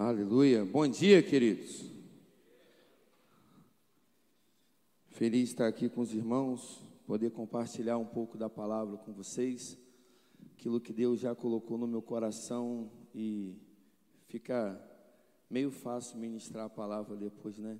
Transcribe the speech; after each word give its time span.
Aleluia. 0.00 0.64
Bom 0.64 0.86
dia, 0.86 1.20
queridos. 1.20 1.90
Feliz 5.08 5.48
estar 5.48 5.66
aqui 5.66 5.88
com 5.88 6.02
os 6.02 6.14
irmãos, 6.14 6.80
poder 7.04 7.32
compartilhar 7.32 7.98
um 7.98 8.04
pouco 8.04 8.38
da 8.38 8.48
palavra 8.48 8.96
com 8.96 9.12
vocês, 9.12 9.76
aquilo 10.52 10.80
que 10.80 10.92
Deus 10.92 11.18
já 11.18 11.34
colocou 11.34 11.76
no 11.76 11.88
meu 11.88 12.00
coração 12.00 12.88
e 13.12 13.56
fica 14.28 14.80
meio 15.50 15.72
fácil 15.72 16.16
ministrar 16.16 16.66
a 16.66 16.70
palavra 16.70 17.16
depois, 17.16 17.58
né? 17.58 17.76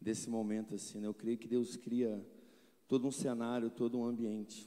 Desse 0.00 0.30
momento 0.30 0.74
assim, 0.74 1.00
né? 1.00 1.06
Eu 1.06 1.12
creio 1.12 1.36
que 1.36 1.46
Deus 1.46 1.76
cria 1.76 2.26
todo 2.88 3.06
um 3.06 3.12
cenário, 3.12 3.68
todo 3.68 3.98
um 3.98 4.06
ambiente 4.06 4.66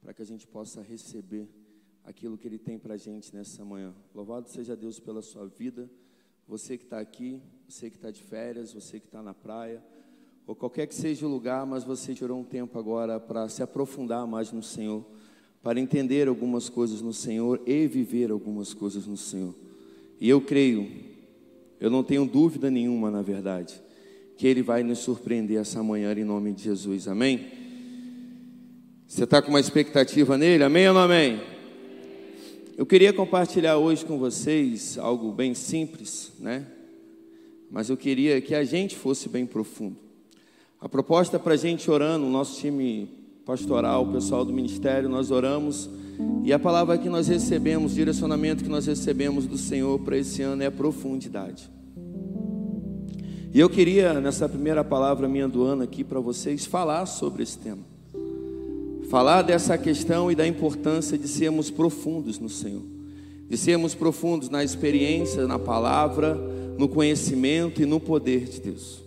para 0.00 0.14
que 0.14 0.22
a 0.22 0.26
gente 0.26 0.46
possa 0.46 0.80
receber 0.80 1.46
aquilo 2.02 2.38
que 2.38 2.48
Ele 2.48 2.58
tem 2.58 2.78
para 2.78 2.94
a 2.94 2.96
gente 2.96 3.34
nessa 3.36 3.62
manhã. 3.62 3.94
Louvado 4.14 4.48
seja 4.48 4.74
Deus 4.74 4.98
pela 4.98 5.20
sua 5.20 5.46
vida. 5.46 5.86
Você 6.46 6.76
que 6.76 6.84
está 6.84 7.00
aqui, 7.00 7.40
você 7.68 7.88
que 7.88 7.96
está 7.96 8.10
de 8.10 8.22
férias, 8.22 8.72
você 8.72 9.00
que 9.00 9.06
está 9.06 9.22
na 9.22 9.32
praia, 9.32 9.82
ou 10.46 10.54
qualquer 10.54 10.86
que 10.86 10.94
seja 10.94 11.26
o 11.26 11.28
lugar, 11.28 11.64
mas 11.64 11.84
você 11.84 12.14
tirou 12.14 12.38
um 12.38 12.44
tempo 12.44 12.78
agora 12.78 13.18
para 13.18 13.48
se 13.48 13.62
aprofundar 13.62 14.26
mais 14.26 14.52
no 14.52 14.62
Senhor, 14.62 15.04
para 15.62 15.80
entender 15.80 16.28
algumas 16.28 16.68
coisas 16.68 17.00
no 17.00 17.12
Senhor 17.12 17.62
e 17.66 17.86
viver 17.86 18.30
algumas 18.30 18.74
coisas 18.74 19.06
no 19.06 19.16
Senhor. 19.16 19.54
E 20.20 20.28
eu 20.28 20.40
creio, 20.40 20.86
eu 21.80 21.90
não 21.90 22.04
tenho 22.04 22.26
dúvida 22.26 22.70
nenhuma, 22.70 23.10
na 23.10 23.22
verdade, 23.22 23.80
que 24.36 24.46
Ele 24.46 24.62
vai 24.62 24.82
nos 24.82 24.98
surpreender 24.98 25.58
essa 25.58 25.82
manhã 25.82 26.12
em 26.12 26.24
nome 26.24 26.52
de 26.52 26.64
Jesus, 26.64 27.08
amém? 27.08 27.50
Você 29.06 29.24
está 29.24 29.40
com 29.40 29.48
uma 29.48 29.60
expectativa 29.60 30.36
nele, 30.36 30.64
amém 30.64 30.88
ou 30.88 30.94
não 30.94 31.02
amém? 31.02 31.53
Eu 32.76 32.84
queria 32.84 33.12
compartilhar 33.12 33.76
hoje 33.76 34.04
com 34.04 34.18
vocês 34.18 34.98
algo 34.98 35.30
bem 35.30 35.54
simples, 35.54 36.32
né? 36.40 36.66
Mas 37.70 37.88
eu 37.88 37.96
queria 37.96 38.40
que 38.40 38.52
a 38.52 38.64
gente 38.64 38.96
fosse 38.96 39.28
bem 39.28 39.46
profundo. 39.46 39.96
A 40.80 40.88
proposta 40.88 41.38
para 41.38 41.54
a 41.54 41.56
gente 41.56 41.88
orando, 41.88 42.26
o 42.26 42.30
nosso 42.30 42.58
time 42.58 43.08
pastoral, 43.46 44.02
o 44.02 44.12
pessoal 44.12 44.44
do 44.44 44.52
ministério, 44.52 45.08
nós 45.08 45.30
oramos 45.30 45.88
e 46.42 46.52
a 46.52 46.58
palavra 46.58 46.98
que 46.98 47.08
nós 47.08 47.28
recebemos, 47.28 47.92
o 47.92 47.94
direcionamento 47.94 48.64
que 48.64 48.70
nós 48.70 48.86
recebemos 48.86 49.46
do 49.46 49.56
Senhor 49.56 50.00
para 50.00 50.18
esse 50.18 50.42
ano 50.42 50.64
é 50.64 50.68
profundidade. 50.68 51.70
E 53.52 53.60
eu 53.60 53.70
queria, 53.70 54.20
nessa 54.20 54.48
primeira 54.48 54.82
palavra 54.82 55.28
minha 55.28 55.46
do 55.46 55.62
ano 55.62 55.84
aqui 55.84 56.02
para 56.02 56.18
vocês, 56.18 56.66
falar 56.66 57.06
sobre 57.06 57.44
esse 57.44 57.56
tema 57.56 57.93
falar 59.14 59.42
dessa 59.42 59.78
questão 59.78 60.28
e 60.28 60.34
da 60.34 60.44
importância 60.44 61.16
de 61.16 61.28
sermos 61.28 61.70
profundos 61.70 62.40
no 62.40 62.48
Senhor, 62.48 62.82
de 63.48 63.56
sermos 63.56 63.94
profundos 63.94 64.48
na 64.48 64.64
experiência, 64.64 65.46
na 65.46 65.56
palavra, 65.56 66.34
no 66.76 66.88
conhecimento 66.88 67.80
e 67.80 67.86
no 67.86 68.00
poder 68.00 68.40
de 68.46 68.60
Deus. 68.60 69.04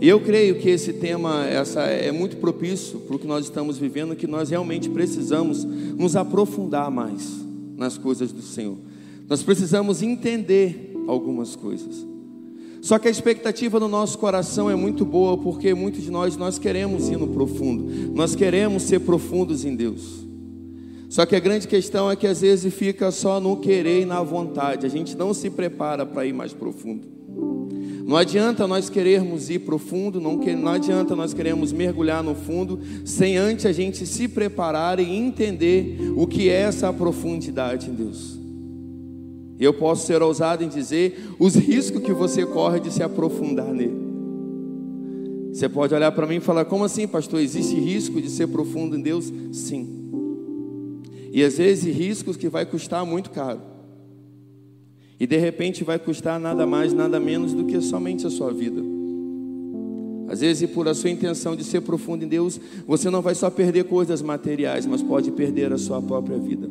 E 0.00 0.08
eu 0.08 0.18
creio 0.18 0.58
que 0.58 0.70
esse 0.70 0.94
tema 0.94 1.44
essa 1.44 1.82
é 1.82 2.10
muito 2.10 2.38
propício 2.38 3.00
para 3.00 3.16
o 3.16 3.18
que 3.18 3.26
nós 3.26 3.44
estamos 3.44 3.76
vivendo, 3.76 4.16
que 4.16 4.26
nós 4.26 4.48
realmente 4.48 4.88
precisamos 4.88 5.62
nos 5.62 6.16
aprofundar 6.16 6.90
mais 6.90 7.30
nas 7.76 7.98
coisas 7.98 8.32
do 8.32 8.40
Senhor. 8.40 8.78
Nós 9.28 9.42
precisamos 9.42 10.00
entender 10.00 10.94
algumas 11.06 11.54
coisas. 11.54 12.02
Só 12.80 12.98
que 12.98 13.08
a 13.08 13.10
expectativa 13.10 13.80
no 13.80 13.88
nosso 13.88 14.18
coração 14.18 14.70
é 14.70 14.74
muito 14.74 15.04
boa, 15.04 15.36
porque 15.36 15.74
muitos 15.74 16.02
de 16.02 16.10
nós 16.10 16.36
nós 16.36 16.58
queremos 16.58 17.08
ir 17.08 17.16
no 17.16 17.28
profundo. 17.28 17.84
Nós 18.14 18.34
queremos 18.34 18.84
ser 18.84 19.00
profundos 19.00 19.64
em 19.64 19.74
Deus. 19.74 20.26
Só 21.08 21.24
que 21.24 21.34
a 21.34 21.40
grande 21.40 21.66
questão 21.66 22.10
é 22.10 22.14
que 22.14 22.26
às 22.26 22.42
vezes 22.42 22.72
fica 22.72 23.10
só 23.10 23.40
no 23.40 23.56
querer 23.56 24.02
e 24.02 24.04
na 24.04 24.22
vontade. 24.22 24.84
A 24.84 24.90
gente 24.90 25.16
não 25.16 25.32
se 25.32 25.48
prepara 25.48 26.04
para 26.04 26.26
ir 26.26 26.32
mais 26.32 26.52
profundo. 26.52 27.08
Não 28.06 28.16
adianta 28.16 28.66
nós 28.66 28.88
querermos 28.88 29.50
ir 29.50 29.58
profundo, 29.60 30.18
não, 30.18 30.38
que, 30.38 30.54
não 30.54 30.72
adianta 30.72 31.14
nós 31.14 31.34
queremos 31.34 31.72
mergulhar 31.72 32.22
no 32.22 32.34
fundo, 32.34 32.80
sem 33.04 33.36
antes 33.36 33.66
a 33.66 33.72
gente 33.72 34.06
se 34.06 34.26
preparar 34.26 34.98
e 34.98 35.14
entender 35.14 36.12
o 36.16 36.26
que 36.26 36.48
é 36.48 36.62
essa 36.62 36.90
profundidade 36.90 37.90
em 37.90 37.92
Deus. 37.92 38.37
Eu 39.58 39.74
posso 39.74 40.06
ser 40.06 40.22
ousado 40.22 40.62
em 40.62 40.68
dizer 40.68 41.34
os 41.38 41.54
riscos 41.54 42.02
que 42.02 42.12
você 42.12 42.46
corre 42.46 42.78
de 42.80 42.92
se 42.92 43.02
aprofundar 43.02 43.72
nele. 43.72 44.08
Você 45.52 45.68
pode 45.68 45.94
olhar 45.94 46.12
para 46.12 46.26
mim 46.26 46.36
e 46.36 46.40
falar: 46.40 46.64
como 46.64 46.84
assim, 46.84 47.08
pastor? 47.08 47.40
Existe 47.40 47.74
risco 47.74 48.20
de 48.20 48.30
ser 48.30 48.46
profundo 48.46 48.96
em 48.96 49.02
Deus? 49.02 49.32
Sim. 49.52 49.98
E 51.32 51.42
às 51.42 51.58
vezes 51.58 51.84
riscos 51.94 52.36
que 52.36 52.48
vai 52.48 52.64
custar 52.64 53.04
muito 53.04 53.30
caro. 53.30 53.60
E 55.18 55.26
de 55.26 55.36
repente 55.36 55.82
vai 55.82 55.98
custar 55.98 56.38
nada 56.38 56.64
mais, 56.64 56.92
nada 56.92 57.18
menos 57.18 57.52
do 57.52 57.64
que 57.64 57.80
somente 57.80 58.26
a 58.26 58.30
sua 58.30 58.52
vida. 58.52 58.80
Às 60.28 60.40
vezes, 60.40 60.70
por 60.70 60.86
a 60.86 60.94
sua 60.94 61.10
intenção 61.10 61.56
de 61.56 61.64
ser 61.64 61.80
profundo 61.80 62.22
em 62.22 62.28
Deus, 62.28 62.60
você 62.86 63.08
não 63.08 63.22
vai 63.22 63.34
só 63.34 63.50
perder 63.50 63.84
coisas 63.84 64.20
materiais, 64.20 64.84
mas 64.84 65.02
pode 65.02 65.30
perder 65.32 65.72
a 65.72 65.78
sua 65.78 66.02
própria 66.02 66.38
vida. 66.38 66.68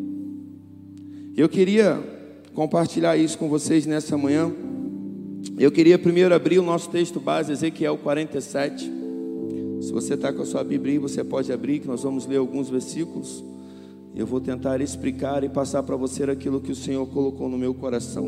Eu 1.36 1.50
queria 1.50 2.17
compartilhar 2.58 3.16
isso 3.16 3.38
com 3.38 3.48
vocês 3.48 3.86
nessa 3.86 4.18
manhã. 4.18 4.52
Eu 5.60 5.72
queria 5.72 6.00
primeiro 6.00 6.34
abrir 6.34 6.58
o 6.58 6.64
nosso 6.64 6.90
texto 6.90 7.20
base, 7.20 7.52
Ezequiel 7.52 8.00
47. 8.00 8.92
Se 9.80 9.92
você 9.92 10.16
está 10.16 10.34
com 10.34 10.42
a 10.42 10.46
sua 10.46 10.64
Bíblia, 10.64 11.00
você 11.00 11.24
pode 11.24 11.54
abrir, 11.54 11.82
que 11.82 11.88
nós 11.88 12.02
vamos 12.02 12.26
ler 12.26 12.38
alguns 12.38 12.68
versículos. 12.68 13.44
Eu 14.16 14.26
vou 14.26 14.42
tentar 14.42 14.82
explicar 14.82 15.44
e 15.44 15.50
passar 15.50 15.84
para 15.84 15.96
você 15.96 16.24
aquilo 16.24 16.60
que 16.60 16.72
o 16.72 16.76
Senhor 16.76 17.06
colocou 17.06 17.48
no 17.48 17.60
meu 17.60 17.76
coração. 17.76 18.28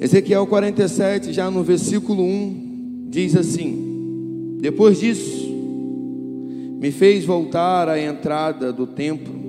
Ezequiel 0.00 0.44
47, 0.44 1.32
já 1.32 1.48
no 1.48 1.62
versículo 1.62 2.24
1, 2.24 3.06
diz 3.08 3.36
assim: 3.36 4.58
Depois 4.60 4.98
disso, 4.98 5.48
me 6.80 6.90
fez 6.90 7.24
voltar 7.24 7.88
à 7.88 8.00
entrada 8.00 8.72
do 8.72 8.84
templo 8.84 9.41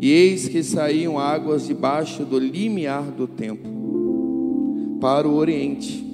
e 0.00 0.10
eis 0.10 0.48
que 0.48 0.62
saíam 0.62 1.18
águas 1.18 1.66
debaixo 1.66 2.24
do 2.24 2.38
limiar 2.38 3.04
do 3.04 3.26
templo, 3.26 4.98
para 5.00 5.28
o 5.28 5.34
oriente, 5.34 6.04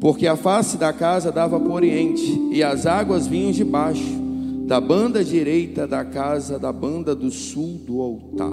porque 0.00 0.26
a 0.26 0.36
face 0.36 0.76
da 0.76 0.92
casa 0.92 1.30
dava 1.30 1.60
para 1.60 1.70
o 1.70 1.74
oriente, 1.74 2.40
e 2.52 2.62
as 2.62 2.86
águas 2.86 3.26
vinham 3.26 3.52
debaixo, 3.52 4.20
da 4.66 4.80
banda 4.80 5.24
direita 5.24 5.86
da 5.86 6.04
casa, 6.04 6.58
da 6.58 6.72
banda 6.72 7.14
do 7.14 7.30
sul 7.30 7.80
do 7.86 8.00
altar. 8.00 8.52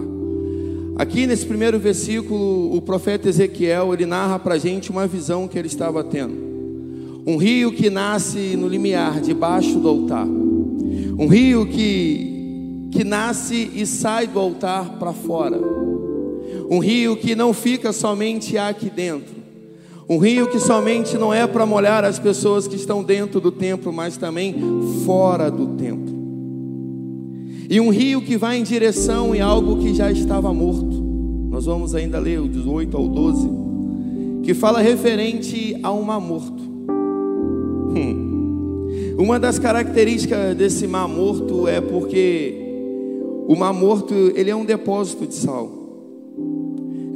Aqui 0.97 1.25
nesse 1.25 1.46
primeiro 1.46 1.79
versículo, 1.79 2.75
o 2.75 2.81
profeta 2.81 3.29
Ezequiel, 3.29 3.94
ele 3.94 4.06
narra 4.06 4.38
para 4.38 4.56
a 4.56 4.58
gente 4.58 4.91
uma 4.91 5.08
visão 5.08 5.47
que 5.47 5.58
ele 5.58 5.69
estava 5.69 6.03
tendo. 6.03 6.50
Um 7.25 7.38
rio 7.38 7.72
que 7.72 7.90
nasce 7.90 8.58
no 8.58 8.68
limiar, 8.68 9.22
debaixo 9.22 9.79
do 9.79 9.88
altar. 9.88 10.28
Um 10.28 11.28
rio 11.28 11.66
que 11.68 12.38
que 12.91 13.03
nasce 13.03 13.72
e 13.73 13.85
sai 13.85 14.27
do 14.27 14.39
altar 14.39 14.97
para 14.97 15.13
fora. 15.13 15.59
Um 16.69 16.79
rio 16.79 17.16
que 17.17 17.35
não 17.35 17.53
fica 17.53 17.91
somente 17.91 18.57
aqui 18.57 18.89
dentro. 18.89 19.39
Um 20.07 20.17
rio 20.17 20.47
que 20.50 20.59
somente 20.59 21.17
não 21.17 21.31
é 21.31 21.45
para 21.45 21.66
molhar 21.66 22.03
as 22.03 22.17
pessoas 22.17 22.67
que 22.67 22.75
estão 22.75 23.03
dentro 23.03 23.39
do 23.39 23.51
templo, 23.51 23.94
mas 23.94 24.17
também 24.17 24.55
fora 25.05 25.51
do 25.51 25.67
templo. 25.75 26.17
E 27.69 27.79
um 27.79 27.89
rio 27.89 28.19
que 28.22 28.35
vai 28.35 28.57
em 28.57 28.63
direção 28.63 29.35
em 29.35 29.41
algo 29.41 29.78
que 29.78 29.94
já 29.94 30.11
estava 30.11 30.51
morto. 30.51 31.03
Nós 31.49 31.66
vamos 31.66 31.94
ainda 31.94 32.17
ler 32.17 32.39
o 32.39 32.47
18 32.47 32.97
ao 32.97 33.07
12, 33.07 33.49
que 34.44 34.55
fala 34.55 34.81
referente 34.81 35.78
a 35.83 35.91
um 35.91 36.01
mar 36.01 36.19
morto. 36.19 36.63
Hum. 37.95 38.29
Uma 39.17 39.39
das 39.39 39.59
características 39.59 40.55
desse 40.55 40.88
mar 40.88 41.07
morto 41.07 41.67
é 41.67 41.79
porque 41.79 42.69
o 43.49 43.55
Mar 43.55 43.73
Morto, 43.73 44.13
ele 44.35 44.51
é 44.51 44.55
um 44.55 44.63
depósito 44.63 45.25
de 45.25 45.33
sal. 45.33 45.71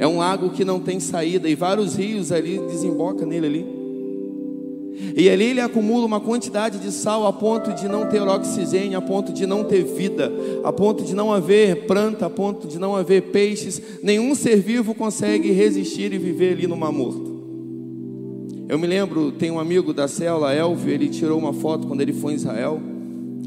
É 0.00 0.04
um 0.04 0.18
lago 0.18 0.50
que 0.50 0.64
não 0.64 0.80
tem 0.80 0.98
saída 0.98 1.48
e 1.48 1.54
vários 1.54 1.94
rios 1.94 2.32
ali 2.32 2.58
desembocam 2.58 3.24
nele 3.24 3.46
ali. 3.46 3.66
E 5.16 5.30
ali 5.30 5.44
ele 5.44 5.60
acumula 5.60 6.04
uma 6.04 6.18
quantidade 6.18 6.80
de 6.80 6.90
sal 6.90 7.24
a 7.24 7.32
ponto 7.32 7.72
de 7.72 7.86
não 7.86 8.08
ter 8.08 8.20
oxigênio, 8.20 8.98
a 8.98 9.00
ponto 9.00 9.32
de 9.32 9.46
não 9.46 9.62
ter 9.62 9.84
vida, 9.84 10.32
a 10.64 10.72
ponto 10.72 11.04
de 11.04 11.14
não 11.14 11.32
haver 11.32 11.86
planta, 11.86 12.26
a 12.26 12.30
ponto 12.30 12.66
de 12.66 12.80
não 12.80 12.96
haver 12.96 13.30
peixes. 13.30 13.80
Nenhum 14.02 14.34
ser 14.34 14.56
vivo 14.56 14.92
consegue 14.92 15.52
resistir 15.52 16.12
e 16.12 16.18
viver 16.18 16.54
ali 16.54 16.66
no 16.66 16.76
Mar 16.76 16.90
Morto. 16.90 17.32
Eu 18.68 18.76
me 18.76 18.88
lembro, 18.88 19.30
tem 19.30 19.52
um 19.52 19.60
amigo 19.60 19.94
da 19.94 20.08
célula, 20.08 20.52
Elvio, 20.52 20.92
ele 20.92 21.08
tirou 21.08 21.38
uma 21.38 21.52
foto 21.52 21.86
quando 21.86 22.00
ele 22.00 22.12
foi 22.12 22.32
em 22.32 22.36
Israel. 22.36 22.93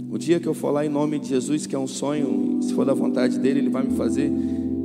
O 0.10 0.18
dia 0.18 0.40
que 0.40 0.48
eu 0.48 0.56
lá 0.72 0.86
em 0.86 0.90
nome 0.90 1.20
de 1.20 1.28
Jesus, 1.28 1.66
que 1.66 1.76
é 1.76 1.80
um 1.80 1.88
sonho, 1.88 2.60
se 2.62 2.74
for 2.74 2.86
da 2.86 2.94
vontade 2.94 3.38
dele, 3.38 3.60
ele 3.60 3.70
vai 3.70 3.84
me 3.84 3.92
fazer 3.92 4.32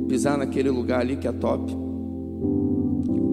pisar 0.09 0.37
naquele 0.37 0.69
lugar 0.69 0.99
ali 0.99 1.15
que 1.15 1.27
é 1.27 1.31
top. 1.31 1.73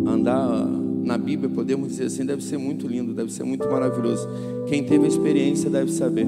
Andar 0.06 0.66
na 1.02 1.18
Bíblia, 1.18 1.48
podemos 1.48 1.88
dizer 1.88 2.04
assim, 2.04 2.24
deve 2.24 2.44
ser 2.44 2.58
muito 2.58 2.86
lindo, 2.86 3.12
deve 3.12 3.32
ser 3.32 3.42
muito 3.42 3.68
maravilhoso. 3.68 4.28
Quem 4.68 4.84
teve 4.84 5.04
a 5.04 5.08
experiência 5.08 5.68
deve 5.68 5.90
saber. 5.90 6.26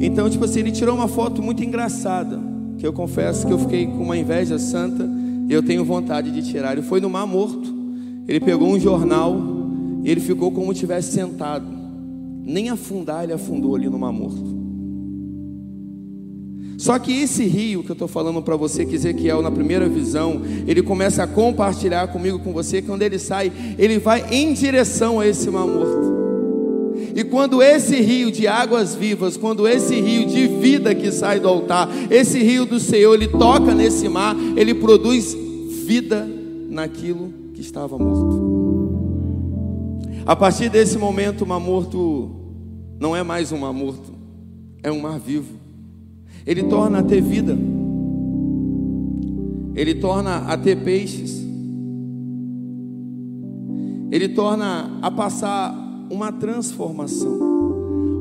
Então, 0.00 0.28
tipo 0.30 0.44
assim, 0.44 0.60
ele 0.60 0.72
tirou 0.72 0.94
uma 0.94 1.08
foto 1.08 1.42
muito 1.42 1.62
engraçada, 1.62 2.40
que 2.78 2.86
eu 2.86 2.92
confesso 2.92 3.46
que 3.46 3.52
eu 3.52 3.58
fiquei 3.58 3.86
com 3.86 4.02
uma 4.02 4.16
inveja 4.16 4.58
santa, 4.58 5.06
e 5.48 5.52
eu 5.52 5.62
tenho 5.62 5.84
vontade 5.84 6.30
de 6.30 6.42
tirar. 6.42 6.72
Ele 6.72 6.82
foi 6.82 7.00
no 7.00 7.10
Mar 7.10 7.26
Morto. 7.26 7.74
Ele 8.26 8.40
pegou 8.40 8.68
um 8.68 8.80
jornal 8.80 9.36
e 10.02 10.10
ele 10.10 10.20
ficou 10.20 10.50
como 10.50 10.72
tivesse 10.72 11.12
sentado. 11.12 11.66
Nem 12.42 12.70
afundar 12.70 13.24
ele 13.24 13.32
afundou 13.32 13.74
ali 13.74 13.88
no 13.88 13.98
Mar 13.98 14.12
Morto. 14.12 14.67
Só 16.78 16.96
que 16.96 17.12
esse 17.12 17.44
rio 17.44 17.82
que 17.82 17.90
eu 17.90 17.94
estou 17.94 18.06
falando 18.06 18.40
para 18.40 18.54
você, 18.54 18.86
que 18.86 18.94
Ezequiel, 18.94 19.42
na 19.42 19.50
primeira 19.50 19.88
visão, 19.88 20.40
ele 20.64 20.80
começa 20.80 21.24
a 21.24 21.26
compartilhar 21.26 22.06
comigo, 22.06 22.38
com 22.38 22.52
você, 22.52 22.80
quando 22.80 23.02
ele 23.02 23.18
sai, 23.18 23.50
ele 23.76 23.98
vai 23.98 24.32
em 24.32 24.52
direção 24.52 25.18
a 25.18 25.26
esse 25.26 25.50
mar 25.50 25.66
morto. 25.66 26.16
E 27.16 27.24
quando 27.24 27.60
esse 27.60 28.00
rio 28.00 28.30
de 28.30 28.46
águas 28.46 28.94
vivas, 28.94 29.36
quando 29.36 29.66
esse 29.66 30.00
rio 30.00 30.24
de 30.28 30.46
vida 30.46 30.94
que 30.94 31.10
sai 31.10 31.40
do 31.40 31.48
altar, 31.48 31.88
esse 32.12 32.38
rio 32.38 32.64
do 32.64 32.78
Senhor, 32.78 33.12
ele 33.12 33.26
toca 33.26 33.74
nesse 33.74 34.08
mar, 34.08 34.36
ele 34.56 34.72
produz 34.72 35.36
vida 35.84 36.28
naquilo 36.68 37.32
que 37.54 37.60
estava 37.60 37.98
morto. 37.98 38.46
A 40.24 40.36
partir 40.36 40.68
desse 40.68 40.96
momento, 40.96 41.42
o 41.42 41.46
mar 41.46 41.58
morto 41.58 42.30
não 43.00 43.16
é 43.16 43.24
mais 43.24 43.50
um 43.50 43.58
mar 43.58 43.72
morto, 43.72 44.12
é 44.80 44.92
um 44.92 45.00
mar 45.00 45.18
vivo 45.18 45.57
ele 46.48 46.62
torna 46.62 47.00
a 47.00 47.02
ter 47.02 47.20
vida, 47.20 47.58
ele 49.74 49.96
torna 49.96 50.50
a 50.50 50.56
ter 50.56 50.82
peixes, 50.82 51.44
ele 54.10 54.30
torna 54.30 54.98
a 55.02 55.10
passar 55.10 56.06
uma 56.10 56.32
transformação, 56.32 57.38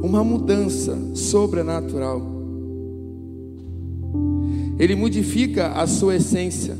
uma 0.03 0.25
mudança 0.25 1.15
sobrenatural. 1.15 2.21
Ele 4.77 4.93
modifica 4.93 5.69
a 5.69 5.87
sua 5.87 6.17
essência, 6.17 6.77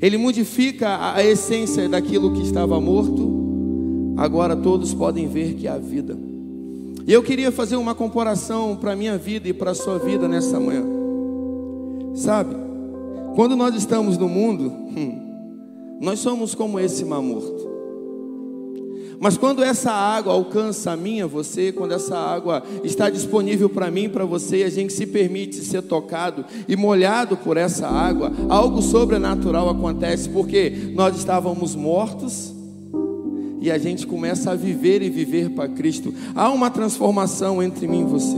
ele 0.00 0.16
modifica 0.16 1.12
a 1.12 1.24
essência 1.24 1.88
daquilo 1.88 2.34
que 2.34 2.42
estava 2.42 2.80
morto, 2.80 4.14
agora 4.16 4.54
todos 4.54 4.94
podem 4.94 5.26
ver 5.26 5.54
que 5.54 5.66
há 5.66 5.76
vida. 5.76 6.16
E 7.08 7.12
eu 7.14 7.22
queria 7.22 7.50
fazer 7.50 7.76
uma 7.76 7.94
comparação 7.94 8.76
para 8.76 8.92
a 8.92 8.96
minha 8.96 9.16
vida 9.16 9.48
e 9.48 9.54
para 9.54 9.70
a 9.70 9.74
sua 9.74 9.98
vida 9.98 10.28
nessa 10.28 10.60
manhã. 10.60 10.84
Sabe, 12.14 12.54
quando 13.34 13.56
nós 13.56 13.74
estamos 13.74 14.18
no 14.18 14.28
mundo, 14.28 14.64
hum, 14.70 15.98
nós 16.02 16.18
somos 16.18 16.54
como 16.54 16.78
esse 16.78 17.06
mar 17.06 17.22
morto. 17.22 17.66
Mas 19.18 19.38
quando 19.38 19.64
essa 19.64 19.90
água 19.90 20.34
alcança 20.34 20.90
a 20.90 20.96
minha, 20.98 21.26
você, 21.26 21.72
quando 21.72 21.92
essa 21.92 22.14
água 22.14 22.62
está 22.84 23.08
disponível 23.08 23.70
para 23.70 23.90
mim, 23.90 24.10
para 24.10 24.26
você, 24.26 24.62
a 24.62 24.70
gente 24.70 24.92
se 24.92 25.06
permite 25.06 25.56
ser 25.64 25.80
tocado 25.80 26.44
e 26.68 26.76
molhado 26.76 27.38
por 27.38 27.56
essa 27.56 27.88
água, 27.88 28.30
algo 28.50 28.82
sobrenatural 28.82 29.70
acontece, 29.70 30.28
porque 30.28 30.92
nós 30.94 31.16
estávamos 31.16 31.74
mortos 31.74 32.57
e 33.60 33.70
a 33.70 33.78
gente 33.78 34.06
começa 34.06 34.50
a 34.50 34.54
viver 34.54 35.02
e 35.02 35.10
viver 35.10 35.50
para 35.50 35.68
Cristo. 35.68 36.14
Há 36.34 36.50
uma 36.50 36.70
transformação 36.70 37.62
entre 37.62 37.86
mim 37.86 38.02
e 38.02 38.04
você. 38.04 38.36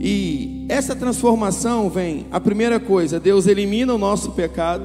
E 0.00 0.66
essa 0.68 0.94
transformação 0.94 1.88
vem, 1.88 2.26
a 2.30 2.40
primeira 2.40 2.78
coisa, 2.78 3.20
Deus 3.20 3.46
elimina 3.46 3.94
o 3.94 3.98
nosso 3.98 4.32
pecado, 4.32 4.84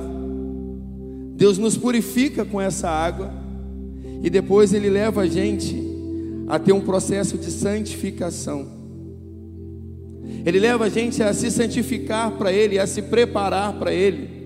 Deus 1.35 1.57
nos 1.57 1.75
purifica 1.75 2.45
com 2.45 2.61
essa 2.61 2.89
água, 2.89 3.33
e 4.21 4.29
depois 4.29 4.73
Ele 4.73 4.89
leva 4.89 5.21
a 5.21 5.27
gente 5.27 5.81
a 6.47 6.57
ter 6.59 6.73
um 6.73 6.81
processo 6.81 7.37
de 7.37 7.51
santificação. 7.51 8.65
Ele 10.45 10.59
leva 10.59 10.85
a 10.85 10.89
gente 10.89 11.21
a 11.21 11.33
se 11.33 11.51
santificar 11.51 12.31
para 12.31 12.51
Ele, 12.51 12.79
a 12.79 12.87
se 12.87 13.01
preparar 13.01 13.73
para 13.73 13.93
Ele. 13.93 14.38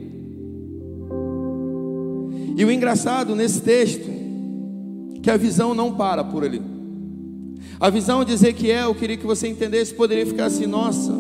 E 2.56 2.64
o 2.64 2.72
engraçado 2.72 3.36
nesse 3.36 3.62
texto, 3.62 4.10
que 5.22 5.32
a 5.32 5.38
visão 5.38 5.74
não 5.74 5.94
para 5.94 6.24
por 6.24 6.44
ali. 6.44 6.62
A 7.80 7.90
visão 7.90 8.24
de 8.24 8.34
Ezequiel, 8.34 8.90
eu 8.90 8.96
queria 8.96 9.18
que 9.18 9.26
você 9.26 9.48
entendesse, 9.48 9.94
poderia 9.94 10.26
ficar 10.26 10.46
assim: 10.46 10.68
nossa, 10.68 11.12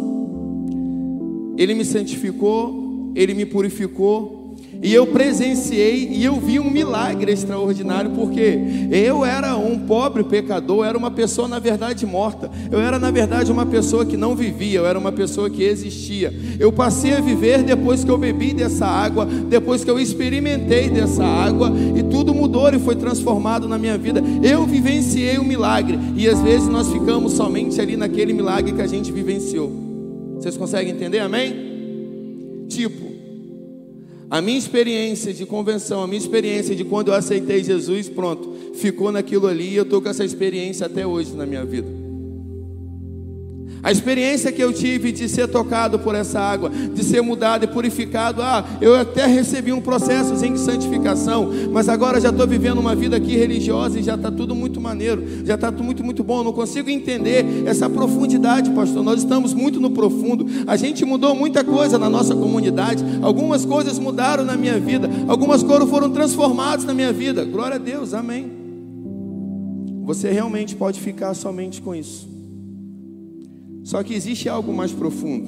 ele 1.57 1.73
me 1.73 1.85
santificou, 1.85 3.11
ele 3.15 3.33
me 3.33 3.45
purificou, 3.45 4.42
e 4.81 4.93
eu 4.93 5.07
presenciei 5.07 6.09
e 6.11 6.23
eu 6.23 6.35
vi 6.39 6.59
um 6.59 6.69
milagre 6.69 7.31
extraordinário, 7.31 8.11
porque 8.11 8.59
eu 8.91 9.23
era 9.23 9.55
um 9.55 9.79
pobre 9.79 10.23
pecador, 10.23 10.85
era 10.85 10.97
uma 10.97 11.11
pessoa 11.11 11.47
na 11.47 11.59
verdade 11.59 12.05
morta. 12.05 12.51
Eu 12.71 12.79
era 12.79 12.99
na 12.99 13.11
verdade 13.11 13.51
uma 13.51 13.65
pessoa 13.65 14.05
que 14.05 14.17
não 14.17 14.35
vivia, 14.35 14.79
eu 14.79 14.85
era 14.85 14.99
uma 14.99 15.11
pessoa 15.11 15.49
que 15.49 15.63
existia. 15.63 16.33
Eu 16.59 16.71
passei 16.71 17.13
a 17.13 17.21
viver 17.21 17.63
depois 17.63 18.03
que 18.03 18.11
eu 18.11 18.17
bebi 18.17 18.53
dessa 18.53 18.85
água, 18.85 19.25
depois 19.25 19.83
que 19.83 19.89
eu 19.89 19.99
experimentei 19.99 20.89
dessa 20.89 21.23
água 21.23 21.71
e 21.95 22.03
tudo 22.03 22.33
mudou 22.33 22.69
e 22.69 22.79
foi 22.79 22.95
transformado 22.95 23.67
na 23.67 23.77
minha 23.77 23.97
vida. 23.97 24.21
Eu 24.41 24.65
vivenciei 24.65 25.37
um 25.39 25.43
milagre 25.43 25.97
e 26.15 26.27
às 26.27 26.41
vezes 26.41 26.67
nós 26.67 26.91
ficamos 26.91 27.33
somente 27.33 27.79
ali 27.79 27.95
naquele 27.95 28.33
milagre 28.33 28.73
que 28.73 28.81
a 28.81 28.87
gente 28.87 29.11
vivenciou. 29.11 29.71
Vocês 30.37 30.57
conseguem 30.57 30.93
entender? 30.93 31.19
Amém? 31.19 31.53
Tipo, 32.67 33.12
a 34.33 34.41
minha 34.41 34.57
experiência 34.57 35.31
de 35.31 35.45
convenção, 35.45 36.01
a 36.01 36.07
minha 36.07 36.17
experiência 36.17 36.75
de 36.75 36.83
quando 36.83 37.09
eu 37.09 37.13
aceitei 37.13 37.63
Jesus, 37.63 38.09
pronto, 38.09 38.51
ficou 38.73 39.11
naquilo 39.11 39.45
ali 39.45 39.69
e 39.69 39.75
eu 39.75 39.83
estou 39.83 40.01
com 40.01 40.09
essa 40.09 40.25
experiência 40.25 40.87
até 40.87 41.05
hoje 41.05 41.35
na 41.35 41.45
minha 41.45 41.63
vida. 41.63 41.87
A 43.83 43.91
experiência 43.91 44.49
que 44.49 44.63
eu 44.63 44.71
tive 44.71 45.11
de 45.11 45.27
ser 45.27 45.49
tocado 45.49 45.99
por 45.99 46.15
essa 46.15 46.39
água, 46.39 46.69
de 46.69 47.03
ser 47.03 47.21
mudado 47.21 47.65
e 47.65 47.67
purificado, 47.67 48.41
ah, 48.41 48.63
eu 48.79 48.95
até 48.95 49.25
recebi 49.25 49.73
um 49.73 49.81
processo 49.81 50.33
de 50.35 50.57
santificação, 50.57 51.51
mas 51.69 51.89
agora 51.89 52.21
já 52.21 52.29
estou 52.29 52.47
vivendo 52.47 52.77
uma 52.77 52.95
vida 52.95 53.17
aqui 53.17 53.35
religiosa 53.35 53.99
e 53.99 54.03
já 54.03 54.15
está 54.15 54.31
tudo 54.31 54.55
muito 54.55 54.79
maneiro, 54.79 55.45
já 55.45 55.55
está 55.55 55.69
tudo 55.69 55.83
muito, 55.83 56.01
muito 56.01 56.23
bom. 56.23 56.39
Eu 56.39 56.43
não 56.45 56.53
consigo 56.53 56.89
entender 56.89 57.45
essa 57.65 57.89
profundidade, 57.89 58.71
pastor. 58.71 59.03
Nós 59.03 59.19
estamos 59.19 59.53
muito 59.53 59.81
no 59.81 59.91
profundo. 59.91 60.45
A 60.65 60.77
gente 60.77 61.03
mudou 61.03 61.35
muita 61.35 61.61
coisa 61.61 61.99
na 61.99 62.09
nossa 62.09 62.33
comunidade, 62.33 63.03
algumas 63.21 63.65
coisas 63.65 63.99
mudaram 63.99 64.45
na 64.45 64.55
minha 64.55 64.79
vida, 64.79 65.09
algumas 65.27 65.61
coisas 65.61 65.89
foram 65.89 66.09
transformadas 66.09 66.85
na 66.85 66.93
minha 66.93 67.11
vida. 67.11 67.43
Glória 67.43 67.75
a 67.75 67.79
Deus, 67.79 68.13
amém. 68.13 68.49
Você 70.05 70.31
realmente 70.31 70.73
pode 70.73 71.01
ficar 71.01 71.33
somente 71.33 71.81
com 71.81 71.93
isso. 71.93 72.32
Só 73.83 74.01
que 74.01 74.13
existe 74.13 74.47
algo 74.47 74.73
mais 74.73 74.91
profundo. 74.91 75.47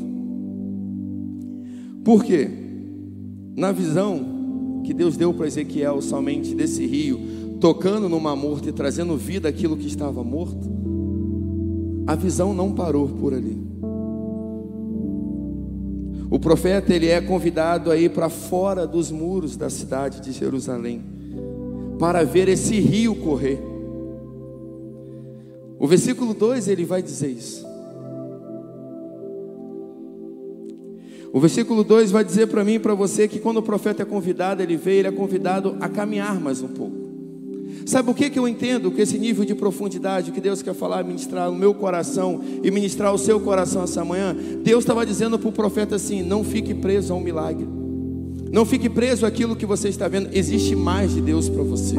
Por 2.04 2.24
quê? 2.24 2.50
Na 3.56 3.72
visão 3.72 4.82
que 4.84 4.94
Deus 4.94 5.18
deu 5.18 5.34
para 5.34 5.48
Ezequiel 5.48 6.02
somente 6.02 6.54
desse 6.54 6.86
rio, 6.86 7.20
tocando 7.60 8.08
no 8.08 8.20
mar 8.20 8.36
morto 8.36 8.70
e 8.70 8.72
trazendo 8.72 9.18
vida 9.18 9.50
aquilo 9.50 9.78
que 9.78 9.88
estava 9.88 10.24
morto, 10.24 10.70
a 12.06 12.16
visão 12.16 12.54
não 12.54 12.72
parou 12.72 13.08
por 13.08 13.34
ali. 13.34 13.66
O 16.30 16.38
profeta 16.38 16.94
ele 16.94 17.08
é 17.08 17.22
convidado 17.22 17.90
a 17.90 17.98
ir 17.98 18.12
para 18.12 18.30
fora 18.30 18.86
dos 18.86 19.10
muros 19.10 19.56
da 19.56 19.70
cidade 19.70 20.20
de 20.20 20.32
Jerusalém 20.32 21.02
para 21.98 22.24
ver 22.24 22.48
esse 22.50 22.80
rio 22.80 23.16
correr. 23.16 23.60
O 25.80 25.88
versículo 25.88 26.34
2 26.34 26.68
ele 26.68 26.84
vai 26.84 27.02
dizer 27.02 27.30
isso. 27.30 27.65
O 31.36 31.40
versículo 31.42 31.84
2 31.84 32.12
vai 32.12 32.24
dizer 32.24 32.48
para 32.48 32.64
mim 32.64 32.76
e 32.76 32.80
para 32.80 32.94
você 32.96 33.28
que 33.28 33.40
quando 33.40 33.58
o 33.58 33.62
profeta 33.62 34.04
é 34.04 34.06
convidado, 34.06 34.64
ele 34.64 34.78
veio, 34.78 35.00
ele 35.00 35.10
é 35.10 35.12
convidado 35.12 35.76
a 35.82 35.90
caminhar 35.90 36.40
mais 36.40 36.62
um 36.62 36.70
pouco. 36.70 36.96
Sabe 37.86 38.10
o 38.10 38.14
que, 38.14 38.30
que 38.30 38.40
eu 38.40 38.48
entendo? 38.48 38.90
Que 38.90 39.02
esse 39.02 39.20
nível 39.20 39.44
de 39.44 39.54
profundidade 39.54 40.32
que 40.32 40.40
Deus 40.40 40.62
quer 40.62 40.74
falar, 40.74 41.04
ministrar 41.04 41.52
no 41.52 41.58
meu 41.58 41.74
coração 41.74 42.40
e 42.64 42.72
ministrar 42.72 43.14
o 43.14 43.18
seu 43.18 43.38
coração 43.42 43.84
essa 43.84 44.06
manhã, 44.06 44.34
Deus 44.64 44.86
estava 44.86 45.06
dizendo 45.06 45.38
para 45.38 45.50
o 45.50 45.52
profeta 45.52 45.98
assim: 45.98 46.24
não 46.24 46.42
fique 46.42 46.74
preso 46.74 47.12
a 47.12 47.18
um 47.18 47.22
milagre, 47.22 47.68
não 48.50 48.66
fique 48.66 48.88
preso 48.88 49.26
àquilo 49.26 49.58
que 49.58 49.66
você 49.66 49.90
está 49.90 50.08
vendo, 50.08 50.30
existe 50.32 50.74
mais 50.74 51.14
de 51.14 51.20
Deus 51.20 51.50
para 51.50 51.64
você. 51.64 51.96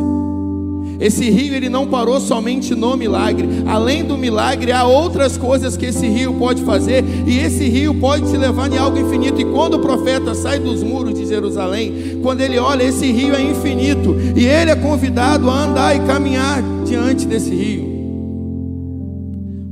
Esse 0.99 1.29
rio 1.29 1.55
ele 1.55 1.69
não 1.69 1.87
parou 1.87 2.21
somente 2.21 2.75
no 2.75 2.97
milagre. 2.97 3.47
Além 3.67 4.05
do 4.05 4.17
milagre, 4.17 4.73
há 4.73 4.85
outras 4.85 5.37
coisas 5.37 5.77
que 5.77 5.87
esse 5.87 6.07
rio 6.07 6.35
pode 6.35 6.63
fazer, 6.63 7.05
e 7.27 7.39
esse 7.39 7.69
rio 7.69 7.95
pode 7.95 8.31
te 8.31 8.37
levar 8.37 8.73
em 8.73 8.79
algo 8.79 8.99
infinito. 8.99 9.41
E 9.41 9.45
quando 9.45 9.75
o 9.75 9.81
profeta 9.81 10.35
sai 10.35 10.59
dos 10.59 10.83
muros 10.83 11.15
de 11.15 11.27
Jerusalém, 11.27 12.21
quando 12.23 12.41
ele 12.41 12.59
olha, 12.59 12.83
esse 12.83 13.11
rio 13.11 13.35
é 13.35 13.43
infinito, 13.43 14.17
e 14.35 14.47
ele 14.47 14.71
é 14.71 14.77
convidado 14.77 15.51
a 15.51 15.65
andar 15.65 15.97
e 15.97 16.07
caminhar 16.07 16.63
diante 16.85 17.27
desse 17.27 17.51
rio. 17.51 17.97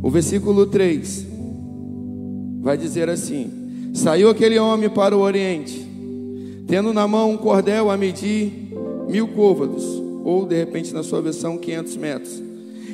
O 0.02 0.10
versículo 0.10 0.66
3 0.66 1.26
vai 2.60 2.76
dizer 2.76 3.08
assim: 3.08 3.50
Saiu 3.94 4.28
aquele 4.28 4.58
homem 4.58 4.90
para 4.90 5.16
o 5.16 5.20
oriente, 5.20 5.86
tendo 6.66 6.92
na 6.92 7.08
mão 7.08 7.30
um 7.30 7.36
cordel 7.38 7.90
a 7.90 7.96
medir 7.96 8.52
mil 9.08 9.28
côvados 9.28 10.03
ou 10.24 10.46
de 10.46 10.56
repente 10.56 10.92
na 10.92 11.02
sua 11.02 11.20
versão 11.20 11.58
500 11.58 11.96
metros. 11.96 12.42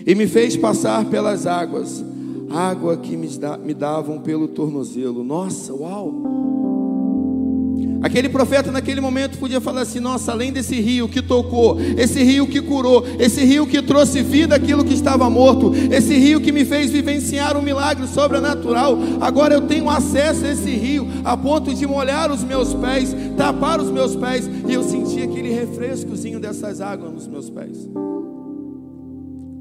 E 0.06 0.14
me 0.14 0.26
fez 0.26 0.56
passar 0.56 1.04
pelas 1.06 1.46
águas, 1.46 2.04
água 2.50 2.96
que 2.96 3.16
me, 3.16 3.28
da, 3.28 3.56
me 3.56 3.72
davam 3.72 4.20
pelo 4.20 4.48
tornozelo. 4.48 5.22
Nossa, 5.22 5.72
uau! 5.72 6.59
Aquele 8.02 8.30
profeta 8.30 8.72
naquele 8.72 9.00
momento 9.00 9.38
podia 9.38 9.60
falar 9.60 9.82
assim: 9.82 10.00
nossa, 10.00 10.32
além 10.32 10.52
desse 10.52 10.80
rio 10.80 11.08
que 11.08 11.20
tocou, 11.20 11.78
esse 11.80 12.22
rio 12.22 12.46
que 12.46 12.60
curou, 12.62 13.04
esse 13.18 13.44
rio 13.44 13.66
que 13.66 13.82
trouxe 13.82 14.22
vida 14.22 14.54
àquilo 14.54 14.84
que 14.84 14.94
estava 14.94 15.28
morto, 15.28 15.72
esse 15.92 16.16
rio 16.16 16.40
que 16.40 16.50
me 16.50 16.64
fez 16.64 16.90
vivenciar 16.90 17.58
um 17.58 17.62
milagre 17.62 18.06
sobrenatural, 18.06 18.98
agora 19.20 19.54
eu 19.54 19.62
tenho 19.62 19.88
acesso 19.90 20.46
a 20.46 20.50
esse 20.50 20.70
rio, 20.70 21.06
a 21.24 21.36
ponto 21.36 21.74
de 21.74 21.86
molhar 21.86 22.32
os 22.32 22.42
meus 22.42 22.72
pés, 22.72 23.14
tapar 23.36 23.78
os 23.80 23.90
meus 23.90 24.16
pés, 24.16 24.48
e 24.66 24.72
eu 24.72 24.82
senti 24.82 25.22
aquele 25.22 25.52
refrescozinho 25.52 26.40
dessas 26.40 26.80
águas 26.80 27.12
nos 27.12 27.26
meus 27.26 27.50
pés. 27.50 27.76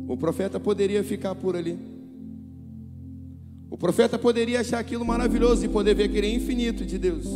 O 0.08 0.16
profeta 0.18 0.60
poderia 0.60 1.04
ficar 1.04 1.36
por 1.36 1.58
ali. 1.58 1.78
O 3.70 3.78
profeta 3.78 4.18
poderia 4.18 4.62
achar 4.62 4.80
aquilo 4.80 5.06
maravilhoso 5.06 5.64
e 5.64 5.68
poder 5.68 5.94
ver 5.94 6.06
aquele 6.06 6.34
infinito 6.34 6.84
de 6.84 6.98
Deus 6.98 7.28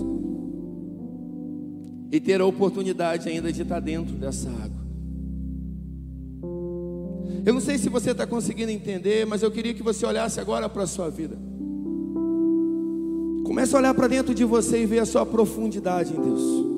e 2.14 2.20
ter 2.20 2.40
a 2.40 2.46
oportunidade 2.46 3.28
ainda 3.28 3.52
de 3.52 3.64
estar 3.64 3.80
dentro 3.80 4.14
dessa 4.14 4.48
água. 4.48 4.84
Eu 7.44 7.56
não 7.56 7.60
sei 7.60 7.80
se 7.80 7.90
você 7.90 8.12
está 8.12 8.28
conseguindo 8.28 8.72
entender, 8.72 9.26
mas 9.26 9.42
eu 9.42 9.50
queria 9.50 9.74
que 9.74 9.82
você 9.82 10.06
olhasse 10.06 10.40
agora 10.40 10.70
para 10.70 10.84
a 10.84 10.88
sua 10.88 11.10
vida. 11.10 11.36
Comece 13.44 13.76
a 13.76 13.80
olhar 13.80 13.96
para 13.96 14.08
dentro 14.08 14.36
de 14.36 14.46
você 14.46 14.84
e 14.84 14.86
ver 14.86 15.00
a 15.00 15.08
sua 15.08 15.26
profundidade 15.26 16.14
em 16.14 16.22
Deus. 16.22 16.74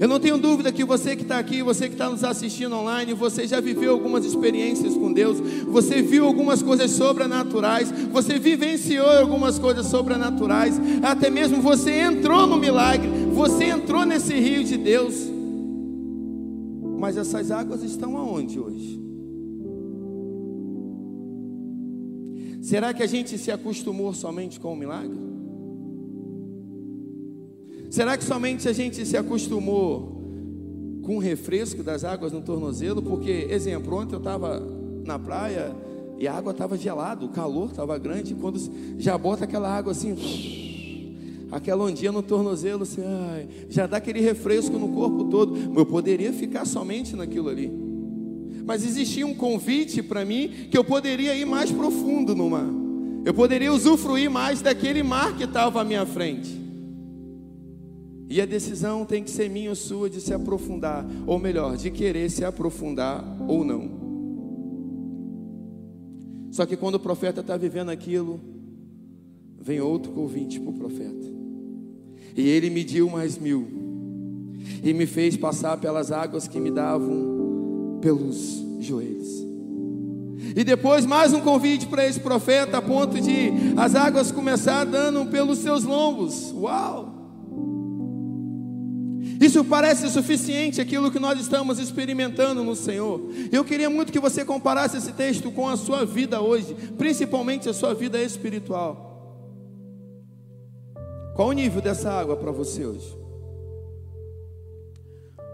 Eu 0.00 0.08
não 0.08 0.18
tenho 0.18 0.36
dúvida 0.36 0.72
que 0.72 0.84
você 0.84 1.14
que 1.14 1.22
está 1.22 1.38
aqui, 1.38 1.62
você 1.62 1.86
que 1.86 1.94
está 1.94 2.10
nos 2.10 2.24
assistindo 2.24 2.74
online, 2.74 3.14
você 3.14 3.46
já 3.46 3.60
viveu 3.60 3.92
algumas 3.92 4.24
experiências 4.24 4.94
com 4.94 5.12
Deus, 5.12 5.38
você 5.68 6.02
viu 6.02 6.24
algumas 6.24 6.62
coisas 6.62 6.90
sobrenaturais, 6.90 7.92
você 8.10 8.38
vivenciou 8.38 9.08
algumas 9.08 9.58
coisas 9.58 9.86
sobrenaturais, 9.86 10.80
até 11.02 11.30
mesmo 11.30 11.62
você 11.62 12.00
entrou 12.00 12.46
no 12.46 12.56
milagre, 12.56 13.08
você 13.34 13.64
entrou 13.64 14.06
nesse 14.06 14.32
rio 14.34 14.64
de 14.64 14.76
Deus. 14.76 15.14
Mas 16.98 17.16
essas 17.16 17.50
águas 17.50 17.82
estão 17.82 18.16
aonde 18.16 18.58
hoje? 18.58 19.02
Será 22.62 22.94
que 22.94 23.02
a 23.02 23.06
gente 23.06 23.36
se 23.36 23.50
acostumou 23.50 24.14
somente 24.14 24.58
com 24.58 24.72
o 24.72 24.76
milagre? 24.76 25.18
Será 27.90 28.16
que 28.16 28.24
somente 28.24 28.68
a 28.68 28.72
gente 28.72 29.04
se 29.04 29.16
acostumou 29.16 31.00
com 31.02 31.16
o 31.16 31.20
refresco 31.20 31.82
das 31.82 32.04
águas 32.04 32.32
no 32.32 32.40
tornozelo? 32.40 33.02
Porque, 33.02 33.48
exemplo, 33.50 33.94
ontem 33.96 34.14
eu 34.14 34.18
estava 34.18 34.62
na 35.04 35.18
praia 35.18 35.76
e 36.18 36.26
a 36.26 36.32
água 36.32 36.52
estava 36.52 36.76
gelada, 36.78 37.24
o 37.24 37.28
calor 37.28 37.70
estava 37.70 37.98
grande. 37.98 38.34
Quando 38.34 38.58
já 38.98 39.18
bota 39.18 39.44
aquela 39.44 39.68
água 39.68 39.92
assim, 39.92 40.73
aquela 41.54 41.84
ondinha 41.84 42.10
no 42.10 42.20
tornozelo, 42.20 42.82
assim, 42.82 43.00
ai, 43.04 43.48
já 43.68 43.86
dá 43.86 43.98
aquele 43.98 44.20
refresco 44.20 44.76
no 44.76 44.88
corpo 44.88 45.26
todo. 45.26 45.56
Eu 45.78 45.86
poderia 45.86 46.32
ficar 46.32 46.64
somente 46.64 47.14
naquilo 47.14 47.48
ali. 47.48 47.72
Mas 48.66 48.84
existia 48.84 49.24
um 49.24 49.34
convite 49.34 50.02
para 50.02 50.24
mim 50.24 50.50
que 50.68 50.76
eu 50.76 50.82
poderia 50.82 51.34
ir 51.36 51.44
mais 51.44 51.70
profundo 51.70 52.34
no 52.34 52.50
mar. 52.50 52.66
Eu 53.24 53.32
poderia 53.32 53.72
usufruir 53.72 54.28
mais 54.28 54.60
daquele 54.60 55.02
mar 55.04 55.36
que 55.36 55.44
estava 55.44 55.80
à 55.80 55.84
minha 55.84 56.04
frente. 56.04 56.60
E 58.28 58.40
a 58.40 58.46
decisão 58.46 59.04
tem 59.04 59.22
que 59.22 59.30
ser 59.30 59.48
minha 59.48 59.70
ou 59.70 59.76
sua 59.76 60.10
de 60.10 60.20
se 60.20 60.34
aprofundar, 60.34 61.06
ou 61.24 61.38
melhor, 61.38 61.76
de 61.76 61.88
querer 61.88 62.28
se 62.30 62.44
aprofundar 62.44 63.24
ou 63.46 63.64
não. 63.64 64.02
Só 66.50 66.66
que 66.66 66.76
quando 66.76 66.96
o 66.96 67.00
profeta 67.00 67.42
está 67.42 67.56
vivendo 67.56 67.90
aquilo, 67.90 68.40
vem 69.60 69.80
outro 69.80 70.10
convite 70.10 70.58
para 70.58 70.70
o 70.70 70.74
profeta. 70.74 71.43
E 72.36 72.48
ele 72.48 72.68
mediu 72.70 73.08
mais 73.08 73.38
mil, 73.38 73.66
e 74.82 74.92
me 74.92 75.06
fez 75.06 75.36
passar 75.36 75.76
pelas 75.76 76.10
águas 76.10 76.48
que 76.48 76.58
me 76.58 76.70
davam 76.70 77.98
pelos 78.00 78.62
joelhos. 78.80 79.44
E 80.56 80.62
depois 80.62 81.06
mais 81.06 81.32
um 81.32 81.40
convite 81.40 81.86
para 81.86 82.06
esse 82.06 82.20
profeta, 82.20 82.78
a 82.78 82.82
ponto 82.82 83.20
de 83.20 83.50
as 83.76 83.94
águas 83.94 84.30
começar 84.30 84.84
dando 84.84 85.26
pelos 85.26 85.58
seus 85.58 85.84
lombos. 85.84 86.52
Uau! 86.52 87.12
Isso 89.40 89.64
parece 89.64 90.08
suficiente 90.10 90.80
aquilo 90.80 91.10
que 91.10 91.18
nós 91.18 91.40
estamos 91.40 91.78
experimentando 91.78 92.62
no 92.62 92.76
Senhor. 92.76 93.20
Eu 93.50 93.64
queria 93.64 93.90
muito 93.90 94.12
que 94.12 94.20
você 94.20 94.44
comparasse 94.44 94.96
esse 94.96 95.12
texto 95.12 95.50
com 95.50 95.68
a 95.68 95.76
sua 95.76 96.04
vida 96.04 96.40
hoje, 96.40 96.74
principalmente 96.96 97.68
a 97.68 97.74
sua 97.74 97.94
vida 97.94 98.22
espiritual. 98.22 99.13
Qual 101.34 101.48
o 101.48 101.52
nível 101.52 101.82
dessa 101.82 102.10
água 102.10 102.36
para 102.36 102.52
você 102.52 102.86
hoje? 102.86 103.16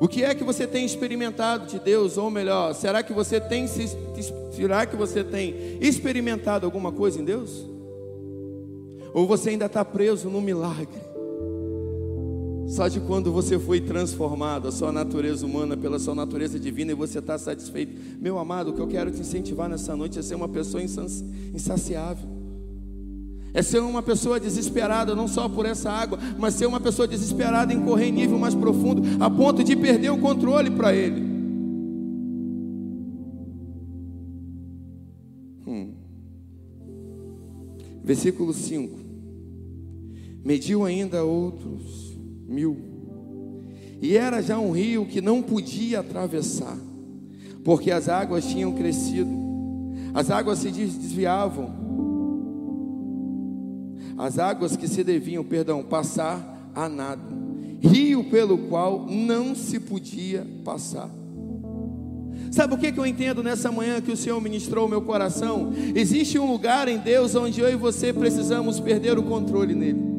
O 0.00 0.08
que 0.08 0.24
é 0.24 0.34
que 0.34 0.44
você 0.44 0.66
tem 0.66 0.84
experimentado 0.84 1.66
de 1.66 1.78
Deus, 1.78 2.16
ou 2.16 2.30
melhor, 2.30 2.74
será 2.74 3.02
que 3.02 3.12
você 3.12 3.40
tem 3.40 3.66
será 4.50 4.86
que 4.86 4.96
você 4.96 5.22
tem 5.22 5.78
experimentado 5.80 6.64
alguma 6.64 6.90
coisa 6.90 7.20
em 7.20 7.24
Deus? 7.24 7.66
Ou 9.12 9.26
você 9.26 9.50
ainda 9.50 9.66
está 9.66 9.84
preso 9.84 10.30
no 10.30 10.40
milagre? 10.40 11.10
Só 12.68 12.86
de 12.86 13.00
quando 13.00 13.32
você 13.32 13.58
foi 13.58 13.80
transformado, 13.80 14.68
a 14.68 14.72
sua 14.72 14.92
natureza 14.92 15.44
humana 15.44 15.76
pela 15.76 15.98
sua 15.98 16.14
natureza 16.14 16.58
divina 16.58 16.92
e 16.92 16.94
você 16.94 17.18
está 17.18 17.36
satisfeito. 17.36 18.00
Meu 18.20 18.38
amado, 18.38 18.70
o 18.70 18.72
que 18.72 18.80
eu 18.80 18.86
quero 18.86 19.10
te 19.10 19.20
incentivar 19.20 19.68
nessa 19.68 19.96
noite 19.96 20.18
é 20.18 20.22
ser 20.22 20.36
uma 20.36 20.48
pessoa 20.48 20.82
insaciável. 20.82 22.39
É 23.52 23.62
ser 23.62 23.80
uma 23.80 24.02
pessoa 24.02 24.38
desesperada, 24.38 25.14
não 25.14 25.26
só 25.26 25.48
por 25.48 25.66
essa 25.66 25.90
água, 25.90 26.18
mas 26.38 26.54
ser 26.54 26.66
uma 26.66 26.80
pessoa 26.80 27.08
desesperada 27.08 27.72
em 27.72 27.80
correr 27.82 28.06
em 28.06 28.12
nível 28.12 28.38
mais 28.38 28.54
profundo, 28.54 29.02
a 29.22 29.28
ponto 29.28 29.64
de 29.64 29.74
perder 29.74 30.10
o 30.10 30.18
controle 30.18 30.70
para 30.70 30.94
Ele. 30.94 31.20
Hum. 35.66 35.94
Versículo 38.04 38.52
5: 38.52 38.98
Mediu 40.44 40.84
ainda 40.84 41.24
outros 41.24 42.16
mil. 42.46 42.76
E 44.02 44.16
era 44.16 44.40
já 44.40 44.58
um 44.58 44.70
rio 44.70 45.04
que 45.06 45.20
não 45.20 45.42
podia 45.42 46.00
atravessar, 46.00 46.76
porque 47.62 47.90
as 47.90 48.08
águas 48.08 48.46
tinham 48.46 48.72
crescido, 48.72 49.30
as 50.14 50.30
águas 50.30 50.60
se 50.60 50.70
desviavam, 50.70 51.70
as 54.20 54.38
águas 54.38 54.76
que 54.76 54.86
se 54.86 55.02
deviam, 55.02 55.42
perdão, 55.42 55.82
passar 55.82 56.70
a 56.74 56.90
nada, 56.90 57.22
rio 57.80 58.24
pelo 58.24 58.58
qual 58.68 59.06
não 59.08 59.54
se 59.54 59.80
podia 59.80 60.46
passar. 60.62 61.08
Sabe 62.50 62.74
o 62.74 62.78
que, 62.78 62.92
eu 62.94 63.06
entendo 63.06 63.42
nessa 63.42 63.72
manhã 63.72 63.98
que 63.98 64.12
o 64.12 64.16
Senhor 64.16 64.38
ministrou 64.38 64.86
o 64.86 64.90
meu 64.90 65.00
coração? 65.00 65.72
Existe 65.94 66.38
um 66.38 66.50
lugar 66.50 66.86
em 66.86 66.98
Deus 66.98 67.34
onde 67.34 67.62
eu 67.62 67.70
e 67.70 67.76
você 67.76 68.12
precisamos 68.12 68.78
perder 68.78 69.18
o 69.18 69.22
controle 69.22 69.74
nele. 69.74 70.09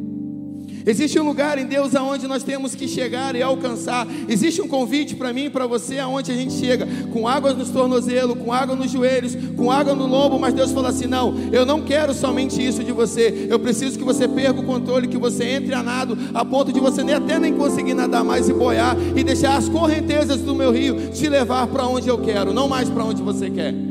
Existe 0.86 1.20
um 1.20 1.24
lugar 1.24 1.58
em 1.58 1.66
Deus 1.66 1.96
aonde 1.96 2.28
nós 2.28 2.44
temos 2.44 2.76
que 2.76 2.88
chegar 2.88 3.36
e 3.36 3.42
alcançar. 3.42 4.08
Existe 4.28 4.62
um 4.62 4.68
convite 4.68 5.16
para 5.16 5.32
mim 5.34 5.46
e 5.46 5.50
para 5.50 5.68
você 5.68 6.00
aonde 6.00 6.32
a 6.32 6.36
gente 6.36 6.54
chega, 6.54 6.88
com 7.12 7.28
água 7.28 7.54
nos 7.54 7.70
tornozelos, 7.70 8.38
com 8.38 8.52
água 8.52 8.76
nos 8.76 8.92
joelhos, 8.92 9.38
com 9.56 9.72
água 9.72 9.94
no 9.94 10.06
lombo, 10.06 10.40
mas 10.40 10.54
Deus 10.54 10.72
fala 10.72 10.90
assim: 10.90 11.08
"Não, 11.08 11.34
eu 11.52 11.66
não 11.66 11.82
quero 11.82 12.14
somente 12.14 12.66
isso 12.66 12.84
de 12.84 12.92
você. 12.92 13.48
Eu 13.50 13.60
preciso 13.60 13.98
que 13.98 14.04
você 14.04 14.28
perca 14.28 14.60
o 14.60 14.66
controle, 14.66 15.08
que 15.08 15.18
você 15.18 15.46
entre 15.46 15.74
a 15.74 15.84
nado 15.84 16.18
a 16.34 16.44
ponto 16.44 16.72
de 16.72 16.80
você 16.80 17.04
nem 17.04 17.16
até 17.16 17.40
nem 17.40 17.54
conseguir 17.54 17.94
nadar 17.94 18.24
mais 18.24 18.50
e 18.50 18.54
boiar 18.54 18.96
e 19.16 19.24
deixar 19.24 19.58
as 19.58 19.70
correntezas 19.70 20.42
do 20.42 20.56
meu 20.56 20.72
rio 20.72 21.12
te 21.12 21.28
levar 21.28 21.68
para 21.68 21.86
onde 21.88 22.08
eu 22.08 22.18
quero, 22.20 22.54
não 22.54 22.68
mais 22.68 22.90
para 22.90 23.04
onde 23.04 23.22
você 23.22 23.50
quer." 23.50 23.91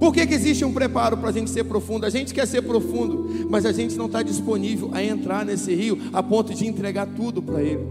Por 0.00 0.14
que, 0.14 0.26
que 0.26 0.32
existe 0.32 0.64
um 0.64 0.72
preparo 0.72 1.18
para 1.18 1.28
a 1.28 1.32
gente 1.32 1.50
ser 1.50 1.64
profundo? 1.64 2.06
A 2.06 2.10
gente 2.10 2.32
quer 2.32 2.46
ser 2.46 2.62
profundo, 2.62 3.46
mas 3.50 3.66
a 3.66 3.70
gente 3.70 3.96
não 3.96 4.06
está 4.06 4.22
disponível 4.22 4.88
a 4.94 5.04
entrar 5.04 5.44
nesse 5.44 5.74
rio 5.74 5.98
a 6.10 6.22
ponto 6.22 6.54
de 6.54 6.66
entregar 6.66 7.06
tudo 7.06 7.42
para 7.42 7.62
Ele, 7.62 7.86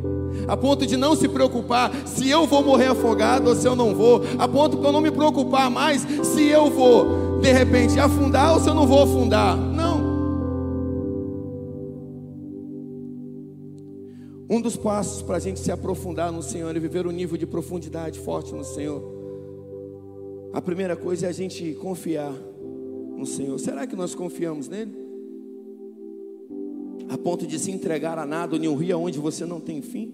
a 0.47 0.57
ponto 0.57 0.87
de 0.87 0.97
não 0.97 1.15
se 1.15 1.29
preocupar 1.29 1.91
se 2.07 2.27
eu 2.27 2.47
vou 2.47 2.63
morrer 2.63 2.87
afogado 2.87 3.47
ou 3.49 3.55
se 3.55 3.67
eu 3.67 3.75
não 3.75 3.93
vou, 3.93 4.23
a 4.39 4.47
ponto 4.47 4.77
de 4.77 4.83
eu 4.83 4.91
não 4.91 5.01
me 5.01 5.11
preocupar 5.11 5.69
mais 5.69 6.01
se 6.01 6.47
eu 6.47 6.71
vou 6.71 7.39
de 7.41 7.51
repente 7.53 7.99
afundar 7.99 8.55
ou 8.55 8.59
se 8.59 8.67
eu 8.67 8.73
não 8.73 8.87
vou 8.87 9.03
afundar. 9.03 9.55
Não. 9.55 10.09
Um 14.49 14.59
dos 14.59 14.75
passos 14.75 15.21
para 15.21 15.37
a 15.37 15.39
gente 15.39 15.59
se 15.59 15.71
aprofundar 15.71 16.31
no 16.31 16.41
Senhor 16.41 16.75
e 16.75 16.79
viver 16.79 17.05
um 17.05 17.11
nível 17.11 17.37
de 17.37 17.45
profundidade 17.45 18.17
forte 18.19 18.51
no 18.55 18.63
Senhor 18.63 19.18
a 20.53 20.61
primeira 20.61 20.95
coisa 20.95 21.27
é 21.27 21.29
a 21.29 21.33
gente 21.33 21.73
confiar 21.75 22.33
no 23.15 23.25
Senhor. 23.25 23.57
Será 23.59 23.85
que 23.85 23.95
nós 23.95 24.15
confiamos 24.15 24.67
nele? 24.67 24.93
A 27.09 27.17
ponto 27.17 27.45
de 27.45 27.57
se 27.59 27.71
entregar 27.71 28.17
a 28.17 28.25
nada 28.25 28.55
em 28.55 28.67
um 28.67 28.75
rio 28.75 28.99
onde 28.99 29.19
você 29.19 29.45
não 29.45 29.59
tem 29.59 29.81
fim? 29.81 30.13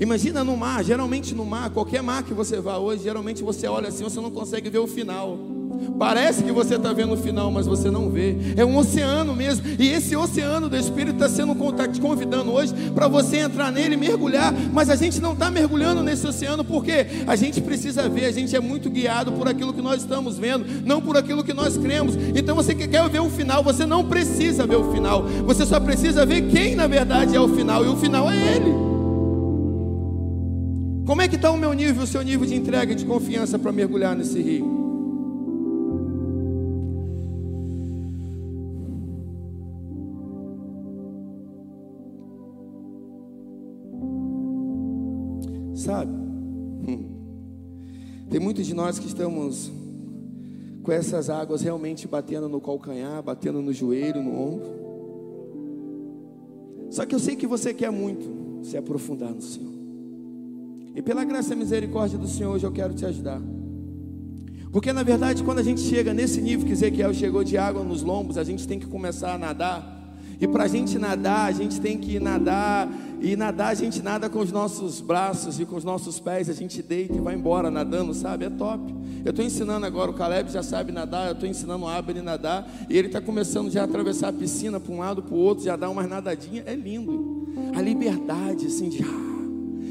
Imagina 0.00 0.42
no 0.42 0.56
mar, 0.56 0.84
geralmente 0.84 1.34
no 1.34 1.44
mar, 1.44 1.72
qualquer 1.72 2.02
mar 2.02 2.24
que 2.24 2.34
você 2.34 2.60
vá 2.60 2.78
hoje, 2.78 3.04
geralmente 3.04 3.42
você 3.42 3.66
olha 3.66 3.88
assim, 3.88 4.02
você 4.02 4.20
não 4.20 4.30
consegue 4.30 4.68
ver 4.68 4.78
o 4.78 4.86
final. 4.86 5.38
Parece 5.98 6.42
que 6.42 6.50
você 6.50 6.74
está 6.74 6.92
vendo 6.92 7.14
o 7.14 7.16
final, 7.16 7.50
mas 7.50 7.66
você 7.66 7.90
não 7.90 8.10
vê. 8.10 8.36
É 8.56 8.64
um 8.64 8.76
oceano 8.76 9.34
mesmo. 9.34 9.64
E 9.78 9.88
esse 9.88 10.16
oceano 10.16 10.68
do 10.68 10.76
Espírito 10.76 11.14
está 11.14 11.28
sendo 11.28 11.54
tá 11.72 11.86
te 11.86 12.00
convidando 12.00 12.52
hoje 12.52 12.74
para 12.94 13.06
você 13.06 13.38
entrar 13.38 13.70
nele, 13.70 13.96
mergulhar. 13.96 14.52
Mas 14.72 14.90
a 14.90 14.96
gente 14.96 15.20
não 15.20 15.32
está 15.32 15.50
mergulhando 15.50 16.02
nesse 16.02 16.26
oceano 16.26 16.64
porque 16.64 17.06
a 17.26 17.36
gente 17.36 17.60
precisa 17.60 18.08
ver. 18.08 18.26
A 18.26 18.32
gente 18.32 18.54
é 18.54 18.60
muito 18.60 18.90
guiado 18.90 19.32
por 19.32 19.48
aquilo 19.48 19.72
que 19.72 19.82
nós 19.82 20.02
estamos 20.02 20.38
vendo, 20.38 20.64
não 20.84 21.00
por 21.00 21.16
aquilo 21.16 21.44
que 21.44 21.54
nós 21.54 21.76
cremos. 21.76 22.16
Então 22.34 22.56
você 22.56 22.74
que 22.74 22.88
quer 22.88 23.08
ver 23.08 23.20
o 23.20 23.30
final, 23.30 23.62
você 23.62 23.86
não 23.86 24.04
precisa 24.04 24.66
ver 24.66 24.76
o 24.76 24.92
final. 24.92 25.24
Você 25.46 25.64
só 25.64 25.78
precisa 25.78 26.26
ver 26.26 26.48
quem 26.48 26.74
na 26.74 26.86
verdade 26.86 27.36
é 27.36 27.40
o 27.40 27.48
final. 27.48 27.84
E 27.84 27.88
o 27.88 27.96
final 27.96 28.30
é 28.30 28.56
Ele. 28.56 28.94
Como 31.06 31.20
é 31.20 31.28
que 31.28 31.36
está 31.36 31.50
o 31.50 31.56
meu 31.56 31.72
nível, 31.72 32.02
o 32.02 32.06
seu 32.06 32.22
nível 32.22 32.46
de 32.46 32.54
entrega 32.54 32.92
e 32.92 32.96
de 32.96 33.04
confiança 33.04 33.58
para 33.58 33.70
mergulhar 33.70 34.16
nesse 34.16 34.40
rio? 34.40 34.83
Tem 48.34 48.40
muitos 48.40 48.66
de 48.66 48.74
nós 48.74 48.98
que 48.98 49.06
estamos 49.06 49.70
com 50.82 50.90
essas 50.90 51.30
águas 51.30 51.62
realmente 51.62 52.08
batendo 52.08 52.48
no 52.48 52.60
calcanhar, 52.60 53.22
batendo 53.22 53.62
no 53.62 53.72
joelho, 53.72 54.20
no 54.20 54.36
ombro. 54.36 54.66
Só 56.90 57.06
que 57.06 57.14
eu 57.14 57.20
sei 57.20 57.36
que 57.36 57.46
você 57.46 57.72
quer 57.72 57.92
muito 57.92 58.64
se 58.64 58.76
aprofundar 58.76 59.30
no 59.30 59.40
Senhor. 59.40 59.72
E 60.96 61.00
pela 61.00 61.22
graça 61.22 61.54
e 61.54 61.56
misericórdia 61.56 62.18
do 62.18 62.26
Senhor, 62.26 62.52
hoje 62.52 62.66
eu 62.66 62.72
quero 62.72 62.92
te 62.92 63.06
ajudar. 63.06 63.40
Porque 64.72 64.92
na 64.92 65.04
verdade, 65.04 65.44
quando 65.44 65.60
a 65.60 65.62
gente 65.62 65.82
chega 65.82 66.12
nesse 66.12 66.40
nível 66.40 66.66
que 66.66 66.72
Ezequiel 66.72 67.14
chegou 67.14 67.44
de 67.44 67.56
água 67.56 67.84
nos 67.84 68.02
lombos, 68.02 68.36
a 68.36 68.42
gente 68.42 68.66
tem 68.66 68.80
que 68.80 68.86
começar 68.88 69.32
a 69.32 69.38
nadar. 69.38 69.93
E 70.40 70.46
para 70.46 70.64
a 70.64 70.68
gente 70.68 70.98
nadar, 70.98 71.46
a 71.46 71.52
gente 71.52 71.80
tem 71.80 71.98
que 71.98 72.18
nadar 72.18 72.88
e 73.20 73.36
nadar, 73.36 73.68
a 73.68 73.74
gente 73.74 74.02
nada 74.02 74.28
com 74.28 74.40
os 74.40 74.52
nossos 74.52 75.00
braços 75.00 75.58
e 75.58 75.64
com 75.64 75.76
os 75.76 75.84
nossos 75.84 76.20
pés, 76.20 76.50
a 76.50 76.52
gente 76.52 76.82
deita 76.82 77.16
e 77.16 77.20
vai 77.20 77.34
embora 77.34 77.70
nadando, 77.70 78.12
sabe? 78.12 78.44
É 78.44 78.50
top. 78.50 78.94
Eu 79.24 79.30
estou 79.30 79.42
ensinando 79.42 79.86
agora, 79.86 80.10
o 80.10 80.14
Caleb 80.14 80.50
já 80.52 80.62
sabe 80.62 80.92
nadar, 80.92 81.28
eu 81.28 81.32
estou 81.32 81.48
ensinando 81.48 81.84
o 81.84 81.88
Abel 81.88 82.18
a 82.18 82.22
nadar, 82.22 82.70
e 82.88 82.98
ele 82.98 83.06
está 83.06 83.22
começando 83.22 83.70
já 83.70 83.80
a 83.80 83.84
atravessar 83.84 84.28
a 84.28 84.32
piscina 84.32 84.78
para 84.78 84.92
um 84.92 84.98
lado, 84.98 85.22
para 85.22 85.34
o 85.34 85.38
outro, 85.38 85.64
já 85.64 85.74
dar 85.74 85.88
umas 85.88 86.06
nadadinhas, 86.06 86.66
é 86.66 86.74
lindo. 86.74 87.48
A 87.74 87.80
liberdade, 87.80 88.66
assim, 88.66 88.90
de. 88.90 89.02
Ah. 89.02 89.34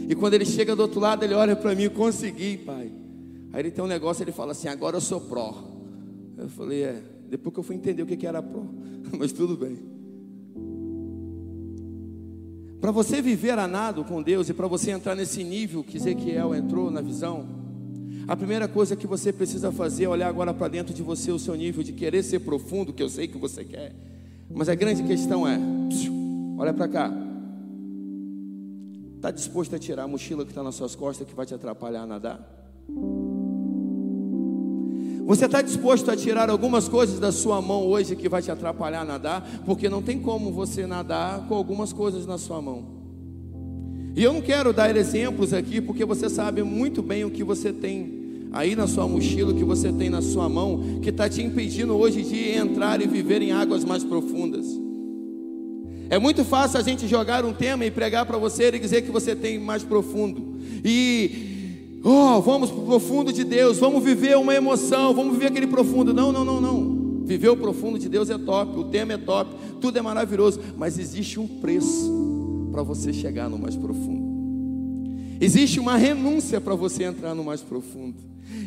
E 0.07 0.13
quando 0.13 0.35
ele 0.35 0.45
chega 0.45 0.75
do 0.75 0.83
outro 0.83 1.00
lado, 1.00 1.23
ele 1.23 1.33
olha 1.33 1.55
para 1.55 1.73
mim, 1.73 1.89
consegui, 1.89 2.57
pai. 2.57 2.91
Aí 3.51 3.59
ele 3.59 3.71
tem 3.71 3.83
um 3.83 3.88
negócio, 3.88 4.23
ele 4.23 4.31
fala 4.31 4.51
assim: 4.51 4.67
agora 4.67 4.97
eu 4.97 5.01
sou 5.01 5.19
pró. 5.19 5.55
Eu 6.38 6.50
falei: 6.50 6.83
é. 6.83 7.01
Depois 7.29 7.51
que 7.51 7.59
eu 7.59 7.63
fui 7.63 7.75
entender 7.75 8.03
o 8.03 8.05
que 8.05 8.27
era 8.27 8.43
pró, 8.43 8.63
mas 9.17 9.31
tudo 9.31 9.57
bem. 9.57 9.92
Para 12.83 12.91
você 12.91 13.21
viver 13.21 13.57
a 13.57 13.65
nado 13.65 14.03
com 14.03 14.21
Deus 14.21 14.49
e 14.49 14.53
para 14.53 14.67
você 14.67 14.91
entrar 14.91 15.15
nesse 15.15 15.41
nível 15.41 15.85
que 15.85 15.95
Ezequiel 15.95 16.53
entrou 16.53 16.91
na 16.91 16.99
visão, 16.99 17.45
a 18.27 18.35
primeira 18.35 18.67
coisa 18.67 18.93
que 18.93 19.07
você 19.07 19.31
precisa 19.31 19.71
fazer 19.71 20.03
é 20.03 20.09
olhar 20.09 20.27
agora 20.27 20.53
para 20.53 20.67
dentro 20.67 20.93
de 20.93 21.01
você 21.01 21.31
o 21.31 21.39
seu 21.39 21.55
nível 21.55 21.81
de 21.81 21.93
querer 21.93 22.21
ser 22.23 22.39
profundo, 22.39 22.91
que 22.91 23.01
eu 23.01 23.07
sei 23.07 23.25
que 23.25 23.37
você 23.37 23.63
quer. 23.63 23.95
Mas 24.53 24.67
a 24.67 24.75
grande 24.75 25.01
questão 25.01 25.47
é: 25.47 25.57
olha 26.57 26.73
para 26.73 26.89
cá. 26.89 27.09
Está 29.15 29.31
disposto 29.31 29.73
a 29.77 29.79
tirar 29.79 30.03
a 30.03 30.07
mochila 30.09 30.43
que 30.43 30.51
está 30.51 30.61
nas 30.61 30.75
suas 30.75 30.93
costas 30.93 31.25
que 31.25 31.33
vai 31.33 31.45
te 31.45 31.53
atrapalhar 31.53 32.01
a 32.01 32.05
nadar? 32.05 32.62
Você 35.25 35.45
está 35.45 35.61
disposto 35.61 36.11
a 36.11 36.17
tirar 36.17 36.49
algumas 36.49 36.89
coisas 36.89 37.17
da 37.17 37.31
sua 37.31 37.61
mão 37.61 37.87
hoje 37.87 38.15
que 38.15 38.27
vai 38.27 38.41
te 38.41 38.51
atrapalhar 38.51 39.01
a 39.01 39.05
nadar? 39.05 39.61
Porque 39.65 39.87
não 39.87 40.01
tem 40.01 40.19
como 40.19 40.51
você 40.51 40.85
nadar 40.85 41.47
com 41.47 41.55
algumas 41.55 41.93
coisas 41.93 42.25
na 42.25 42.37
sua 42.37 42.61
mão. 42.61 42.85
E 44.15 44.23
eu 44.23 44.33
não 44.33 44.41
quero 44.41 44.73
dar 44.73 44.95
exemplos 44.95 45.53
aqui, 45.53 45.79
porque 45.79 46.03
você 46.03 46.29
sabe 46.29 46.61
muito 46.61 47.01
bem 47.01 47.23
o 47.23 47.31
que 47.31 47.43
você 47.43 47.71
tem 47.71 48.21
aí 48.51 48.75
na 48.75 48.86
sua 48.86 49.07
mochila, 49.07 49.51
o 49.51 49.55
que 49.55 49.63
você 49.63 49.91
tem 49.91 50.09
na 50.09 50.21
sua 50.21 50.47
mão, 50.49 50.99
que 51.01 51.09
está 51.09 51.27
te 51.29 51.41
impedindo 51.41 51.95
hoje 51.95 52.21
de 52.21 52.51
entrar 52.51 53.01
e 53.01 53.07
viver 53.07 53.41
em 53.41 53.51
águas 53.51 53.83
mais 53.86 54.03
profundas. 54.03 54.65
É 56.09 56.19
muito 56.19 56.43
fácil 56.43 56.79
a 56.79 56.83
gente 56.83 57.07
jogar 57.07 57.45
um 57.45 57.53
tema 57.53 57.86
e 57.86 57.89
pregar 57.89 58.25
para 58.25 58.38
você 58.38 58.67
e 58.67 58.77
dizer 58.77 59.01
que 59.03 59.09
você 59.09 59.36
tem 59.36 59.57
mais 59.57 59.83
profundo. 59.83 60.59
E 60.86 61.52
Oh, 62.03 62.41
vamos 62.41 62.69
para 62.69 62.81
o 62.81 62.85
profundo 62.85 63.31
de 63.31 63.45
Deus, 63.45 63.79
vamos 63.79 64.03
viver 64.03 64.37
uma 64.37 64.53
emoção, 64.53 65.13
vamos 65.13 65.33
viver 65.33 65.47
aquele 65.47 65.67
profundo. 65.67 66.13
Não, 66.13 66.33
não, 66.33 66.43
não, 66.43 66.59
não. 66.59 67.23
Viver 67.23 67.47
o 67.47 67.55
profundo 67.55 67.97
de 67.97 68.09
Deus 68.09 68.29
é 68.29 68.37
top, 68.37 68.77
o 68.77 68.83
tema 68.83 69.13
é 69.13 69.17
top, 69.17 69.55
tudo 69.79 69.97
é 69.97 70.01
maravilhoso, 70.01 70.59
mas 70.77 70.99
existe 70.99 71.39
um 71.39 71.47
preço 71.47 72.67
para 72.73 72.83
você 72.83 73.13
chegar 73.13 73.49
no 73.49 73.57
mais 73.57 73.77
profundo. 73.77 74.22
Existe 75.43 75.77
uma 75.77 75.97
renúncia 75.97 76.62
para 76.62 76.73
você 76.73 77.03
entrar 77.03 77.36
no 77.36 77.43
mais 77.43 77.62
profundo. 77.62 78.15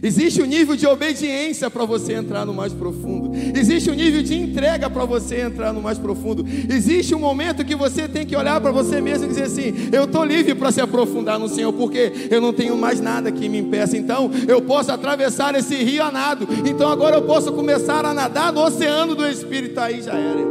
Existe 0.02 0.42
um 0.42 0.44
nível 0.44 0.76
de 0.76 0.86
obediência 0.86 1.70
para 1.70 1.86
você 1.86 2.12
entrar 2.12 2.44
no 2.44 2.52
mais 2.52 2.74
profundo. 2.74 3.30
Existe 3.58 3.90
um 3.90 3.94
nível 3.94 4.22
de 4.22 4.34
entrega 4.34 4.90
para 4.90 5.06
você 5.06 5.40
entrar 5.40 5.72
no 5.72 5.80
mais 5.80 5.96
profundo. 5.96 6.44
Existe 6.68 7.14
um 7.14 7.18
momento 7.18 7.64
que 7.64 7.74
você 7.74 8.06
tem 8.06 8.26
que 8.26 8.36
olhar 8.36 8.60
para 8.60 8.70
você 8.70 9.00
mesmo 9.00 9.24
e 9.24 9.28
dizer 9.28 9.44
assim: 9.44 9.72
Eu 9.90 10.04
estou 10.04 10.22
livre 10.22 10.54
para 10.54 10.70
se 10.70 10.82
aprofundar 10.82 11.38
no 11.38 11.48
Senhor, 11.48 11.72
porque 11.72 12.12
eu 12.30 12.42
não 12.42 12.52
tenho 12.52 12.76
mais 12.76 13.00
nada 13.00 13.32
que 13.32 13.48
me 13.48 13.58
impeça. 13.58 13.96
Então 13.96 14.30
eu 14.46 14.60
posso 14.60 14.92
atravessar 14.92 15.54
esse 15.54 15.76
rio 15.76 16.02
a 16.02 16.12
nado. 16.12 16.46
Então 16.66 16.90
agora 16.90 17.16
eu 17.16 17.22
posso 17.22 17.52
começar 17.52 18.04
a 18.04 18.12
nadar 18.12 18.52
no 18.52 18.62
oceano 18.62 19.14
do 19.14 19.26
Espírito. 19.26 19.80
Aí 19.80 20.02
já 20.02 20.12
era. 20.12 20.44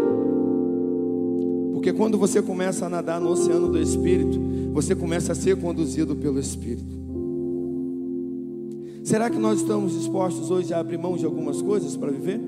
Porque 1.71 1.93
quando 1.93 2.17
você 2.17 2.41
começa 2.41 2.87
a 2.87 2.89
nadar 2.89 3.21
no 3.21 3.29
oceano 3.29 3.67
do 3.67 3.79
Espírito, 3.79 4.55
você 4.75 4.93
começa 4.93 5.31
a 5.31 5.35
ser 5.35 5.55
conduzido 5.55 6.17
pelo 6.17 6.37
Espírito. 6.37 6.93
Será 9.05 9.29
que 9.29 9.37
nós 9.37 9.61
estamos 9.61 9.93
dispostos 9.93 10.51
hoje 10.51 10.73
a 10.73 10.79
abrir 10.79 10.97
mão 10.97 11.15
de 11.15 11.23
algumas 11.23 11.61
coisas 11.61 11.95
para 11.95 12.11
viver? 12.11 12.41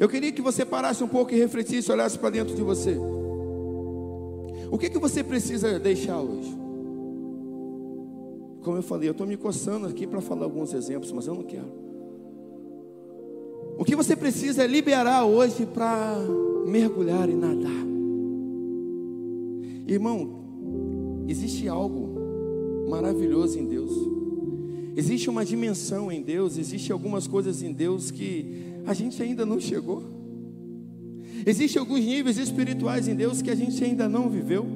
Eu 0.00 0.08
queria 0.08 0.32
que 0.32 0.40
você 0.40 0.64
parasse 0.64 1.04
um 1.04 1.08
pouco 1.08 1.34
e 1.34 1.36
refletisse, 1.36 1.92
olhasse 1.92 2.18
para 2.18 2.30
dentro 2.30 2.54
de 2.54 2.62
você. 2.62 2.96
O 4.70 4.78
que, 4.78 4.88
que 4.88 4.98
você 4.98 5.22
precisa 5.22 5.78
deixar 5.78 6.18
hoje? 6.18 6.56
Como 8.62 8.78
eu 8.78 8.82
falei, 8.82 9.10
eu 9.10 9.12
estou 9.12 9.26
me 9.26 9.36
coçando 9.36 9.86
aqui 9.86 10.06
para 10.06 10.22
falar 10.22 10.44
alguns 10.44 10.72
exemplos, 10.72 11.12
mas 11.12 11.26
eu 11.26 11.34
não 11.34 11.42
quero. 11.42 11.70
O 13.76 13.84
que 13.84 13.94
você 13.94 14.16
precisa 14.16 14.64
é 14.64 14.66
liberar 14.66 15.26
hoje 15.26 15.66
para 15.66 16.16
mergulhar 16.66 17.28
e 17.28 17.34
nadar. 17.34 17.95
Irmão, 19.86 21.24
existe 21.28 21.68
algo 21.68 22.88
maravilhoso 22.88 23.58
em 23.58 23.66
Deus. 23.66 23.92
Existe 24.96 25.28
uma 25.28 25.44
dimensão 25.44 26.10
em 26.10 26.22
Deus, 26.22 26.56
existe 26.56 26.90
algumas 26.90 27.26
coisas 27.26 27.62
em 27.62 27.72
Deus 27.72 28.10
que 28.10 28.80
a 28.86 28.94
gente 28.94 29.22
ainda 29.22 29.44
não 29.44 29.60
chegou. 29.60 30.02
Existem 31.44 31.78
alguns 31.78 32.00
níveis 32.00 32.38
espirituais 32.38 33.06
em 33.06 33.14
Deus 33.14 33.42
que 33.42 33.50
a 33.50 33.54
gente 33.54 33.82
ainda 33.84 34.08
não 34.08 34.30
viveu. 34.30 34.66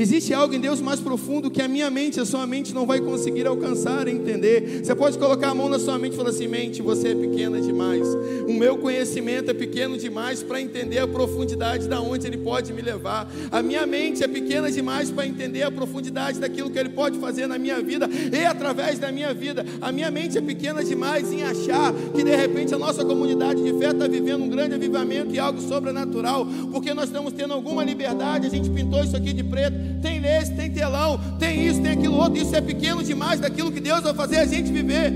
Existe 0.00 0.32
algo 0.32 0.54
em 0.54 0.60
Deus 0.60 0.80
mais 0.80 1.00
profundo 1.00 1.50
que 1.50 1.60
a 1.60 1.66
minha 1.66 1.90
mente, 1.90 2.20
a 2.20 2.24
sua 2.24 2.46
mente 2.46 2.72
não 2.72 2.86
vai 2.86 3.00
conseguir 3.00 3.48
alcançar 3.48 4.06
e 4.06 4.12
entender. 4.12 4.84
Você 4.84 4.94
pode 4.94 5.18
colocar 5.18 5.48
a 5.48 5.54
mão 5.56 5.68
na 5.68 5.76
sua 5.76 5.98
mente 5.98 6.12
e 6.12 6.16
falar 6.16 6.30
assim: 6.30 6.46
mente, 6.46 6.80
você 6.80 7.08
é 7.08 7.14
pequena 7.16 7.60
demais. 7.60 8.06
O 8.46 8.52
meu 8.52 8.78
conhecimento 8.78 9.50
é 9.50 9.54
pequeno 9.54 9.98
demais 9.98 10.40
para 10.40 10.60
entender 10.60 11.00
a 11.00 11.08
profundidade 11.08 11.88
da 11.88 12.00
onde 12.00 12.28
Ele 12.28 12.36
pode 12.36 12.72
me 12.72 12.80
levar. 12.80 13.28
A 13.50 13.60
minha 13.60 13.84
mente 13.88 14.22
é 14.22 14.28
pequena 14.28 14.70
demais 14.70 15.10
para 15.10 15.26
entender 15.26 15.64
a 15.64 15.70
profundidade 15.70 16.38
daquilo 16.38 16.70
que 16.70 16.78
Ele 16.78 16.90
pode 16.90 17.18
fazer 17.18 17.48
na 17.48 17.58
minha 17.58 17.82
vida 17.82 18.08
e 18.32 18.46
através 18.46 19.00
da 19.00 19.10
minha 19.10 19.34
vida. 19.34 19.66
A 19.80 19.90
minha 19.90 20.12
mente 20.12 20.38
é 20.38 20.40
pequena 20.40 20.84
demais 20.84 21.32
em 21.32 21.42
achar 21.42 21.92
que 22.14 22.22
de 22.22 22.36
repente 22.36 22.72
a 22.72 22.78
nossa 22.78 23.04
comunidade 23.04 23.64
de 23.64 23.76
fé 23.76 23.90
está 23.90 24.06
vivendo 24.06 24.44
um 24.44 24.48
grande 24.48 24.76
avivamento 24.76 25.34
e 25.34 25.40
algo 25.40 25.60
sobrenatural, 25.60 26.46
porque 26.70 26.94
nós 26.94 27.06
estamos 27.06 27.32
tendo 27.32 27.52
alguma 27.52 27.82
liberdade. 27.82 28.46
A 28.46 28.50
gente 28.50 28.70
pintou 28.70 29.02
isso 29.02 29.16
aqui 29.16 29.32
de 29.32 29.42
preto 29.42 29.87
tem 30.00 30.20
leite, 30.20 30.54
tem 30.54 30.72
telão, 30.72 31.18
tem 31.38 31.66
isso, 31.66 31.82
tem 31.82 31.92
aquilo 31.92 32.16
outro. 32.16 32.38
Isso 32.38 32.54
é 32.54 32.60
pequeno 32.60 33.02
demais 33.02 33.40
daquilo 33.40 33.72
que 33.72 33.80
Deus 33.80 34.02
vai 34.02 34.14
fazer 34.14 34.38
a 34.38 34.44
gente 34.44 34.70
viver. 34.70 35.12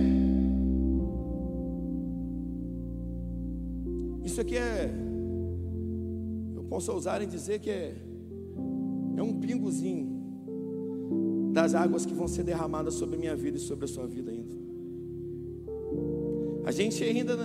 Isso 4.25 4.41
aqui 4.41 4.57
é, 4.57 4.91
eu 6.55 6.65
posso 6.65 6.93
usar 6.93 7.21
em 7.23 7.29
dizer 7.29 7.59
que 7.59 7.71
é, 7.71 7.95
é 9.17 9.23
um 9.23 9.39
pingozinho 9.39 10.23
das 11.53 11.75
águas 11.75 12.07
que 12.07 12.15
vão 12.15 12.27
ser 12.27 12.43
derramadas 12.43 12.95
sobre 12.95 13.17
a 13.17 13.19
minha 13.19 13.37
vida 13.37 13.59
e 13.59 13.61
sobre 13.61 13.85
a 13.85 13.89
sua 13.89 14.07
vida 14.07 14.31
ainda. 14.31 14.57
A 16.65 16.73
gente 16.73 17.03
ainda 17.05 17.37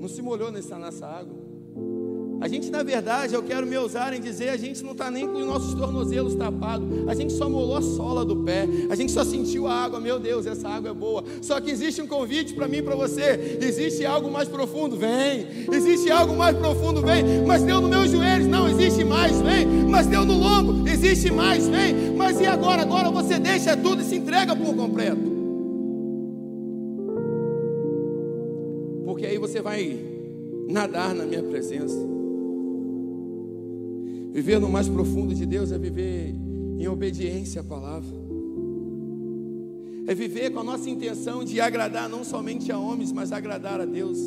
não 0.00 0.08
se 0.08 0.22
molhou 0.22 0.50
nessa 0.50 0.78
nossa 0.78 1.06
água. 1.06 1.39
A 2.40 2.48
gente, 2.48 2.70
na 2.70 2.82
verdade, 2.82 3.34
eu 3.34 3.42
quero 3.42 3.66
me 3.66 3.76
usar 3.76 4.14
em 4.14 4.20
dizer, 4.20 4.48
a 4.48 4.56
gente 4.56 4.82
não 4.82 4.92
está 4.92 5.10
nem 5.10 5.28
com 5.28 5.34
os 5.34 5.46
nossos 5.46 5.74
tornozelos 5.74 6.34
tapados, 6.34 6.88
a 7.06 7.14
gente 7.14 7.34
só 7.34 7.50
molou 7.50 7.76
a 7.76 7.82
sola 7.82 8.24
do 8.24 8.34
pé, 8.36 8.66
a 8.88 8.94
gente 8.94 9.12
só 9.12 9.22
sentiu 9.22 9.66
a 9.66 9.74
água, 9.74 10.00
meu 10.00 10.18
Deus, 10.18 10.46
essa 10.46 10.66
água 10.66 10.90
é 10.90 10.94
boa. 10.94 11.22
Só 11.42 11.60
que 11.60 11.70
existe 11.70 12.00
um 12.00 12.06
convite 12.06 12.54
para 12.54 12.66
mim 12.66 12.78
e 12.78 12.82
para 12.82 12.94
você: 12.94 13.58
existe 13.60 14.06
algo 14.06 14.30
mais 14.30 14.48
profundo, 14.48 14.96
vem, 14.96 15.46
existe 15.70 16.10
algo 16.10 16.34
mais 16.34 16.56
profundo, 16.56 17.02
vem, 17.02 17.44
mas 17.46 17.62
deu 17.62 17.78
no 17.78 17.88
meus 17.88 18.10
joelhos, 18.10 18.46
não 18.46 18.66
existe 18.66 19.04
mais, 19.04 19.38
vem, 19.42 19.66
mas 19.66 20.06
deu 20.06 20.24
no 20.24 20.38
lombo, 20.38 20.88
existe 20.88 21.30
mais, 21.30 21.68
vem, 21.68 22.16
mas 22.16 22.40
e 22.40 22.46
agora? 22.46 22.80
Agora 22.80 23.10
você 23.10 23.38
deixa 23.38 23.76
tudo 23.76 24.00
e 24.00 24.04
se 24.04 24.16
entrega 24.16 24.56
por 24.56 24.74
completo. 24.74 25.30
Porque 29.04 29.26
aí 29.26 29.36
você 29.36 29.60
vai 29.60 29.98
nadar 30.70 31.14
na 31.14 31.26
minha 31.26 31.42
presença. 31.42 32.19
Viver 34.32 34.60
no 34.60 34.68
mais 34.68 34.88
profundo 34.88 35.34
de 35.34 35.44
Deus 35.44 35.72
é 35.72 35.78
viver 35.78 36.34
em 36.78 36.86
obediência 36.86 37.60
à 37.60 37.64
palavra. 37.64 38.20
É 40.06 40.14
viver 40.14 40.50
com 40.50 40.60
a 40.60 40.64
nossa 40.64 40.88
intenção 40.88 41.44
de 41.44 41.60
agradar 41.60 42.08
não 42.08 42.24
somente 42.24 42.70
a 42.72 42.78
homens, 42.78 43.12
mas 43.12 43.32
agradar 43.32 43.80
a 43.80 43.84
Deus. 43.84 44.18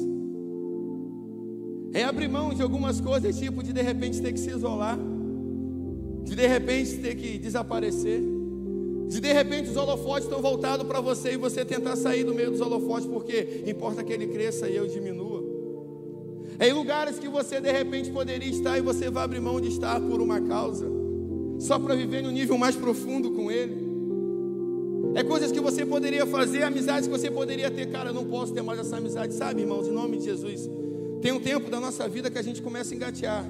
É 1.94 2.04
abrir 2.04 2.28
mão 2.28 2.54
de 2.54 2.62
algumas 2.62 3.00
coisas, 3.00 3.38
tipo 3.38 3.63
de 3.63 3.72
de 3.72 3.82
repente 3.82 4.22
ter 4.22 4.34
que 4.34 4.39
se 4.39 4.50
isolar, 4.50 4.98
de 6.24 6.36
de 6.36 6.48
repente 6.48 6.98
ter 6.98 7.16
que 7.16 7.38
desaparecer, 7.38 8.22
de 9.08 9.20
de 9.20 9.34
repente 9.34 9.70
os 9.70 9.78
holofotes 9.78 10.24
estão 10.24 10.42
voltados 10.42 10.88
para 10.88 11.00
você 11.00 11.34
e 11.34 11.38
você 11.38 11.63
tentar 11.63 11.96
sair 11.96 12.24
do 12.24 12.34
meio 12.34 12.52
dos 12.52 12.62
holofotes, 12.62 13.08
porque 13.08 13.63
importa 13.68 14.04
que 14.04 14.12
ele 14.12 14.28
cresça 14.28 14.68
e 14.68 14.76
eu 14.76 14.88
diminua. 14.88 15.42
Em 16.60 16.72
lugares 16.72 17.20
que 17.20 17.28
você 17.28 17.60
de 17.60 17.72
repente 17.72 18.12
poderia 18.12 18.50
estar 18.50 18.78
e 18.78 18.82
você 18.82 19.10
vai 19.10 19.24
abrir 19.24 19.39
mão 19.39 19.60
de 19.60 19.70
estar 19.70 20.00
por 20.00 20.22
uma 20.22 20.42
causa, 20.42 20.88
só 21.60 21.80
para 21.80 21.96
viver 21.96 22.22
no 22.22 22.32
nível 22.32 22.58
mais 22.58 22.76
profundo 22.76 23.32
com 23.32 23.52
Ele. 23.52 23.84
É 25.16 25.24
coisas 25.24 25.52
que 25.52 25.60
você 25.60 25.86
poderia 25.86 26.26
fazer, 26.26 26.63
amizades 26.63 27.08
que 27.08 27.13
você 27.13 27.30
poderia 27.30 27.70
ter, 27.70 27.92
cara, 27.92 28.10
eu 28.10 28.13
não 28.13 28.26
posso 28.26 28.54
ter 28.54 28.62
mais 28.62 28.80
essa 28.80 28.98
amizade, 28.98 29.34
sabe, 29.34 29.62
irmãos, 29.62 29.88
em 29.88 29.92
nome 29.92 30.18
de 30.18 30.26
Jesus. 30.26 30.70
Tem 31.22 31.32
um 31.32 31.39
tempo 31.39 31.70
da 31.70 31.80
nossa 31.80 32.08
vida 32.08 32.30
que 32.30 32.38
a 32.38 32.42
gente 32.42 32.62
começa 32.62 32.94
a 32.94 32.96
engatear. 32.96 33.46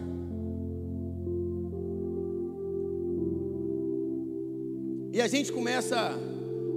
E 5.13 5.22
a 5.22 5.28
gente 5.28 5.54
começa 5.54 6.18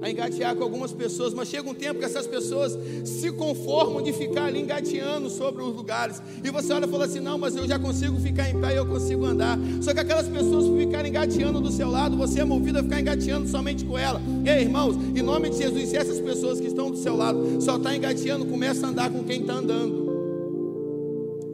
a 0.01 0.11
engatear 0.11 0.55
com 0.55 0.63
algumas 0.63 0.93
pessoas, 0.93 1.33
mas 1.35 1.49
chega 1.49 1.69
um 1.69 1.75
tempo 1.75 1.99
que 1.99 2.05
essas 2.05 2.27
pessoas 2.27 2.79
se 3.05 3.31
conformam 3.33 4.03
de 4.03 4.13
ficar 4.13 4.45
ali 4.47 4.61
engateando 4.61 5.31
sobre 5.31 5.63
os 5.63 5.75
lugares. 5.75 6.21
E 6.43 6.51
você 6.51 6.73
olha 6.73 6.87
e 6.87 6.89
fala 6.89 7.05
assim: 7.05 7.21
não, 7.21 7.39
mas 7.39 7.57
eu 7.57 7.67
já 7.67 7.79
consigo 7.79 8.19
ficar 8.21 8.51
em 8.51 8.61
pé 8.61 8.75
e 8.75 8.77
eu 8.77 8.87
consigo 8.87 9.25
andar. 9.25 9.59
Só 9.81 9.93
que 9.93 10.01
aquelas 10.01 10.29
pessoas 10.29 10.67
ficarem 10.79 11.11
engateando 11.11 11.61
do 11.61 11.71
seu 11.71 11.91
lado, 11.91 12.17
você 12.17 12.41
é 12.41 12.45
movido 12.45 12.79
a 12.79 12.83
ficar 12.83 13.01
engateando 13.01 13.49
somente 13.49 13.85
com 13.85 13.99
ela. 13.99 14.21
Ei, 14.45 14.63
irmãos, 14.63 14.97
em 14.97 15.23
nome 15.23 15.51
de 15.51 15.59
Jesus, 15.59 15.89
se 15.89 15.97
essas 15.97 16.21
pessoas 16.21 16.61
que 16.61 16.67
estão 16.67 16.91
do 16.91 16.97
seu 16.97 17.17
lado 17.17 17.61
só 17.61 17.77
estão 17.77 17.83
tá 17.83 17.97
engateando, 17.97 18.47
começa 18.47 18.87
a 18.87 18.91
andar 18.91 19.11
com 19.11 19.25
quem 19.25 19.41
está 19.41 19.55
andando. 19.55 20.06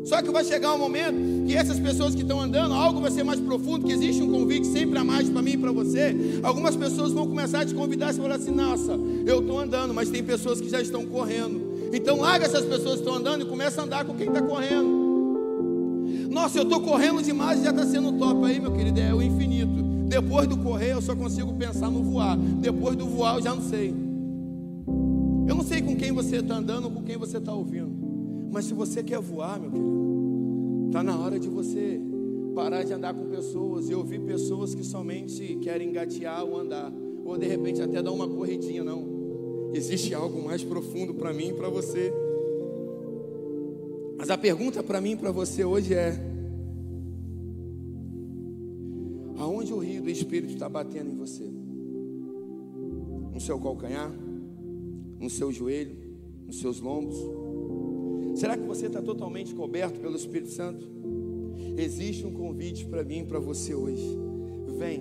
Só 0.05 0.21
que 0.21 0.31
vai 0.31 0.45
chegar 0.45 0.75
um 0.75 0.79
momento 0.79 1.47
que 1.47 1.55
essas 1.55 1.79
pessoas 1.79 2.15
que 2.15 2.23
estão 2.23 2.41
andando, 2.41 2.75
algo 2.75 3.01
vai 3.01 3.11
ser 3.11 3.23
mais 3.23 3.39
profundo, 3.39 3.87
que 3.87 3.93
existe 3.93 4.23
um 4.23 4.31
convite 4.31 4.67
sempre 4.67 4.99
a 4.99 5.05
mais 5.05 5.29
para 5.29 5.43
mim 5.43 5.53
e 5.53 5.59
para 5.59 5.71
você. 5.71 6.41
Algumas 6.43 6.75
pessoas 6.75 7.13
vão 7.13 7.27
começar 7.27 7.61
a 7.61 7.67
te 7.67 7.75
convidar 7.75 8.13
e 8.13 8.17
falar 8.17 8.35
assim: 8.35 8.51
nossa, 8.51 8.93
eu 9.27 9.41
estou 9.41 9.61
andando, 9.61 9.95
mas 9.95 10.11
tem 10.11 10.23
pessoas 10.23 10.61
que 10.61 10.69
já 10.69 10.81
estão 10.81 11.07
correndo. 11.07 11.73
Então 11.93 12.19
larga 12.21 12.47
essas 12.47 12.65
pessoas 12.65 12.95
que 12.95 13.01
estão 13.01 13.15
andando 13.15 13.43
e 13.43 13.45
começa 13.45 13.81
a 13.81 13.85
andar 13.85 14.05
com 14.05 14.15
quem 14.15 14.27
está 14.27 14.43
correndo. 14.43 15.03
Nossa, 16.31 16.59
eu 16.59 16.63
estou 16.63 16.81
correndo 16.81 17.23
demais 17.23 17.61
e 17.61 17.65
já 17.65 17.71
está 17.71 17.85
sendo 17.85 18.13
top 18.13 18.45
aí, 18.47 18.59
meu 18.59 18.73
querido, 18.73 18.99
é 18.99 19.15
o 19.15 19.23
infinito. 19.23 19.83
Depois 20.09 20.49
do 20.49 20.57
correr, 20.57 20.93
eu 20.93 21.03
só 21.03 21.15
consigo 21.15 21.53
pensar 21.55 21.91
no 21.91 22.03
voar. 22.03 22.37
Depois 22.37 22.97
do 22.97 23.07
voar, 23.07 23.37
eu 23.37 23.43
já 23.43 23.55
não 23.55 23.63
sei. 23.63 23.95
Eu 25.47 25.55
não 25.55 25.63
sei 25.63 25.83
com 25.83 25.95
quem 25.95 26.13
você 26.13 26.37
está 26.37 26.57
andando 26.57 26.91
com 26.91 27.03
quem 27.03 27.17
você 27.17 27.37
está 27.37 27.53
ouvindo. 27.53 28.02
Mas 28.53 28.67
se 28.67 28.75
você 28.75 29.03
quer 29.03 29.19
voar, 29.19 29.59
meu 29.59 29.71
querido, 29.71 30.87
está 30.89 31.03
na 31.03 31.19
hora 31.19 31.41
de 31.41 31.49
você 31.49 31.99
parar 32.55 32.83
de 32.83 32.93
andar 32.93 33.15
com 33.15 33.25
pessoas 33.31 33.89
e 33.89 33.95
ouvir 33.95 34.21
pessoas 34.21 34.75
que 34.75 34.85
somente 34.85 35.57
querem 35.63 35.89
engatear 35.89 36.45
ou 36.45 36.59
andar, 36.59 36.93
ou 37.25 37.39
de 37.39 37.47
repente 37.47 37.81
até 37.81 38.03
dar 38.03 38.13
uma 38.13 38.29
corridinha, 38.29 38.85
não. 38.85 39.71
Existe 39.73 40.13
algo 40.13 40.45
mais 40.45 40.63
profundo 40.63 41.15
para 41.15 41.33
mim 41.33 41.49
e 41.49 41.55
para 41.55 41.71
você. 41.71 42.13
Mas 44.19 44.29
a 44.29 44.37
pergunta 44.37 44.83
para 44.83 45.01
mim 45.01 45.13
e 45.13 45.17
para 45.17 45.31
você 45.31 45.65
hoje 45.65 45.95
é: 45.95 46.13
aonde 49.39 49.73
o 49.73 49.79
rio 49.79 50.03
do 50.03 50.11
Espírito 50.11 50.53
está 50.53 50.69
batendo 50.69 51.11
em 51.11 51.17
você? 51.17 51.51
No 53.33 53.41
seu 53.41 53.59
calcanhar? 53.59 54.13
No 55.19 55.31
seu 55.31 55.51
joelho? 55.51 55.97
Nos 56.47 56.61
seus 56.61 56.81
lombos? 56.81 57.17
Será 58.43 58.57
que 58.57 58.67
você 58.67 58.87
está 58.87 59.01
totalmente 59.01 59.55
coberto 59.55 60.01
pelo 60.01 60.17
Espírito 60.17 60.51
Santo? 60.51 60.85
Existe 61.79 62.27
um 62.27 62.33
convite 62.33 62.85
para 62.87 63.05
mim 63.05 63.21
e 63.21 63.25
para 63.25 63.39
você 63.39 63.73
hoje. 63.73 64.19
Vem, 64.77 65.01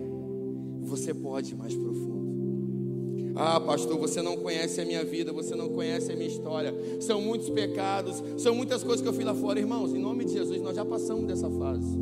você 0.83 1.11
pode 1.11 1.53
ir 1.53 1.57
mais 1.57 1.73
profundo. 1.73 3.33
Ah, 3.35 3.59
pastor, 3.59 3.97
você 3.97 4.21
não 4.21 4.37
conhece 4.37 4.79
a 4.79 4.85
minha 4.85 5.03
vida, 5.03 5.33
você 5.33 5.55
não 5.55 5.69
conhece 5.69 6.11
a 6.11 6.15
minha 6.15 6.27
história. 6.27 6.71
São 6.99 7.19
muitos 7.19 7.49
pecados, 7.49 8.21
são 8.37 8.53
muitas 8.53 8.83
coisas 8.83 9.01
que 9.01 9.07
eu 9.07 9.13
fiz 9.13 9.25
lá 9.25 9.33
fora. 9.33 9.59
Irmãos, 9.59 9.91
em 9.91 9.97
nome 9.97 10.23
de 10.23 10.33
Jesus, 10.33 10.61
nós 10.61 10.75
já 10.75 10.85
passamos 10.85 11.25
dessa 11.25 11.49
fase. 11.49 11.97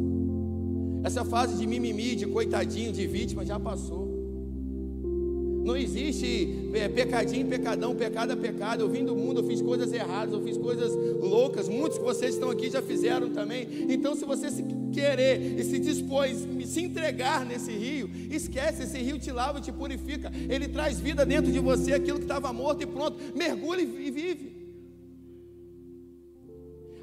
Essa 1.05 1.23
fase 1.23 1.55
de 1.55 1.65
mimimi, 1.65 2.17
de 2.17 2.27
coitadinho, 2.27 2.91
de 2.91 3.07
vítima, 3.07 3.45
já 3.45 3.57
passou. 3.57 4.08
Não 5.69 5.77
existe 5.77 6.71
é, 6.73 6.89
pecadinho, 6.89 7.45
pecadão, 7.45 7.95
pecado 7.95 8.35
pecado. 8.35 8.81
Eu 8.81 8.89
vim 8.89 9.05
do 9.05 9.15
mundo, 9.15 9.41
eu 9.41 9.43
fiz 9.43 9.61
coisas 9.61 9.93
erradas, 9.93 10.33
eu 10.33 10.41
fiz 10.41 10.57
coisas 10.57 10.91
loucas. 11.21 11.69
Muitos 11.69 11.99
que 11.99 12.03
vocês 12.03 12.33
estão 12.33 12.49
aqui 12.49 12.71
já 12.71 12.81
fizeram 12.81 13.29
também. 13.29 13.67
Então, 13.87 14.15
se 14.15 14.25
você 14.25 14.49
se 14.49 14.65
querer 14.91 15.59
e 15.59 15.63
se 15.63 15.77
dispôs, 15.77 16.37
se 16.65 16.81
entregar 16.81 17.45
nesse 17.45 17.71
rio, 17.71 18.09
esquece, 18.31 18.81
esse 18.81 18.97
rio 18.97 19.19
te 19.19 19.31
lava, 19.31 19.61
te 19.61 19.71
purifica. 19.71 20.31
Ele 20.49 20.67
traz 20.67 20.99
vida 20.99 21.23
dentro 21.23 21.51
de 21.51 21.59
você, 21.59 21.93
aquilo 21.93 22.17
que 22.17 22.25
estava 22.25 22.51
morto 22.51 22.81
e 22.81 22.87
pronto. 22.87 23.19
Mergulhe 23.35 23.83
e 23.83 24.09
vive. 24.09 24.59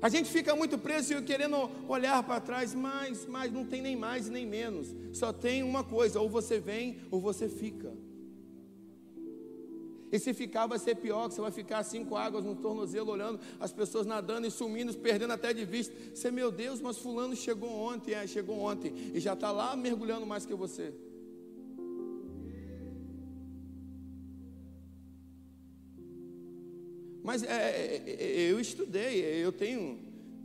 A 0.03 0.09
gente 0.09 0.29
fica 0.29 0.57
muito 0.57 0.77
preso 0.77 1.23
querendo 1.23 1.71
olhar 1.87 2.21
para 2.25 2.41
trás, 2.41 2.75
mas, 2.75 3.27
mas 3.27 3.53
não 3.53 3.65
tem 3.65 3.81
nem 3.81 3.95
mais 3.95 4.29
nem 4.29 4.45
menos. 4.45 4.93
Só 5.13 5.33
tem 5.33 5.63
uma 5.63 5.85
coisa: 5.85 6.21
ou 6.21 6.29
você 6.29 6.59
vem 6.59 6.97
ou 7.13 7.21
você 7.21 7.49
fica. 7.49 7.95
E 10.11 10.19
se 10.19 10.33
ficar, 10.33 10.67
vai 10.67 10.79
ser 10.79 10.95
pior, 10.97 11.29
que 11.29 11.35
você 11.35 11.41
vai 11.41 11.51
ficar 11.51 11.85
com 12.09 12.17
águas 12.17 12.45
no 12.45 12.55
tornozelo, 12.55 13.11
olhando 13.11 13.41
as 13.59 13.73
pessoas 13.73 14.07
nadando 14.07 14.47
e 14.47 14.51
sumindo, 14.51 14.95
perdendo 14.95 15.33
até 15.33 15.53
de 15.53 15.65
vista. 15.65 15.95
Você, 16.15 16.31
meu 16.31 16.51
Deus, 16.53 16.81
mas 16.81 16.99
fulano 16.99 17.35
chegou 17.35 17.71
ontem, 17.71 18.15
é, 18.15 18.27
chegou 18.27 18.59
ontem, 18.61 18.93
e 19.15 19.21
já 19.21 19.33
está 19.33 19.51
lá 19.51 19.75
mergulhando 19.77 20.25
mais 20.25 20.47
que 20.47 20.55
você. 20.55 20.93
Mas 27.23 27.43
é, 27.43 27.47
é, 27.47 28.05
é, 28.07 28.53
eu 28.53 28.61
estudei, 28.61 29.45
eu 29.45 29.51
tenho 29.51 29.99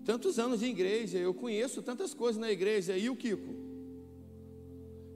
tantos 0.03 0.39
anos 0.39 0.61
de 0.61 0.65
igreja, 0.65 1.19
eu 1.19 1.31
conheço 1.31 1.83
tantas 1.83 2.11
coisas 2.11 2.41
na 2.41 2.51
igreja, 2.51 2.97
e 2.97 3.07
o 3.07 3.15
Kiko? 3.15 3.53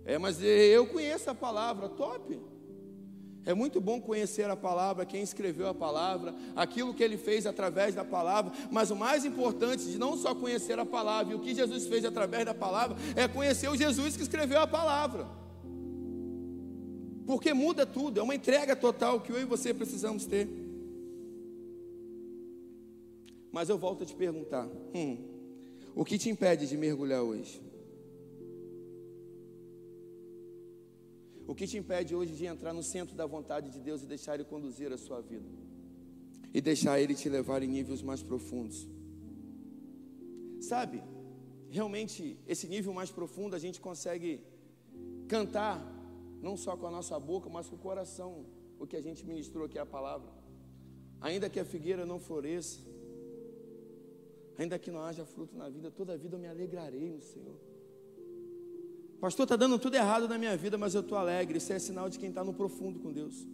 É, 0.06 0.20
mas 0.20 0.44
eu 0.44 0.86
conheço 0.86 1.28
a 1.28 1.34
palavra, 1.34 1.90
top. 1.90 2.40
É 3.46 3.54
muito 3.54 3.80
bom 3.80 4.02
conhecer 4.02 4.50
a 4.50 4.56
palavra, 4.56 5.06
quem 5.06 5.22
escreveu 5.22 5.68
a 5.68 5.74
palavra, 5.74 6.34
aquilo 6.56 6.96
que 6.96 7.04
ele 7.04 7.16
fez 7.16 7.46
através 7.46 7.94
da 7.94 8.04
palavra, 8.04 8.52
mas 8.72 8.90
o 8.90 8.96
mais 8.96 9.24
importante 9.24 9.86
de 9.86 10.00
não 10.00 10.18
só 10.18 10.34
conhecer 10.34 10.80
a 10.80 10.86
palavra 10.86 11.34
e 11.34 11.36
o 11.36 11.40
que 11.40 11.54
Jesus 11.54 11.86
fez 11.86 12.04
através 12.04 12.44
da 12.44 12.56
palavra, 12.56 12.98
é 13.16 13.28
conhecer 13.28 13.70
o 13.70 13.78
Jesus 13.78 14.18
que 14.18 14.24
escreveu 14.24 14.60
a 14.60 14.66
palavra. 14.66 15.28
Porque 17.28 17.54
muda 17.54 17.86
tudo, 17.86 18.20
é 18.20 18.24
uma 18.24 18.36
entrega 18.36 18.76
total 18.76 19.22
que 19.22 19.32
eu 19.32 19.40
e 19.40 19.46
você 19.46 19.74
precisamos 19.74 20.26
ter. 20.26 20.48
Mas 23.52 23.70
eu 23.70 23.78
volto 23.78 24.04
a 24.04 24.06
te 24.06 24.14
perguntar: 24.14 24.68
hum, 24.94 25.18
o 25.96 26.04
que 26.04 26.18
te 26.18 26.30
impede 26.30 26.68
de 26.68 26.78
mergulhar 26.78 27.22
hoje? 27.22 27.65
O 31.48 31.54
que 31.54 31.68
te 31.68 31.78
impede 31.78 32.16
hoje 32.16 32.34
de 32.34 32.46
entrar 32.46 32.74
no 32.74 32.84
centro 32.84 33.16
da 33.16 33.26
vontade 33.26 33.70
de 33.70 33.80
Deus 33.80 34.02
e 34.02 34.08
deixar 34.08 34.36
Ele 34.36 34.44
conduzir 34.44 34.92
a 34.92 34.98
sua 34.98 35.22
vida? 35.22 35.48
E 36.54 36.62
deixar 36.62 37.00
Ele 37.00 37.14
te 37.14 37.30
levar 37.30 37.62
em 37.62 37.68
níveis 37.68 38.02
mais 38.02 38.24
profundos? 38.24 38.88
Sabe, 40.60 41.04
realmente, 41.70 42.40
esse 42.48 42.68
nível 42.68 42.94
mais 42.94 43.12
profundo 43.12 43.56
a 43.56 43.60
gente 43.60 43.80
consegue 43.80 44.42
cantar, 45.28 45.78
não 46.42 46.58
só 46.58 46.76
com 46.76 46.88
a 46.88 46.92
nossa 46.92 47.20
boca, 47.20 47.50
mas 47.50 47.68
com 47.70 47.76
o 47.76 47.80
coração, 47.80 48.46
o 48.80 48.88
que 48.88 48.96
a 48.96 49.02
gente 49.02 49.26
ministrou 49.26 49.66
aqui 49.66 49.78
a 49.78 49.86
palavra. 49.86 50.30
Ainda 51.22 51.50
que 51.50 51.60
a 51.60 51.66
figueira 51.66 52.06
não 52.06 52.20
floresça, 52.20 52.80
Ainda 54.58 54.80
que 54.80 54.92
não 54.92 55.02
haja 55.02 55.26
fruto 55.26 55.56
na 55.58 55.68
vida, 55.70 55.92
toda 55.92 56.14
a 56.14 56.18
vida 56.18 56.36
eu 56.36 56.40
me 56.40 56.48
alegrarei 56.48 57.10
no 57.10 57.22
Senhor. 57.22 57.56
Pastor, 59.20 59.44
está 59.44 59.56
dando 59.56 59.80
tudo 59.80 59.96
errado 59.96 60.28
na 60.28 60.38
minha 60.38 60.56
vida, 60.56 60.78
mas 60.78 60.94
eu 60.94 61.02
estou 61.02 61.18
alegre. 61.18 61.58
Isso 61.58 61.72
é 61.74 61.80
sinal 61.80 62.10
de 62.10 62.20
quem 62.20 62.30
está 62.30 62.44
no 62.44 62.54
profundo 62.54 63.00
com 63.00 63.12
Deus. 63.12 63.48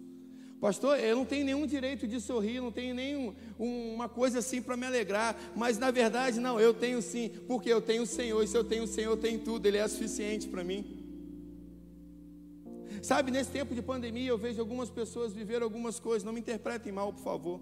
Pastor, 0.62 1.00
eu 1.00 1.16
não 1.16 1.26
tenho 1.26 1.44
nenhum 1.44 1.66
direito 1.66 2.08
de 2.08 2.22
sorrir, 2.22 2.62
não 2.62 2.72
tenho 2.72 2.94
nenhuma 2.94 3.34
um, 3.60 4.10
coisa 4.10 4.38
assim 4.40 4.62
para 4.62 4.78
me 4.78 4.86
alegrar, 4.86 5.36
mas 5.56 5.80
na 5.80 5.90
verdade 5.90 6.40
não, 6.40 6.60
eu 6.60 6.72
tenho 6.72 7.02
sim, 7.02 7.32
porque 7.48 7.68
eu 7.68 7.82
tenho 7.82 8.04
o 8.04 8.06
Senhor, 8.06 8.44
e 8.44 8.48
se 8.48 8.56
eu 8.56 8.64
tenho 8.64 8.84
o 8.84 8.88
Senhor, 8.88 9.14
eu 9.14 9.18
tenho 9.18 9.40
tudo, 9.40 9.66
Ele 9.66 9.80
é 9.80 9.88
suficiente 9.88 10.48
para 10.48 10.64
mim. 10.64 11.02
Sabe, 13.02 13.32
nesse 13.32 13.50
tempo 13.50 13.74
de 13.74 13.82
pandemia, 13.82 14.30
eu 14.30 14.38
vejo 14.38 14.60
algumas 14.60 14.92
pessoas 14.92 15.34
viver 15.34 15.64
algumas 15.64 16.00
coisas, 16.00 16.24
não 16.24 16.32
me 16.32 16.40
interpretem 16.40 16.92
mal, 16.92 17.12
por 17.12 17.24
favor. 17.24 17.60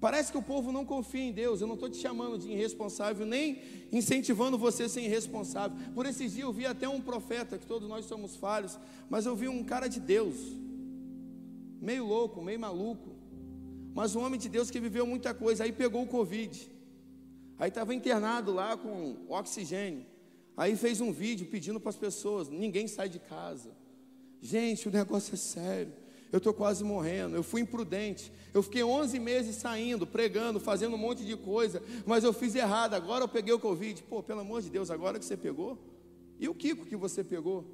Parece 0.00 0.32
que 0.32 0.38
o 0.38 0.42
povo 0.42 0.72
não 0.72 0.84
confia 0.84 1.20
em 1.20 1.32
Deus. 1.32 1.60
Eu 1.60 1.66
não 1.66 1.74
estou 1.74 1.90
te 1.90 1.98
chamando 1.98 2.38
de 2.38 2.50
irresponsável, 2.50 3.26
nem 3.26 3.60
incentivando 3.92 4.56
você 4.56 4.84
a 4.84 4.88
ser 4.88 5.02
irresponsável. 5.02 5.76
Por 5.94 6.06
esses 6.06 6.32
dias 6.32 6.44
eu 6.44 6.52
vi 6.52 6.64
até 6.64 6.88
um 6.88 7.00
profeta, 7.00 7.58
que 7.58 7.66
todos 7.66 7.86
nós 7.86 8.06
somos 8.06 8.34
falhos, 8.34 8.78
mas 9.10 9.26
eu 9.26 9.36
vi 9.36 9.46
um 9.46 9.62
cara 9.62 9.88
de 9.88 10.00
Deus, 10.00 10.36
meio 11.80 12.06
louco, 12.06 12.40
meio 12.42 12.58
maluco, 12.58 13.10
mas 13.94 14.16
um 14.16 14.24
homem 14.24 14.40
de 14.40 14.48
Deus 14.48 14.70
que 14.70 14.80
viveu 14.80 15.06
muita 15.06 15.34
coisa. 15.34 15.64
Aí 15.64 15.72
pegou 15.72 16.02
o 16.02 16.06
Covid, 16.06 16.70
aí 17.58 17.68
estava 17.68 17.94
internado 17.94 18.54
lá 18.54 18.78
com 18.78 19.16
oxigênio. 19.28 20.06
Aí 20.56 20.76
fez 20.76 21.02
um 21.02 21.12
vídeo 21.12 21.46
pedindo 21.46 21.78
para 21.78 21.90
as 21.90 21.96
pessoas: 21.96 22.48
ninguém 22.48 22.88
sai 22.88 23.10
de 23.10 23.18
casa. 23.18 23.70
Gente, 24.40 24.88
o 24.88 24.90
negócio 24.90 25.34
é 25.34 25.36
sério 25.36 25.92
eu 26.32 26.38
estou 26.38 26.54
quase 26.54 26.84
morrendo, 26.84 27.36
eu 27.36 27.42
fui 27.42 27.60
imprudente, 27.60 28.32
eu 28.54 28.62
fiquei 28.62 28.82
11 28.84 29.18
meses 29.18 29.56
saindo, 29.56 30.06
pregando, 30.06 30.60
fazendo 30.60 30.94
um 30.94 30.98
monte 30.98 31.24
de 31.24 31.36
coisa, 31.36 31.82
mas 32.06 32.24
eu 32.24 32.32
fiz 32.32 32.54
errado, 32.54 32.94
agora 32.94 33.24
eu 33.24 33.28
peguei 33.28 33.52
o 33.52 33.58
Covid. 33.58 34.02
Pô, 34.04 34.22
pelo 34.22 34.40
amor 34.40 34.62
de 34.62 34.70
Deus, 34.70 34.90
agora 34.90 35.18
que 35.18 35.24
você 35.24 35.36
pegou? 35.36 35.78
E 36.38 36.48
o 36.48 36.54
Kiko 36.54 36.86
que 36.86 36.96
você 36.96 37.24
pegou? 37.24 37.64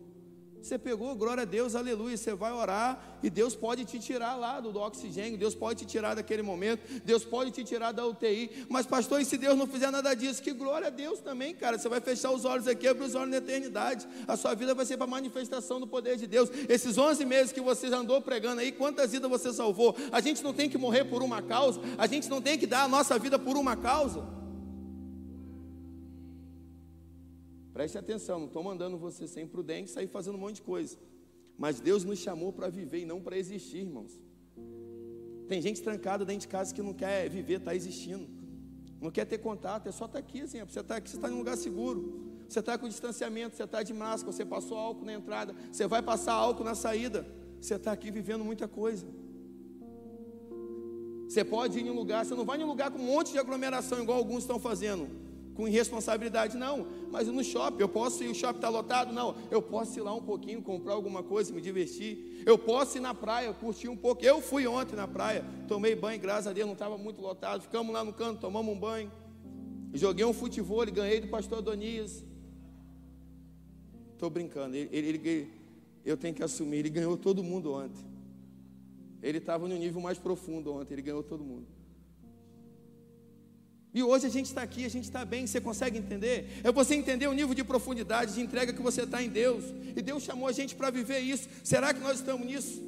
Você 0.66 0.76
pegou, 0.76 1.14
glória 1.14 1.42
a 1.42 1.46
Deus, 1.46 1.76
aleluia. 1.76 2.16
Você 2.16 2.35
vai 2.35 2.50
orar 2.50 3.00
e 3.22 3.31
Deus 3.31 3.55
pode 3.55 3.85
te 3.85 4.00
tirar 4.00 4.35
lá 4.35 4.59
do, 4.59 4.72
do, 4.72 4.81
oxigênio, 4.81 5.38
Deus 5.38 5.55
pode 5.55 5.85
te 5.85 5.87
tirar 5.87 6.14
daquele 6.14 6.42
momento, 6.42 6.81
Deus 7.05 7.24
pode 7.24 7.52
te 7.52 7.62
tirar 7.62 7.92
da 7.92 8.05
UTI. 8.05 8.66
Mas, 8.68 8.85
pastor, 8.85 9.20
e 9.20 9.24
se 9.24 9.38
Deus 9.38 9.57
não 9.57 9.68
fizer 9.68 9.92
nada 9.92 10.12
disso? 10.12 10.42
Que 10.42 10.52
glória 10.52 10.88
a 10.88 10.90
Deus 10.90 11.20
também, 11.20 11.55
cara. 11.55 11.79
Você 11.79 11.88
vai 11.88 12.00
fechar 12.00 12.33
os 12.33 12.44
olhos 12.44 12.66
aqui, 12.66 12.88
abrir 12.88 13.05
os 13.05 13.14
olhos 13.14 13.31
na 13.31 13.37
eternidade. 13.37 14.09
A 14.26 14.37
sua 14.37 14.55
vida 14.55 14.74
vai 14.74 14.85
ser 14.85 14.96
para 14.96 15.07
manifestação 15.07 15.79
do 15.79 15.87
poder 15.87 16.16
de 16.16 16.26
Deus. 16.26 16.50
Esses 16.68 16.98
11 16.98 17.24
meses 17.24 17.52
que 17.52 17.61
você 17.61 17.87
andou 17.87 18.20
pregando 18.20 18.61
aí, 18.61 18.72
quantas 18.72 19.12
vidas 19.12 19.31
você 19.31 19.52
salvou? 19.52 19.96
A 20.11 20.20
gente 20.20 20.42
não 20.42 20.52
tem 20.52 20.68
que 20.68 20.76
morrer 20.76 21.05
por 21.05 21.22
uma 21.22 21.40
causa, 21.42 21.81
a 21.96 22.09
gente 22.09 22.29
não 22.29 22.42
tem 22.42 22.59
que 22.59 22.66
dar 22.66 22.83
a 22.83 22.88
nossa 22.88 23.16
vida 23.20 23.38
por 23.38 23.57
uma 23.57 23.76
causa. 23.76 24.45
Preste 27.76 27.98
atenção, 27.98 28.38
não 28.38 28.46
estou 28.46 28.62
mandando 28.64 28.96
você 28.96 29.28
ser 29.28 29.42
imprudente 29.42 29.90
e 29.90 29.92
sair 29.92 30.06
fazendo 30.06 30.36
um 30.36 30.38
monte 30.38 30.54
de 30.54 30.62
coisa. 30.62 30.96
Mas 31.58 31.78
Deus 31.78 32.04
nos 32.04 32.18
chamou 32.18 32.50
para 32.50 32.70
viver 32.70 33.00
e 33.00 33.04
não 33.04 33.20
para 33.20 33.36
existir, 33.36 33.80
irmãos. 33.80 34.18
Tem 35.46 35.60
gente 35.60 35.82
trancada 35.82 36.24
dentro 36.24 36.40
de 36.40 36.48
casa 36.48 36.74
que 36.74 36.80
não 36.80 36.94
quer 36.94 37.28
viver, 37.28 37.58
está 37.58 37.74
existindo. 37.74 38.26
Não 38.98 39.10
quer 39.10 39.26
ter 39.26 39.36
contato, 39.36 39.88
é 39.88 39.92
só 39.92 40.06
estar 40.06 40.14
tá 40.14 40.18
aqui, 40.26 40.40
assim. 40.40 40.58
Você 40.64 40.80
está 40.80 40.96
aqui, 40.96 41.10
você 41.10 41.16
está 41.16 41.28
em 41.28 41.34
um 41.34 41.36
lugar 41.36 41.54
seguro. 41.58 42.32
Você 42.48 42.60
está 42.60 42.78
com 42.78 42.88
distanciamento, 42.88 43.54
você 43.54 43.64
está 43.64 43.82
de 43.82 43.92
máscara, 43.92 44.32
você 44.32 44.46
passou 44.46 44.78
álcool 44.78 45.04
na 45.04 45.12
entrada, 45.12 45.54
você 45.70 45.86
vai 45.86 46.00
passar 46.00 46.32
álcool 46.32 46.64
na 46.64 46.74
saída. 46.74 47.26
Você 47.60 47.74
está 47.74 47.92
aqui 47.92 48.10
vivendo 48.10 48.42
muita 48.42 48.66
coisa. 48.66 49.06
Você 51.28 51.44
pode 51.44 51.78
ir 51.78 51.86
em 51.86 51.90
um 51.90 51.94
lugar, 51.94 52.24
você 52.24 52.34
não 52.34 52.46
vai 52.46 52.58
em 52.58 52.64
um 52.64 52.68
lugar 52.68 52.90
com 52.90 52.98
um 52.98 53.04
monte 53.04 53.32
de 53.32 53.38
aglomeração, 53.38 54.02
igual 54.02 54.16
alguns 54.16 54.44
estão 54.44 54.58
fazendo 54.58 55.25
com 55.57 55.66
irresponsabilidade, 55.66 56.57
não. 56.57 56.87
Mas 57.11 57.27
no 57.29 57.42
shopping, 57.42 57.81
eu 57.81 57.88
posso 57.88 58.23
ir, 58.23 58.29
o 58.29 58.35
shopping 58.35 58.59
está 58.59 58.69
lotado? 58.69 59.12
Não. 59.12 59.35
Eu 59.51 59.62
posso 59.62 59.99
ir 59.99 60.03
lá 60.03 60.14
um 60.14 60.23
pouquinho, 60.23 60.62
comprar 60.62 60.92
alguma 60.92 61.23
coisa, 61.23 61.53
me 61.53 61.61
divertir. 61.61 62.42
Eu 62.45 62.59
posso 62.59 62.99
ir 62.99 63.01
na 63.01 63.14
praia, 63.14 63.53
curtir 63.55 63.88
um 63.88 63.97
pouco. 63.97 64.25
Eu 64.25 64.40
fui 64.40 64.66
ontem 64.66 64.95
na 64.95 65.09
praia, 65.09 65.45
tomei 65.66 65.97
banho, 65.97 66.21
graças 66.21 66.47
a 66.47 66.53
Deus, 66.53 66.66
não 66.66 66.75
estava 66.75 66.99
muito 66.99 67.21
lotado. 67.21 67.62
Ficamos 67.62 67.92
lá 67.92 68.05
no 68.05 68.12
canto, 68.12 68.40
tomamos 68.40 68.73
um 68.73 68.79
banho. 68.79 69.11
Joguei 69.95 70.25
um 70.25 70.33
futebol, 70.33 70.85
ganhei 70.92 71.21
do 71.21 71.29
pastor 71.29 71.59
Adonias. 71.59 72.23
Estou 74.12 74.29
brincando, 74.29 74.77
ele, 74.77 74.88
ele, 74.92 75.09
ele, 75.09 75.51
eu 76.05 76.16
tenho 76.16 76.35
que 76.35 76.42
assumir, 76.42 76.79
ele 76.79 76.90
ganhou 76.90 77.16
todo 77.16 77.42
mundo 77.42 77.73
ontem. 77.73 78.05
Ele 79.23 79.38
estava 79.38 79.66
no 79.66 79.77
nível 79.77 80.01
mais 80.01 80.19
profundo 80.19 80.73
ontem, 80.73 80.95
ele 80.95 81.03
ganhou 81.03 81.23
todo 81.23 81.42
mundo. 81.42 81.66
E 83.94 84.03
hoje 84.03 84.27
a 84.27 84.31
gente 84.31 84.46
está 84.46 84.62
aqui, 84.62 84.85
a 84.85 84.90
gente 84.90 85.05
está 85.05 85.25
bem, 85.25 85.46
você 85.46 85.61
consegue 85.61 85.99
entender? 85.99 86.61
É 86.62 86.70
você 86.70 86.94
entender 86.94 87.27
o 87.27 87.33
nível 87.33 87.55
de 87.55 87.64
profundidade, 87.64 88.35
de 88.35 88.40
entrega 88.40 88.72
que 88.72 88.83
você 88.83 89.03
está 89.03 89.22
em 89.22 89.29
Deus. 89.29 89.64
E 89.96 90.03
Deus 90.03 90.22
chamou 90.22 90.49
a 90.49 90.53
gente 90.53 90.75
para 90.75 90.90
viver 90.90 91.20
isso. 91.20 91.49
Será 91.64 91.94
que 91.94 92.01
nós 92.01 92.18
estamos 92.18 92.46
nisso? 92.46 92.87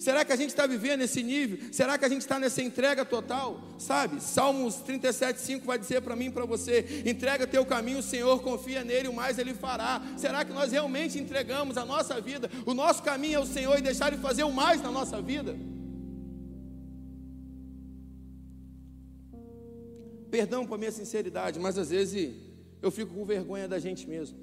Será 0.00 0.24
que 0.24 0.32
a 0.32 0.36
gente 0.36 0.48
está 0.48 0.66
vivendo 0.66 1.02
esse 1.02 1.22
nível? 1.22 1.58
Será 1.70 1.98
que 1.98 2.06
a 2.06 2.08
gente 2.08 2.22
está 2.22 2.38
nessa 2.38 2.62
entrega 2.62 3.04
total? 3.04 3.60
Sabe? 3.78 4.18
Salmos 4.22 4.76
37, 4.76 5.38
5 5.38 5.66
vai 5.66 5.78
dizer 5.78 6.00
para 6.00 6.16
mim 6.16 6.26
e 6.26 6.30
para 6.30 6.46
você: 6.46 7.02
entrega 7.04 7.46
teu 7.46 7.66
caminho, 7.66 7.98
o 7.98 8.02
Senhor 8.02 8.40
confia 8.40 8.82
nele, 8.82 9.08
o 9.08 9.12
mais 9.12 9.38
ele 9.38 9.52
fará. 9.52 10.00
Será 10.16 10.42
que 10.42 10.54
nós 10.54 10.72
realmente 10.72 11.18
entregamos 11.18 11.76
a 11.76 11.84
nossa 11.84 12.18
vida, 12.18 12.50
o 12.64 12.72
nosso 12.72 13.02
caminho 13.02 13.40
ao 13.40 13.46
Senhor 13.46 13.78
e 13.78 13.82
deixar 13.82 14.10
ele 14.10 14.22
fazer 14.22 14.42
o 14.42 14.50
mais 14.50 14.80
na 14.80 14.90
nossa 14.90 15.20
vida? 15.20 15.54
Perdão 20.30 20.66
por 20.66 20.78
minha 20.78 20.92
sinceridade, 20.92 21.58
mas 21.58 21.76
às 21.76 21.90
vezes 21.90 22.34
eu 22.80 22.90
fico 22.90 23.14
com 23.14 23.24
vergonha 23.24 23.66
da 23.66 23.78
gente 23.78 24.08
mesmo. 24.08 24.38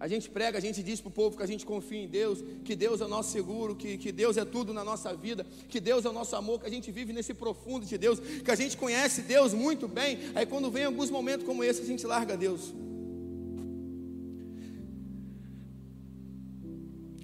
A 0.00 0.06
gente 0.06 0.30
prega, 0.30 0.56
a 0.56 0.60
gente 0.60 0.80
diz 0.80 1.00
para 1.00 1.08
o 1.08 1.12
povo 1.12 1.36
que 1.36 1.42
a 1.42 1.46
gente 1.46 1.66
confia 1.66 1.98
em 1.98 2.06
Deus, 2.06 2.42
que 2.64 2.76
Deus 2.76 3.00
é 3.00 3.04
o 3.04 3.08
nosso 3.08 3.32
seguro, 3.32 3.74
que, 3.74 3.98
que 3.98 4.12
Deus 4.12 4.36
é 4.36 4.44
tudo 4.44 4.72
na 4.72 4.84
nossa 4.84 5.12
vida, 5.12 5.44
que 5.68 5.80
Deus 5.80 6.04
é 6.04 6.08
o 6.08 6.12
nosso 6.12 6.36
amor, 6.36 6.60
que 6.60 6.66
a 6.66 6.70
gente 6.70 6.92
vive 6.92 7.12
nesse 7.12 7.34
profundo 7.34 7.84
de 7.84 7.98
Deus, 7.98 8.20
que 8.20 8.50
a 8.50 8.54
gente 8.54 8.76
conhece 8.76 9.22
Deus 9.22 9.52
muito 9.52 9.88
bem. 9.88 10.18
Aí 10.36 10.46
quando 10.46 10.70
vem 10.70 10.84
alguns 10.84 11.10
momentos 11.10 11.44
como 11.44 11.64
esse, 11.64 11.82
a 11.82 11.84
gente 11.84 12.06
larga 12.06 12.36
Deus. 12.36 12.72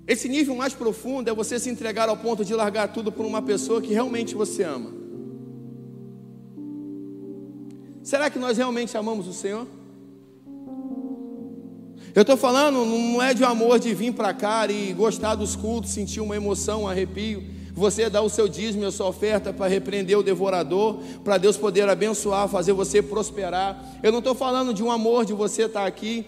Esse 0.06 0.28
nível 0.28 0.56
mais 0.56 0.74
profundo 0.74 1.30
é 1.30 1.32
você 1.32 1.60
se 1.60 1.70
entregar 1.70 2.08
ao 2.08 2.16
ponto 2.16 2.44
de 2.44 2.54
largar 2.54 2.92
tudo 2.92 3.12
por 3.12 3.24
uma 3.24 3.40
pessoa 3.40 3.80
que 3.80 3.92
realmente 3.92 4.34
você 4.34 4.64
ama. 4.64 5.03
Será 8.04 8.28
que 8.28 8.38
nós 8.38 8.58
realmente 8.58 8.94
amamos 8.98 9.26
o 9.26 9.32
Senhor? 9.32 9.66
Eu 12.14 12.20
estou 12.20 12.36
falando, 12.36 12.84
não 12.84 13.22
é 13.22 13.32
de 13.32 13.42
um 13.42 13.46
amor 13.46 13.78
de 13.78 13.94
vir 13.94 14.12
para 14.12 14.34
cá 14.34 14.70
e 14.70 14.92
gostar 14.92 15.34
dos 15.34 15.56
cultos, 15.56 15.90
sentir 15.90 16.20
uma 16.20 16.36
emoção, 16.36 16.82
um 16.82 16.88
arrepio. 16.88 17.42
Você 17.72 18.10
dá 18.10 18.20
o 18.20 18.28
seu 18.28 18.46
dízimo 18.46 18.84
a 18.84 18.92
sua 18.92 19.08
oferta 19.08 19.54
para 19.54 19.66
repreender 19.68 20.18
o 20.18 20.22
devorador, 20.22 20.98
para 21.24 21.38
Deus 21.38 21.56
poder 21.56 21.88
abençoar, 21.88 22.46
fazer 22.46 22.74
você 22.74 23.00
prosperar. 23.00 23.82
Eu 24.02 24.12
não 24.12 24.18
estou 24.18 24.34
falando 24.34 24.74
de 24.74 24.82
um 24.82 24.92
amor 24.92 25.24
de 25.24 25.32
você 25.32 25.62
estar 25.62 25.80
tá 25.80 25.86
aqui 25.86 26.26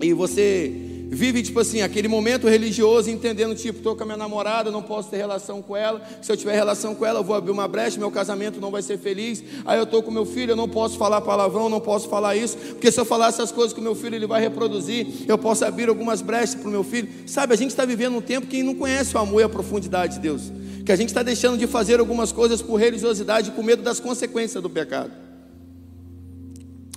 e 0.00 0.14
você 0.14 0.95
vive 1.08 1.42
tipo 1.42 1.60
assim, 1.60 1.82
aquele 1.82 2.08
momento 2.08 2.48
religioso, 2.48 3.10
entendendo, 3.10 3.54
tipo, 3.54 3.78
estou 3.78 3.94
com 3.94 4.02
a 4.02 4.06
minha 4.06 4.16
namorada, 4.16 4.70
não 4.70 4.82
posso 4.82 5.08
ter 5.08 5.16
relação 5.16 5.62
com 5.62 5.76
ela. 5.76 6.02
Se 6.20 6.30
eu 6.30 6.36
tiver 6.36 6.54
relação 6.54 6.94
com 6.94 7.06
ela, 7.06 7.20
eu 7.20 7.24
vou 7.24 7.36
abrir 7.36 7.52
uma 7.52 7.68
brecha, 7.68 7.98
meu 7.98 8.10
casamento 8.10 8.60
não 8.60 8.70
vai 8.70 8.82
ser 8.82 8.98
feliz. 8.98 9.42
Aí 9.64 9.78
eu 9.78 9.84
estou 9.84 10.02
com 10.02 10.10
meu 10.10 10.26
filho, 10.26 10.52
eu 10.52 10.56
não 10.56 10.68
posso 10.68 10.98
falar 10.98 11.20
palavrão, 11.20 11.68
não 11.68 11.80
posso 11.80 12.08
falar 12.08 12.36
isso, 12.36 12.56
porque 12.56 12.90
se 12.90 12.98
eu 12.98 13.04
falar 13.04 13.28
essas 13.28 13.52
coisas 13.52 13.72
com 13.72 13.80
meu 13.80 13.94
filho, 13.94 14.16
ele 14.16 14.26
vai 14.26 14.40
reproduzir. 14.40 15.06
Eu 15.28 15.38
posso 15.38 15.64
abrir 15.64 15.88
algumas 15.88 16.20
brechas 16.20 16.54
para 16.54 16.68
o 16.68 16.70
meu 16.70 16.82
filho. 16.82 17.08
Sabe, 17.26 17.54
a 17.54 17.56
gente 17.56 17.70
está 17.70 17.84
vivendo 17.84 18.16
um 18.16 18.20
tempo 18.20 18.46
que 18.46 18.62
não 18.62 18.74
conhece 18.74 19.16
o 19.16 19.20
amor 19.20 19.40
e 19.40 19.44
a 19.44 19.48
profundidade 19.48 20.14
de 20.14 20.20
Deus. 20.20 20.52
Que 20.84 20.92
a 20.92 20.96
gente 20.96 21.08
está 21.08 21.22
deixando 21.22 21.58
de 21.58 21.66
fazer 21.66 22.00
algumas 22.00 22.32
coisas 22.32 22.60
por 22.62 22.76
religiosidade, 22.76 23.50
com 23.52 23.62
medo 23.62 23.82
das 23.82 24.00
consequências 24.00 24.62
do 24.62 24.70
pecado. 24.70 25.12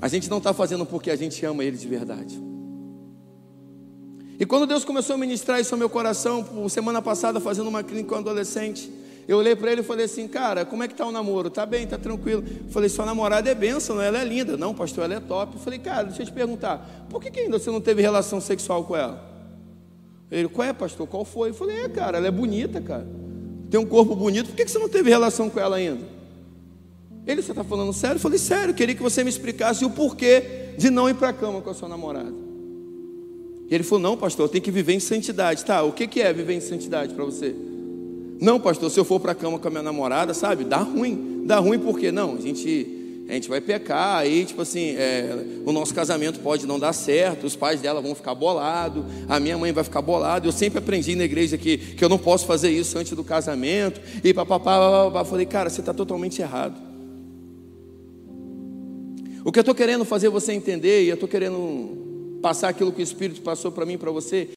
A 0.02 0.08
gente 0.08 0.30
não 0.30 0.38
está 0.38 0.54
fazendo 0.54 0.86
porque 0.86 1.12
a 1.12 1.15
gente 1.15 1.45
ama 1.45 1.63
Ele 1.63 1.78
de 1.78 1.88
verdade. 1.88 2.39
E 4.39 4.45
quando 4.45 4.65
Deus 4.65 4.86
começou 4.86 5.15
a 5.15 5.17
ministrar 5.17 5.60
isso 5.60 5.75
ao 5.75 5.78
meu 5.78 5.89
coração, 5.89 6.69
semana 6.69 7.02
passada, 7.02 7.41
fazendo 7.41 7.67
uma 7.67 7.84
clínica 7.84 8.08
com 8.08 8.15
um 8.15 8.19
adolescente, 8.19 8.89
eu 9.28 9.38
olhei 9.38 9.54
para 9.54 9.69
ele 9.69 9.82
e 9.82 9.84
falei 9.84 10.06
assim, 10.06 10.30
cara, 10.30 10.63
como 10.63 10.82
é 10.82 10.88
que 10.88 10.95
tá 10.95 11.06
o 11.06 11.12
namoro? 11.12 11.49
Tá 11.49 11.65
bem, 11.65 11.86
tá 11.86 11.97
tranquilo. 11.97 12.41
Eu 12.65 12.71
falei, 12.71 12.88
sua 12.88 13.06
namorada 13.06 13.49
é 13.49 13.54
benção, 13.54 14.02
ela 14.02 14.17
é 14.17 14.23
linda. 14.23 14.56
Não, 14.56 14.73
pastor, 14.73 15.04
ela 15.04 15.15
é 15.15 15.19
top. 15.19 15.58
Eu 15.58 15.60
falei, 15.60 15.78
cara, 15.78 16.06
deixa 16.06 16.21
eu 16.21 16.25
te 16.25 16.32
perguntar, 16.32 17.06
por 17.10 17.21
que, 17.21 17.30
que 17.30 17.41
ainda 17.41 17.60
você 17.60 17.69
não 17.69 17.82
teve 17.82 18.02
relação 18.02 18.39
sexual 18.39 18.86
com 18.86 18.95
ela? 18.95 19.21
Ele, 20.32 20.47
qual 20.47 20.67
é, 20.67 20.71
pastor? 20.71 21.06
Qual 21.06 21.25
foi? 21.25 21.49
Eu 21.49 21.54
falei, 21.54 21.82
é, 21.82 21.89
cara, 21.89 22.17
ela 22.17 22.28
é 22.28 22.32
bonita, 22.32 22.80
cara. 22.80 23.06
Tem 23.69 23.78
um 23.78 23.86
corpo 23.86 24.15
bonito, 24.15 24.47
por 24.47 24.56
que, 24.56 24.63
que 24.63 24.71
você 24.71 24.80
não 24.80 24.89
teve 24.89 25.10
relação 25.10 25.49
com 25.49 25.60
ela 25.60 25.75
ainda? 25.75 26.04
Ele, 27.28 27.41
você 27.41 27.52
está 27.52 27.63
falando 27.63 27.91
sério? 27.91 28.15
Eu 28.15 28.21
falei, 28.21 28.39
sério, 28.39 28.73
queria 28.73 28.95
que 28.95 29.04
você 29.04 29.21
me 29.21 29.30
explicasse 29.30 29.84
o 29.84 29.89
porquê 29.89 30.73
de 30.78 30.89
não 30.89 31.10
ir 31.10 31.13
para 31.15 31.30
a 31.30 31.34
cama 31.34 31.62
com 31.62 31.69
a 31.69 31.73
sua 31.73 31.89
namorada. 31.89 32.48
E 33.69 33.75
ele 33.75 33.84
falou: 33.84 34.01
Não, 34.01 34.17
pastor, 34.17 34.45
eu 34.45 34.49
tenho 34.49 34.63
que 34.63 34.71
viver 34.71 34.93
em 34.93 34.99
santidade. 34.99 35.63
Tá, 35.63 35.84
o 35.84 35.91
que, 35.91 36.21
é 36.21 36.34
viver 36.34 36.53
em 36.53 36.62
santidade 36.62 37.13
para 37.13 37.23
você? 37.23 37.55
Não, 38.41 38.60
pastor, 38.60 38.89
se 38.89 38.99
eu 38.99 39.05
for 39.05 39.19
para 39.19 39.34
a 39.34 39.36
cama 39.36 39.60
com 39.60 39.67
a 39.67 39.71
minha 39.71 39.84
namorada, 39.84 40.34
sabe, 40.34 40.63
dá 40.63 40.77
ruim. 40.77 41.43
Dá 41.45 41.60
ruim 41.60 41.79
porque 41.79 42.12
não, 42.12 42.36
a 42.36 42.41
gente 42.41 42.95
a 43.29 43.34
gente 43.34 43.47
vai 43.47 43.62
pecar, 43.62 44.17
aí, 44.17 44.43
tipo 44.43 44.63
assim, 44.63 44.95
é, 44.97 45.45
o 45.63 45.71
nosso 45.71 45.93
casamento 45.93 46.39
pode 46.39 46.65
não 46.65 46.79
dar 46.79 46.93
certo, 46.93 47.45
os 47.45 47.55
pais 47.55 47.79
dela 47.79 48.01
vão 48.01 48.15
ficar 48.15 48.34
bolados, 48.34 49.03
a 49.27 49.39
minha 49.39 49.55
mãe 49.55 49.71
vai 49.71 49.84
ficar 49.84 50.01
bolada. 50.01 50.47
Eu 50.47 50.51
sempre 50.51 50.79
aprendi 50.79 51.15
na 51.15 51.25
igreja 51.25 51.55
que, 51.55 51.77
que 51.77 52.03
eu 52.03 52.10
não 52.10 52.17
posso 52.17 52.47
fazer 52.47 52.71
isso 52.71 52.97
antes 52.97 53.13
do 53.13 53.23
casamento, 53.23 54.01
e 54.23 54.34
papapá, 54.34 55.23
falei, 55.25 55.45
cara, 55.45 55.69
você 55.69 55.79
está 55.79 55.93
totalmente 55.93 56.41
errado. 56.41 56.82
O 59.45 59.51
que 59.51 59.60
eu 59.60 59.62
estou 59.62 59.75
querendo 59.75 60.03
fazer 60.05 60.29
você 60.29 60.53
entender, 60.53 61.03
e 61.03 61.10
eu 61.10 61.13
estou 61.13 61.29
querendo 61.29 61.98
passar 62.41 62.69
aquilo 62.69 62.91
que 62.91 63.02
o 63.02 63.04
Espírito 63.04 63.41
passou 63.41 63.71
para 63.71 63.86
mim 63.86 63.93
e 63.93 63.97
para 63.97 64.12
você, 64.12 64.49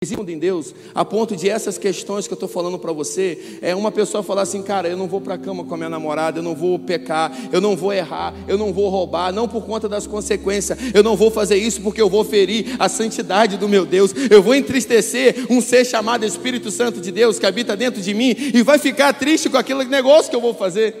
Existe 0.00 0.32
em 0.32 0.38
Deus, 0.38 0.74
a 0.94 1.04
ponto 1.04 1.34
de 1.34 1.50
essas 1.50 1.76
questões 1.76 2.28
que 2.28 2.32
eu 2.32 2.36
estou 2.36 2.48
falando 2.48 2.78
para 2.78 2.92
você, 2.92 3.58
é 3.60 3.74
uma 3.74 3.90
pessoa 3.90 4.22
falar 4.22 4.42
assim, 4.42 4.62
cara, 4.62 4.88
eu 4.88 4.96
não 4.96 5.08
vou 5.08 5.20
para 5.20 5.34
a 5.34 5.38
cama 5.38 5.64
com 5.64 5.74
a 5.74 5.76
minha 5.76 5.88
namorada, 5.88 6.38
eu 6.38 6.42
não 6.42 6.54
vou 6.54 6.78
pecar, 6.78 7.36
eu 7.50 7.60
não 7.60 7.76
vou 7.76 7.92
errar, 7.92 8.32
eu 8.46 8.56
não 8.56 8.72
vou 8.72 8.88
roubar, 8.90 9.32
não 9.32 9.48
por 9.48 9.64
conta 9.64 9.88
das 9.88 10.06
consequências, 10.06 10.78
eu 10.94 11.02
não 11.02 11.16
vou 11.16 11.32
fazer 11.32 11.56
isso 11.56 11.80
porque 11.80 12.00
eu 12.00 12.08
vou 12.08 12.24
ferir 12.24 12.76
a 12.78 12.88
santidade 12.88 13.56
do 13.56 13.68
meu 13.68 13.84
Deus, 13.84 14.14
eu 14.30 14.40
vou 14.40 14.54
entristecer 14.54 15.46
um 15.50 15.60
ser 15.60 15.84
chamado 15.84 16.24
Espírito 16.24 16.70
Santo 16.70 17.00
de 17.00 17.10
Deus 17.10 17.38
que 17.38 17.46
habita 17.46 17.76
dentro 17.76 18.00
de 18.00 18.14
mim 18.14 18.36
e 18.54 18.62
vai 18.62 18.78
ficar 18.78 19.12
triste 19.14 19.50
com 19.50 19.56
aquele 19.56 19.84
negócio 19.84 20.30
que 20.30 20.36
eu 20.36 20.40
vou 20.40 20.54
fazer. 20.54 20.94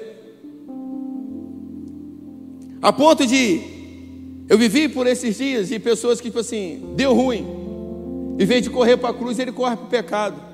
A 2.82 2.92
ponto 2.92 3.24
de 3.24 3.77
eu 4.48 4.56
vivi 4.56 4.88
por 4.88 5.06
esses 5.06 5.36
dias 5.36 5.68
de 5.68 5.78
pessoas 5.78 6.20
que, 6.20 6.28
tipo 6.28 6.40
assim, 6.40 6.94
deu 6.96 7.12
ruim. 7.12 7.46
Em 8.38 8.46
vez 8.46 8.62
de 8.62 8.70
correr 8.70 8.96
para 8.96 9.10
a 9.10 9.14
cruz, 9.14 9.38
ele 9.38 9.52
corre 9.52 9.76
para 9.76 9.84
o 9.84 9.88
pecado. 9.88 10.48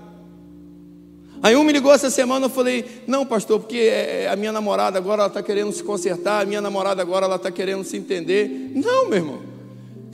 Aí 1.42 1.54
um 1.54 1.62
me 1.62 1.72
ligou 1.72 1.92
essa 1.92 2.09
semana, 2.11 2.46
eu 2.46 2.50
falei, 2.50 2.85
não 3.07 3.26
pastor, 3.26 3.61
porque 3.61 3.76
é, 3.76 4.28
a 4.30 4.35
minha 4.35 4.50
namorada 4.50 4.98
agora 4.98 5.22
ela 5.22 5.28
está 5.28 5.42
querendo 5.42 5.70
se 5.72 5.83
consertar, 5.83 6.42
a 6.42 6.46
minha 6.46 6.61
namorada 6.61 7.02
agora 7.02 7.26
ela 7.26 7.37
está 7.37 7.50
querendo 7.50 7.85
se 7.85 7.98
entender. 7.98 8.72
Não, 8.74 9.09
meu 9.09 9.18
irmão. 9.18 9.53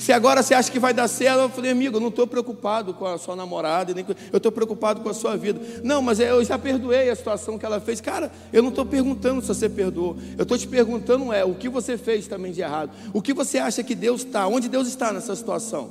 Se 0.00 0.14
agora 0.14 0.42
você 0.42 0.54
acha 0.54 0.72
que 0.72 0.78
vai 0.78 0.94
dar 0.94 1.06
certo, 1.08 1.40
eu 1.40 1.50
falei, 1.50 1.70
amigo, 1.70 1.98
eu 1.98 2.00
não 2.00 2.08
estou 2.08 2.26
preocupado 2.26 2.94
com 2.94 3.04
a 3.04 3.18
sua 3.18 3.36
namorada, 3.36 3.92
nem 3.92 4.02
com... 4.02 4.14
eu 4.32 4.38
estou 4.38 4.50
preocupado 4.50 5.02
com 5.02 5.10
a 5.10 5.12
sua 5.12 5.36
vida. 5.36 5.60
Não, 5.84 6.00
mas 6.00 6.18
eu 6.18 6.42
já 6.42 6.58
perdoei 6.58 7.10
a 7.10 7.14
situação 7.14 7.58
que 7.58 7.66
ela 7.66 7.78
fez. 7.82 8.00
Cara, 8.00 8.32
eu 8.50 8.62
não 8.62 8.70
estou 8.70 8.86
perguntando 8.86 9.42
se 9.42 9.48
você 9.48 9.68
perdoou. 9.68 10.16
Eu 10.38 10.44
estou 10.44 10.56
te 10.56 10.66
perguntando 10.66 11.30
é 11.34 11.44
o 11.44 11.54
que 11.54 11.68
você 11.68 11.98
fez 11.98 12.26
também 12.26 12.50
de 12.50 12.62
errado. 12.62 12.92
O 13.12 13.20
que 13.20 13.34
você 13.34 13.58
acha 13.58 13.82
que 13.82 13.94
Deus 13.94 14.22
está? 14.22 14.46
Onde 14.46 14.70
Deus 14.70 14.88
está 14.88 15.12
nessa 15.12 15.36
situação? 15.36 15.90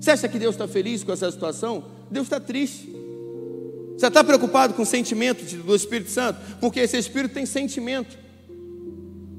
Você 0.00 0.12
acha 0.12 0.26
que 0.26 0.38
Deus 0.38 0.54
está 0.54 0.66
feliz 0.66 1.04
com 1.04 1.12
essa 1.12 1.30
situação? 1.30 1.84
Deus 2.10 2.28
está 2.28 2.40
triste. 2.40 2.90
Você 3.98 4.06
está 4.06 4.24
preocupado 4.24 4.72
com 4.72 4.84
o 4.84 4.86
sentimento 4.86 5.44
do 5.44 5.76
Espírito 5.76 6.10
Santo? 6.10 6.40
Porque 6.62 6.80
esse 6.80 6.96
Espírito 6.96 7.34
tem 7.34 7.44
sentimento. 7.44 8.16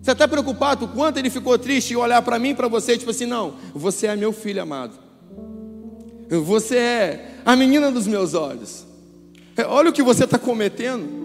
Você 0.01 0.11
está 0.11 0.27
preocupado 0.27 0.87
com 0.87 0.95
quanto 0.95 1.17
ele 1.17 1.29
ficou 1.29 1.57
triste 1.59 1.91
e 1.91 1.95
olhar 1.95 2.21
para 2.23 2.39
mim 2.39 2.49
e 2.49 2.55
para 2.55 2.67
você, 2.67 2.97
tipo 2.97 3.11
assim, 3.11 3.27
não, 3.27 3.53
você 3.73 4.07
é 4.07 4.15
meu 4.15 4.33
filho 4.33 4.61
amado. 4.61 4.93
Você 6.27 6.77
é 6.77 7.31
a 7.45 7.55
menina 7.55 7.91
dos 7.91 8.07
meus 8.07 8.33
olhos. 8.33 8.85
Olha 9.67 9.89
o 9.89 9.93
que 9.93 10.01
você 10.01 10.23
está 10.23 10.39
cometendo. 10.39 11.21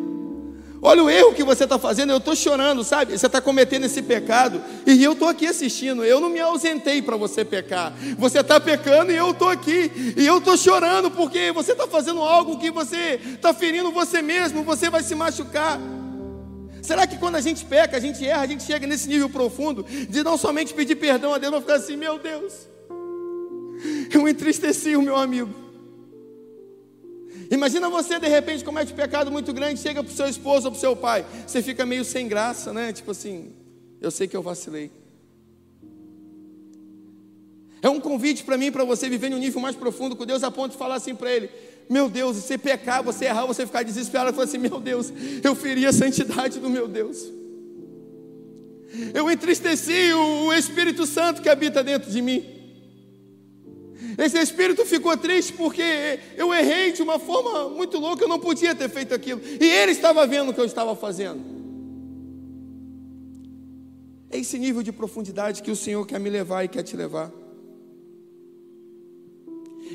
Olha 0.82 1.02
o 1.02 1.08
erro 1.08 1.32
que 1.32 1.42
você 1.42 1.64
está 1.64 1.78
fazendo, 1.78 2.12
eu 2.12 2.18
estou 2.18 2.36
chorando, 2.36 2.84
sabe? 2.84 3.16
Você 3.16 3.26
está 3.26 3.40
cometendo 3.40 3.84
esse 3.84 4.02
pecado 4.02 4.60
e 4.86 5.02
eu 5.02 5.12
estou 5.12 5.28
aqui 5.28 5.46
assistindo. 5.46 6.04
Eu 6.04 6.20
não 6.20 6.28
me 6.28 6.38
ausentei 6.38 7.00
para 7.00 7.16
você 7.16 7.44
pecar. 7.44 7.94
Você 8.18 8.40
está 8.40 8.60
pecando 8.60 9.10
e 9.10 9.16
eu 9.16 9.30
estou 9.30 9.48
aqui. 9.48 9.90
E 10.16 10.26
eu 10.26 10.38
estou 10.38 10.56
chorando 10.56 11.10
porque 11.10 11.50
você 11.50 11.72
está 11.72 11.86
fazendo 11.86 12.20
algo 12.20 12.58
que 12.58 12.70
você 12.70 13.18
está 13.34 13.54
ferindo 13.54 13.90
você 13.90 14.20
mesmo, 14.20 14.62
você 14.64 14.90
vai 14.90 15.02
se 15.02 15.14
machucar. 15.14 15.80
Será 16.82 17.06
que 17.06 17.18
quando 17.18 17.36
a 17.36 17.40
gente 17.40 17.64
peca, 17.64 17.96
a 17.96 18.00
gente 18.00 18.24
erra, 18.24 18.42
a 18.42 18.46
gente 18.46 18.62
chega 18.62 18.86
nesse 18.86 19.08
nível 19.08 19.28
profundo 19.28 19.82
de 19.82 20.22
não 20.22 20.36
somente 20.36 20.72
pedir 20.72 20.96
perdão 20.96 21.34
a 21.34 21.38
Deus, 21.38 21.52
mas 21.52 21.62
ficar 21.62 21.74
assim: 21.74 21.96
meu 21.96 22.18
Deus, 22.18 22.68
eu 24.12 24.28
entristeci 24.28 24.96
o 24.96 25.02
meu 25.02 25.16
amigo. 25.16 25.66
Imagina 27.50 27.88
você 27.88 28.18
de 28.18 28.28
repente 28.28 28.64
comete 28.64 28.92
um 28.92 28.96
pecado 28.96 29.30
muito 29.30 29.52
grande, 29.52 29.80
chega 29.80 30.02
para 30.02 30.12
o 30.12 30.14
seu 30.14 30.26
esposo 30.26 30.66
ou 30.66 30.72
para 30.72 30.78
o 30.78 30.80
seu 30.80 30.96
pai, 30.96 31.24
você 31.46 31.62
fica 31.62 31.86
meio 31.86 32.04
sem 32.04 32.26
graça, 32.26 32.72
né? 32.72 32.92
Tipo 32.92 33.12
assim, 33.12 33.52
eu 34.00 34.10
sei 34.10 34.26
que 34.26 34.36
eu 34.36 34.42
vacilei. 34.42 34.90
É 37.82 37.88
um 37.88 38.00
convite 38.00 38.42
para 38.42 38.56
mim, 38.58 38.72
para 38.72 38.84
você 38.84 39.08
viver 39.08 39.30
em 39.30 39.34
um 39.34 39.38
nível 39.38 39.60
mais 39.60 39.76
profundo 39.76 40.16
com 40.16 40.26
Deus, 40.26 40.42
a 40.42 40.50
ponto 40.50 40.72
de 40.72 40.78
falar 40.78 40.96
assim 40.96 41.14
para 41.14 41.30
Ele: 41.30 41.48
Meu 41.88 42.08
Deus, 42.08 42.36
você 42.36 42.58
pecar, 42.58 43.02
você 43.02 43.26
errar, 43.26 43.46
você 43.46 43.64
ficar 43.64 43.82
desesperado, 43.82 44.32
falar 44.32 44.44
assim: 44.44 44.58
Meu 44.58 44.80
Deus, 44.80 45.12
eu 45.42 45.54
feri 45.54 45.86
a 45.86 45.92
santidade 45.92 46.58
do 46.58 46.68
meu 46.68 46.88
Deus. 46.88 47.18
Eu 49.14 49.30
entristeci 49.30 50.12
o 50.12 50.52
Espírito 50.52 51.06
Santo 51.06 51.42
que 51.42 51.48
habita 51.48 51.82
dentro 51.82 52.10
de 52.10 52.22
mim. 52.22 52.44
Esse 54.18 54.38
espírito 54.38 54.84
ficou 54.86 55.14
triste 55.16 55.52
porque 55.52 56.18
eu 56.36 56.52
errei 56.54 56.92
de 56.92 57.02
uma 57.02 57.18
forma 57.18 57.68
muito 57.68 57.98
louca, 57.98 58.24
eu 58.24 58.28
não 58.28 58.38
podia 58.38 58.74
ter 58.74 58.88
feito 58.88 59.14
aquilo. 59.14 59.40
E 59.60 59.64
ele 59.64 59.92
estava 59.92 60.26
vendo 60.26 60.50
o 60.50 60.54
que 60.54 60.60
eu 60.60 60.64
estava 60.64 60.96
fazendo. 60.96 61.44
É 64.30 64.38
esse 64.38 64.58
nível 64.58 64.82
de 64.82 64.90
profundidade 64.90 65.62
que 65.62 65.70
o 65.70 65.76
Senhor 65.76 66.04
quer 66.06 66.18
me 66.18 66.30
levar 66.30 66.64
e 66.64 66.68
quer 66.68 66.82
te 66.82 66.96
levar. 66.96 67.30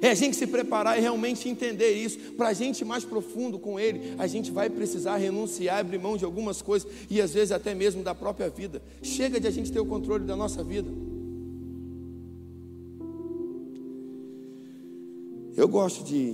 É 0.01 0.09
a 0.09 0.15
gente 0.15 0.35
se 0.35 0.47
preparar 0.47 0.97
e 0.97 1.01
realmente 1.01 1.47
entender 1.47 1.91
isso. 1.91 2.17
Para 2.33 2.47
a 2.47 2.53
gente 2.53 2.81
ir 2.81 2.85
mais 2.85 3.05
profundo 3.05 3.59
com 3.59 3.79
Ele, 3.79 4.15
a 4.17 4.25
gente 4.25 4.49
vai 4.49 4.67
precisar 4.67 5.17
renunciar, 5.17 5.77
abrir 5.77 5.99
mão 5.99 6.17
de 6.17 6.25
algumas 6.25 6.59
coisas 6.59 6.91
e 7.07 7.21
às 7.21 7.35
vezes 7.35 7.51
até 7.51 7.75
mesmo 7.75 8.01
da 8.01 8.15
própria 8.15 8.49
vida. 8.49 8.81
Chega 9.03 9.39
de 9.39 9.45
a 9.45 9.51
gente 9.51 9.71
ter 9.71 9.79
o 9.79 9.85
controle 9.85 10.25
da 10.25 10.35
nossa 10.35 10.63
vida. 10.63 10.89
Eu 15.55 15.67
gosto 15.67 16.03
de, 16.03 16.33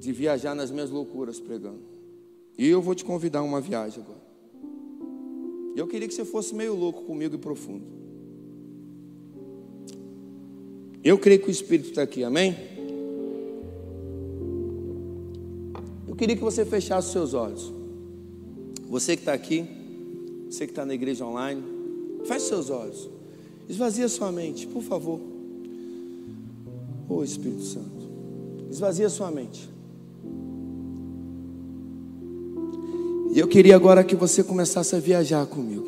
de 0.00 0.10
viajar 0.10 0.56
nas 0.56 0.72
minhas 0.72 0.90
loucuras 0.90 1.38
pregando. 1.38 1.78
E 2.58 2.66
eu 2.66 2.82
vou 2.82 2.96
te 2.96 3.04
convidar 3.04 3.38
a 3.38 3.42
uma 3.42 3.60
viagem 3.60 4.02
agora. 4.02 4.20
Eu 5.76 5.86
queria 5.86 6.08
que 6.08 6.14
você 6.14 6.24
fosse 6.24 6.52
meio 6.56 6.74
louco 6.74 7.02
comigo 7.04 7.36
e 7.36 7.38
profundo. 7.38 7.99
Eu 11.02 11.18
creio 11.18 11.40
que 11.40 11.48
o 11.48 11.50
Espírito 11.50 11.88
está 11.88 12.02
aqui, 12.02 12.22
amém? 12.22 12.54
Eu 16.06 16.14
queria 16.14 16.36
que 16.36 16.42
você 16.42 16.64
fechasse 16.64 17.06
os 17.06 17.12
seus 17.12 17.32
olhos. 17.32 17.72
Você 18.88 19.16
que 19.16 19.22
está 19.22 19.32
aqui, 19.32 19.64
você 20.50 20.66
que 20.66 20.72
está 20.72 20.84
na 20.84 20.92
igreja 20.92 21.24
online, 21.24 21.62
feche 22.24 22.46
seus 22.46 22.68
olhos. 22.68 23.08
Esvazia 23.68 24.08
sua 24.08 24.30
mente, 24.30 24.66
por 24.66 24.82
favor. 24.82 25.20
Oh 27.08 27.24
Espírito 27.24 27.62
Santo, 27.62 28.08
esvazia 28.70 29.08
sua 29.08 29.30
mente. 29.30 29.68
E 33.32 33.38
eu 33.38 33.48
queria 33.48 33.74
agora 33.74 34.04
que 34.04 34.16
você 34.16 34.42
começasse 34.42 34.94
a 34.94 34.98
viajar 34.98 35.46
comigo. 35.46 35.86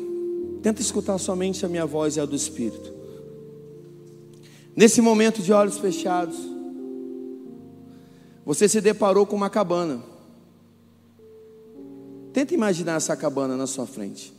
Tenta 0.61 0.81
escutar 0.81 1.17
somente 1.17 1.65
a 1.65 1.69
minha 1.69 1.85
voz 1.85 2.15
e 2.15 2.19
a 2.19 2.25
do 2.25 2.35
Espírito. 2.35 3.02
Nesse 4.75 5.01
momento 5.01 5.41
de 5.41 5.53
olhos 5.53 5.77
fechados, 5.77 6.37
você 8.45 8.67
se 8.67 8.81
deparou 8.81 9.25
com 9.25 9.35
uma 9.35 9.49
cabana. 9.49 10.01
Tenta 12.33 12.53
imaginar 12.53 12.95
essa 12.95 13.15
cabana 13.15 13.55
na 13.55 13.67
sua 13.67 13.85
frente. 13.85 14.33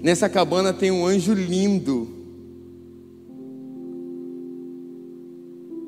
Nessa 0.00 0.28
cabana 0.28 0.72
tem 0.72 0.90
um 0.90 1.06
anjo 1.06 1.34
lindo 1.34 2.08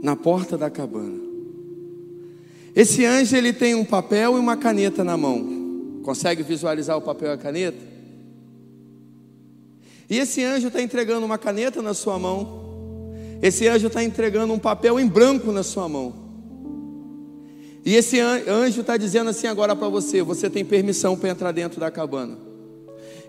na 0.03 0.17
porta 0.17 0.59
da 0.59 0.69
cabana. 0.69 1.21
Esse 2.75 3.05
anjo 3.05 3.37
ele 3.37 3.53
tem 3.53 3.75
um 3.75 3.85
papel 3.85 4.37
e 4.37 4.41
uma 4.41 4.57
caneta 4.57 5.05
na 5.05 5.17
mão. 5.17 6.01
Consegue 6.03 6.43
visualizar 6.43 6.97
o 6.97 7.03
papel 7.03 7.31
e 7.31 7.33
a 7.33 7.39
caneta? 7.39 7.96
E 10.09 10.19
esse 10.19 10.42
anjo 10.45 10.69
está 10.69 10.81
entregando 10.81 11.27
uma 11.27 11.38
caneta 11.38 11.83
na 11.83 11.95
sua 11.95 12.19
mão. 12.19 12.64
Esse 13.42 13.66
anjo 13.69 13.88
está 13.88 14.03
entregando 14.03 14.53
um 14.53 14.59
papel 14.59 14.99
em 14.99 15.07
branco 15.07 15.51
na 15.53 15.62
sua 15.62 15.88
mão. 15.88 16.14
E 17.85 17.95
esse 17.95 18.18
anjo 18.18 18.81
está 18.81 18.97
dizendo 18.97 19.31
assim 19.31 19.47
agora 19.47 19.74
para 19.76 19.89
você: 19.89 20.22
você 20.22 20.49
tem 20.49 20.64
permissão 20.64 21.16
para 21.16 21.31
entrar 21.31 21.53
dentro 21.53 21.81
da 21.81 21.91
cabana. 21.91 22.39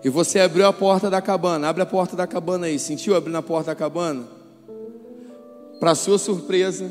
E 0.04 0.08
você 0.08 0.38
abriu 0.38 0.66
a 0.66 0.72
porta 0.72 1.10
da 1.10 1.20
cabana. 1.20 1.68
Abre 1.68 1.82
a 1.82 1.86
porta 1.86 2.16
da 2.16 2.26
cabana 2.26 2.66
aí. 2.66 2.78
Sentiu 2.78 3.16
abrir 3.16 3.34
a 3.34 3.42
porta 3.42 3.70
da 3.70 3.74
cabana? 3.74 4.26
Para 5.80 5.94
sua 5.94 6.18
surpresa, 6.18 6.90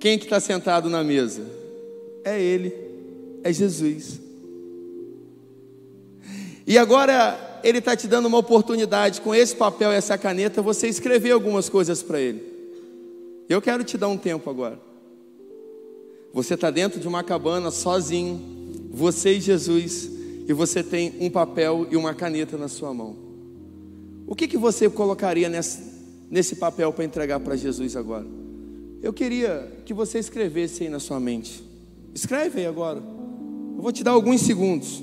quem 0.00 0.18
que 0.18 0.24
está 0.24 0.40
sentado 0.40 0.88
na 0.88 1.04
mesa? 1.04 1.42
É 2.24 2.40
Ele, 2.40 2.74
é 3.42 3.52
Jesus. 3.52 4.20
E 6.66 6.76
agora 6.76 7.47
Ele 7.68 7.78
está 7.78 7.94
te 7.94 8.08
dando 8.08 8.26
uma 8.26 8.38
oportunidade 8.38 9.20
com 9.20 9.34
esse 9.34 9.54
papel 9.54 9.92
e 9.92 9.96
essa 9.96 10.16
caneta, 10.16 10.62
você 10.62 10.88
escrever 10.88 11.32
algumas 11.32 11.68
coisas 11.68 12.02
para 12.02 12.18
Ele. 12.18 12.42
Eu 13.46 13.60
quero 13.60 13.84
te 13.84 13.98
dar 13.98 14.08
um 14.08 14.16
tempo 14.16 14.48
agora. 14.48 14.80
Você 16.32 16.54
está 16.54 16.70
dentro 16.70 16.98
de 16.98 17.06
uma 17.06 17.22
cabana 17.22 17.70
sozinho, 17.70 18.40
você 18.90 19.34
e 19.34 19.40
Jesus, 19.40 20.10
e 20.48 20.52
você 20.54 20.82
tem 20.82 21.14
um 21.20 21.28
papel 21.28 21.86
e 21.90 21.96
uma 21.96 22.14
caneta 22.14 22.56
na 22.56 22.68
sua 22.68 22.94
mão. 22.94 23.14
O 24.26 24.34
que, 24.34 24.48
que 24.48 24.56
você 24.56 24.88
colocaria 24.88 25.48
nesse, 25.50 25.82
nesse 26.30 26.56
papel 26.56 26.90
para 26.90 27.04
entregar 27.04 27.38
para 27.38 27.54
Jesus 27.54 27.96
agora? 27.96 28.26
Eu 29.02 29.12
queria 29.12 29.70
que 29.84 29.92
você 29.92 30.18
escrevesse 30.18 30.84
aí 30.84 30.88
na 30.88 31.00
sua 31.00 31.20
mente. 31.20 31.62
Escreve 32.14 32.60
aí 32.60 32.66
agora. 32.66 32.98
Eu 32.98 33.82
vou 33.82 33.92
te 33.92 34.02
dar 34.02 34.12
alguns 34.12 34.40
segundos. 34.40 35.02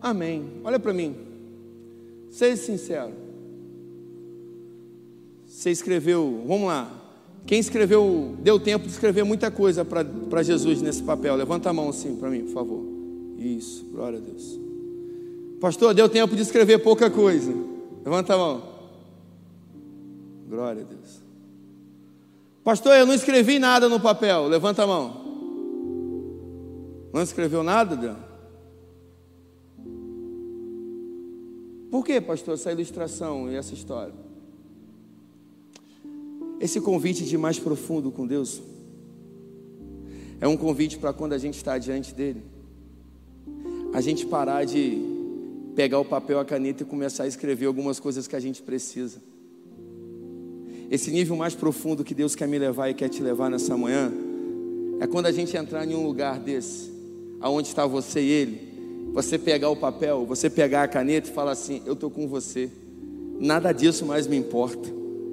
Amém. 0.00 0.44
Olha 0.64 0.78
para 0.78 0.92
mim. 0.92 1.14
Seja 2.30 2.56
sincero. 2.56 3.12
Você 5.46 5.70
escreveu, 5.70 6.44
vamos 6.46 6.68
lá. 6.68 6.90
Quem 7.46 7.58
escreveu, 7.58 8.36
deu 8.40 8.60
tempo 8.60 8.86
de 8.86 8.92
escrever 8.92 9.24
muita 9.24 9.50
coisa 9.50 9.84
para 9.84 10.42
Jesus 10.42 10.82
nesse 10.82 11.02
papel. 11.02 11.34
Levanta 11.34 11.70
a 11.70 11.72
mão 11.72 11.88
assim 11.88 12.14
para 12.16 12.28
mim, 12.30 12.42
por 12.42 12.52
favor. 12.52 12.84
Isso, 13.38 13.86
glória 13.86 14.18
a 14.18 14.20
Deus. 14.20 14.58
Pastor, 15.60 15.94
deu 15.94 16.08
tempo 16.08 16.36
de 16.36 16.42
escrever 16.42 16.78
pouca 16.78 17.10
coisa. 17.10 17.52
Levanta 18.04 18.34
a 18.34 18.38
mão. 18.38 18.62
Glória 20.48 20.82
a 20.82 20.84
Deus. 20.84 21.22
Pastor, 22.62 22.94
eu 22.96 23.06
não 23.06 23.14
escrevi 23.14 23.58
nada 23.58 23.88
no 23.88 23.98
papel. 23.98 24.46
Levanta 24.46 24.82
a 24.82 24.86
mão. 24.86 25.28
Não 27.12 27.22
escreveu 27.22 27.62
nada? 27.62 28.27
Por 31.90 32.04
que, 32.04 32.20
pastor, 32.20 32.54
essa 32.54 32.70
ilustração 32.70 33.50
e 33.50 33.56
essa 33.56 33.72
história? 33.72 34.14
Esse 36.60 36.80
convite 36.80 37.24
de 37.24 37.38
mais 37.38 37.58
profundo 37.58 38.10
com 38.10 38.26
Deus 38.26 38.60
é 40.40 40.46
um 40.46 40.56
convite 40.56 40.98
para 40.98 41.12
quando 41.12 41.32
a 41.32 41.38
gente 41.38 41.54
está 41.54 41.78
diante 41.78 42.14
dele, 42.14 42.42
a 43.92 44.00
gente 44.00 44.26
parar 44.26 44.64
de 44.64 44.98
pegar 45.74 45.98
o 46.00 46.04
papel, 46.04 46.38
a 46.40 46.44
caneta 46.44 46.82
e 46.82 46.86
começar 46.86 47.22
a 47.22 47.26
escrever 47.26 47.66
algumas 47.66 48.00
coisas 48.00 48.26
que 48.26 48.36
a 48.36 48.40
gente 48.40 48.62
precisa. 48.62 49.22
Esse 50.90 51.10
nível 51.10 51.36
mais 51.36 51.54
profundo 51.54 52.02
que 52.02 52.14
Deus 52.14 52.34
quer 52.34 52.48
me 52.48 52.58
levar 52.58 52.88
e 52.88 52.94
quer 52.94 53.08
te 53.08 53.22
levar 53.22 53.50
nessa 53.50 53.76
manhã 53.76 54.12
é 55.00 55.06
quando 55.06 55.26
a 55.26 55.32
gente 55.32 55.56
entrar 55.56 55.86
em 55.86 55.94
um 55.94 56.04
lugar 56.04 56.40
desse, 56.40 56.90
aonde 57.40 57.68
está 57.68 57.86
você 57.86 58.20
e 58.20 58.30
Ele, 58.30 58.68
você 59.12 59.38
pegar 59.38 59.70
o 59.70 59.76
papel, 59.76 60.24
você 60.26 60.48
pegar 60.48 60.84
a 60.84 60.88
caneta 60.88 61.28
e 61.28 61.32
falar 61.32 61.52
assim: 61.52 61.82
Eu 61.86 61.94
estou 61.94 62.10
com 62.10 62.28
você, 62.28 62.70
nada 63.38 63.72
disso 63.72 64.06
mais 64.06 64.26
me 64.26 64.36
importa. 64.36 64.88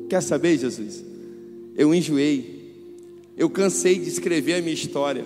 Quer 0.10 0.22
saber, 0.22 0.58
Jesus? 0.58 1.04
Eu 1.76 1.94
enjoei, 1.94 2.74
eu 3.36 3.50
cansei 3.50 4.00
de 4.00 4.08
escrever 4.08 4.56
a 4.56 4.62
minha 4.62 4.74
história, 4.74 5.26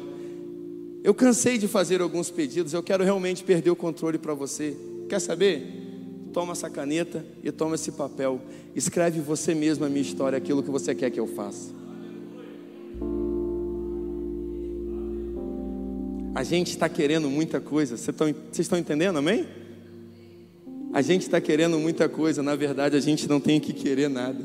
eu 1.04 1.14
cansei 1.14 1.58
de 1.58 1.68
fazer 1.68 2.02
alguns 2.02 2.30
pedidos, 2.30 2.74
eu 2.74 2.84
quero 2.84 3.04
realmente 3.04 3.44
perder 3.44 3.70
o 3.70 3.76
controle 3.76 4.18
para 4.18 4.34
você. 4.34 4.76
Quer 5.08 5.20
saber? 5.20 5.88
Toma 6.34 6.54
essa 6.54 6.70
caneta 6.70 7.26
e 7.44 7.52
toma 7.52 7.76
esse 7.76 7.92
papel, 7.92 8.40
escreve 8.76 9.20
você 9.20 9.56
mesmo 9.56 9.86
a 9.86 9.90
minha 9.90 10.02
história, 10.02 10.38
aquilo 10.38 10.62
que 10.62 10.70
você 10.70 10.94
quer 10.94 11.10
que 11.10 11.20
eu 11.20 11.28
faça. 11.28 11.79
A 16.40 16.44
gente 16.44 16.70
está 16.70 16.88
querendo 16.88 17.30
muita 17.30 17.60
coisa. 17.60 17.98
Vocês 17.98 18.16
estão 18.60 18.80
entendendo, 18.80 19.18
amém? 19.18 19.46
A 20.94 21.02
gente 21.02 21.24
está 21.24 21.42
querendo 21.42 21.78
muita 21.78 22.08
coisa. 22.08 22.42
Na 22.42 22.56
verdade, 22.56 22.96
a 22.96 23.00
gente 23.02 23.28
não 23.28 23.42
tem 23.42 23.60
que 23.60 23.74
querer 23.74 24.10
nada. 24.10 24.42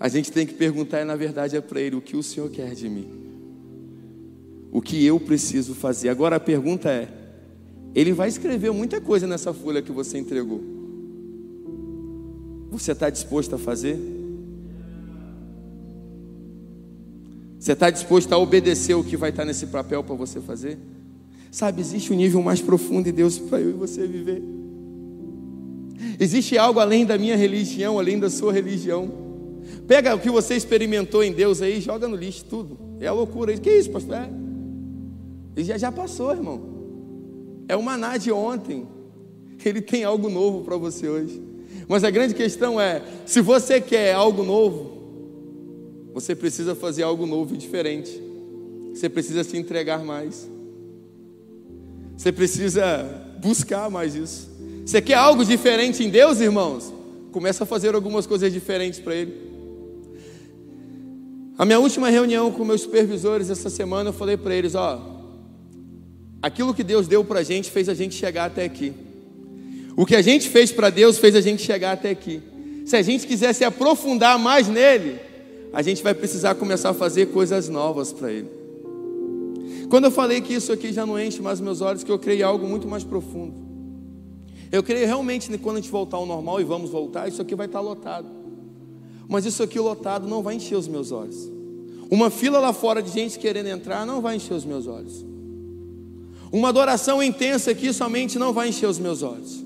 A 0.00 0.08
gente 0.08 0.32
tem 0.32 0.44
que 0.44 0.52
perguntar, 0.52 1.00
e 1.00 1.04
na 1.04 1.14
verdade 1.14 1.56
é 1.56 1.60
para 1.60 1.80
Ele: 1.80 1.94
o 1.94 2.00
que 2.00 2.16
o 2.16 2.24
Senhor 2.24 2.50
quer 2.50 2.74
de 2.74 2.88
mim? 2.88 3.06
O 4.72 4.82
que 4.82 5.06
eu 5.06 5.20
preciso 5.20 5.76
fazer? 5.76 6.08
Agora 6.08 6.34
a 6.34 6.40
pergunta 6.40 6.90
é: 6.90 7.08
Ele 7.94 8.12
vai 8.12 8.28
escrever 8.28 8.72
muita 8.72 9.00
coisa 9.00 9.28
nessa 9.28 9.54
folha 9.54 9.80
que 9.80 9.92
você 9.92 10.18
entregou. 10.18 10.60
Você 12.68 12.90
está 12.90 13.08
disposto 13.10 13.54
a 13.54 13.58
fazer? 13.58 13.96
Você 17.60 17.72
está 17.72 17.90
disposto 17.90 18.32
a 18.32 18.38
obedecer 18.38 18.94
o 18.94 19.04
que 19.04 19.18
vai 19.18 19.28
estar 19.28 19.44
nesse 19.44 19.66
papel 19.66 20.02
para 20.02 20.14
você 20.14 20.40
fazer? 20.40 20.78
Sabe, 21.50 21.82
existe 21.82 22.10
um 22.10 22.16
nível 22.16 22.40
mais 22.42 22.62
profundo 22.62 23.04
de 23.04 23.12
Deus 23.12 23.38
para 23.38 23.60
eu 23.60 23.68
e 23.68 23.72
você 23.74 24.06
viver. 24.06 24.42
Existe 26.18 26.56
algo 26.56 26.80
além 26.80 27.04
da 27.04 27.18
minha 27.18 27.36
religião, 27.36 27.98
além 27.98 28.18
da 28.18 28.30
sua 28.30 28.50
religião. 28.50 29.12
Pega 29.86 30.14
o 30.14 30.18
que 30.18 30.30
você 30.30 30.54
experimentou 30.54 31.22
em 31.22 31.32
Deus 31.32 31.60
aí, 31.60 31.82
joga 31.82 32.08
no 32.08 32.16
lixo 32.16 32.46
tudo. 32.46 32.78
É 32.98 33.06
a 33.08 33.12
loucura. 33.12 33.54
Que 33.58 33.70
isso, 33.70 33.90
pastor? 33.90 34.16
É. 34.16 34.30
Ele 35.54 35.66
já, 35.66 35.76
já 35.76 35.92
passou, 35.92 36.32
irmão. 36.32 36.62
É 37.68 37.76
o 37.76 37.82
maná 37.82 38.16
de 38.16 38.32
ontem. 38.32 38.88
Ele 39.62 39.82
tem 39.82 40.02
algo 40.02 40.30
novo 40.30 40.64
para 40.64 40.78
você 40.78 41.06
hoje. 41.06 41.42
Mas 41.86 42.04
a 42.04 42.10
grande 42.10 42.32
questão 42.32 42.80
é: 42.80 43.02
se 43.26 43.42
você 43.42 43.82
quer 43.82 44.14
algo 44.14 44.42
novo, 44.42 44.99
você 46.20 46.34
precisa 46.34 46.74
fazer 46.74 47.02
algo 47.02 47.26
novo 47.26 47.54
e 47.54 47.58
diferente. 47.58 48.20
Você 48.94 49.08
precisa 49.08 49.42
se 49.42 49.56
entregar 49.56 50.04
mais. 50.04 50.48
Você 52.16 52.30
precisa 52.30 53.04
buscar 53.40 53.90
mais 53.90 54.14
isso. 54.14 54.50
Você 54.84 55.00
quer 55.00 55.14
algo 55.14 55.44
diferente 55.44 56.04
em 56.04 56.10
Deus, 56.10 56.40
irmãos? 56.40 56.92
Começa 57.32 57.64
a 57.64 57.66
fazer 57.66 57.94
algumas 57.94 58.26
coisas 58.26 58.52
diferentes 58.52 59.00
para 59.00 59.14
Ele. 59.14 59.32
A 61.56 61.64
minha 61.64 61.78
última 61.78 62.08
reunião 62.08 62.50
com 62.50 62.64
meus 62.64 62.82
supervisores 62.82 63.50
essa 63.50 63.70
semana, 63.70 64.08
eu 64.08 64.14
falei 64.14 64.36
para 64.36 64.54
eles: 64.54 64.74
ó, 64.74 64.98
aquilo 66.42 66.72
que 66.72 66.82
Deus 66.82 67.06
deu 67.06 67.22
para 67.22 67.40
a 67.40 67.42
gente 67.42 67.70
fez 67.70 67.88
a 67.88 67.94
gente 67.94 68.14
chegar 68.14 68.46
até 68.46 68.64
aqui. 68.64 68.94
O 69.94 70.06
que 70.06 70.16
a 70.16 70.22
gente 70.22 70.48
fez 70.48 70.72
para 70.72 70.88
Deus 70.88 71.18
fez 71.18 71.36
a 71.36 71.40
gente 71.40 71.62
chegar 71.62 71.92
até 71.92 72.10
aqui. 72.10 72.40
Se 72.86 72.96
a 72.96 73.02
gente 73.02 73.26
quiser 73.26 73.52
se 73.52 73.62
aprofundar 73.62 74.38
mais 74.38 74.68
nele, 74.68 75.29
a 75.72 75.82
gente 75.82 76.02
vai 76.02 76.14
precisar 76.14 76.54
começar 76.54 76.90
a 76.90 76.94
fazer 76.94 77.26
coisas 77.26 77.68
novas 77.68 78.12
para 78.12 78.32
Ele. 78.32 78.48
Quando 79.88 80.04
eu 80.04 80.10
falei 80.10 80.40
que 80.40 80.54
isso 80.54 80.72
aqui 80.72 80.92
já 80.92 81.04
não 81.04 81.18
enche 81.18 81.42
mais 81.42 81.60
meus 81.60 81.80
olhos, 81.80 82.04
que 82.04 82.12
eu 82.12 82.18
creio 82.18 82.46
algo 82.46 82.66
muito 82.66 82.86
mais 82.86 83.02
profundo. 83.02 83.54
Eu 84.70 84.82
creio 84.82 85.06
realmente 85.06 85.50
que 85.50 85.58
quando 85.58 85.78
a 85.78 85.80
gente 85.80 85.90
voltar 85.90 86.16
ao 86.16 86.26
normal 86.26 86.60
e 86.60 86.64
vamos 86.64 86.90
voltar, 86.90 87.28
isso 87.28 87.42
aqui 87.42 87.56
vai 87.56 87.66
estar 87.66 87.80
lotado. 87.80 88.28
Mas 89.28 89.44
isso 89.44 89.62
aqui 89.62 89.78
lotado 89.78 90.28
não 90.28 90.42
vai 90.42 90.54
encher 90.54 90.76
os 90.76 90.86
meus 90.86 91.10
olhos. 91.10 91.50
Uma 92.08 92.30
fila 92.30 92.58
lá 92.58 92.72
fora 92.72 93.02
de 93.02 93.10
gente 93.10 93.38
querendo 93.38 93.66
entrar 93.66 94.06
não 94.06 94.20
vai 94.20 94.36
encher 94.36 94.54
os 94.54 94.64
meus 94.64 94.86
olhos. 94.86 95.24
Uma 96.52 96.68
adoração 96.68 97.22
intensa 97.22 97.70
aqui 97.70 97.92
somente 97.92 98.38
não 98.38 98.52
vai 98.52 98.68
encher 98.68 98.86
os 98.86 98.98
meus 98.98 99.22
olhos. 99.22 99.64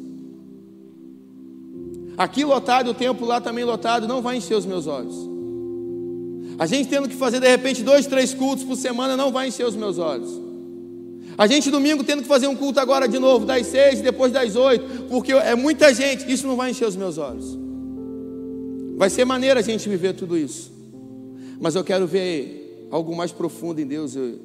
Aqui 2.16 2.44
lotado, 2.44 2.90
o 2.90 2.94
templo 2.94 3.26
lá 3.26 3.40
também 3.40 3.64
lotado, 3.64 4.06
não 4.06 4.22
vai 4.22 4.36
encher 4.36 4.54
os 4.54 4.64
meus 4.64 4.86
olhos. 4.86 5.33
A 6.58 6.66
gente 6.66 6.88
tendo 6.88 7.08
que 7.08 7.16
fazer 7.16 7.40
de 7.40 7.48
repente 7.48 7.82
dois, 7.82 8.06
três 8.06 8.32
cultos 8.32 8.64
por 8.64 8.76
semana 8.76 9.16
não 9.16 9.32
vai 9.32 9.48
encher 9.48 9.66
os 9.66 9.74
meus 9.74 9.98
olhos. 9.98 10.30
A 11.36 11.46
gente 11.48 11.70
domingo 11.70 12.04
tendo 12.04 12.22
que 12.22 12.28
fazer 12.28 12.46
um 12.46 12.54
culto 12.54 12.78
agora 12.78 13.08
de 13.08 13.18
novo, 13.18 13.44
das 13.44 13.66
seis, 13.66 14.00
depois 14.00 14.32
das 14.32 14.54
oito, 14.54 15.04
porque 15.08 15.32
é 15.32 15.54
muita 15.56 15.92
gente, 15.92 16.30
isso 16.30 16.46
não 16.46 16.54
vai 16.54 16.70
encher 16.70 16.86
os 16.86 16.94
meus 16.94 17.18
olhos. 17.18 17.58
Vai 18.96 19.10
ser 19.10 19.24
maneira 19.24 19.58
a 19.58 19.62
gente 19.62 19.88
viver 19.88 20.14
tudo 20.14 20.38
isso. 20.38 20.72
Mas 21.60 21.74
eu 21.74 21.82
quero 21.82 22.06
ver 22.06 22.86
algo 22.90 23.16
mais 23.16 23.32
profundo 23.32 23.80
em 23.80 23.86
Deus. 23.86 24.14
Eu, 24.14 24.38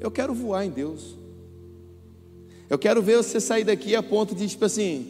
eu 0.00 0.10
quero 0.10 0.34
voar 0.34 0.64
em 0.64 0.70
Deus. 0.70 1.14
Eu 2.68 2.78
quero 2.78 3.00
ver 3.00 3.18
você 3.18 3.38
sair 3.38 3.62
daqui 3.62 3.94
a 3.94 4.02
ponto 4.02 4.34
de, 4.34 4.48
tipo 4.48 4.64
assim, 4.64 5.06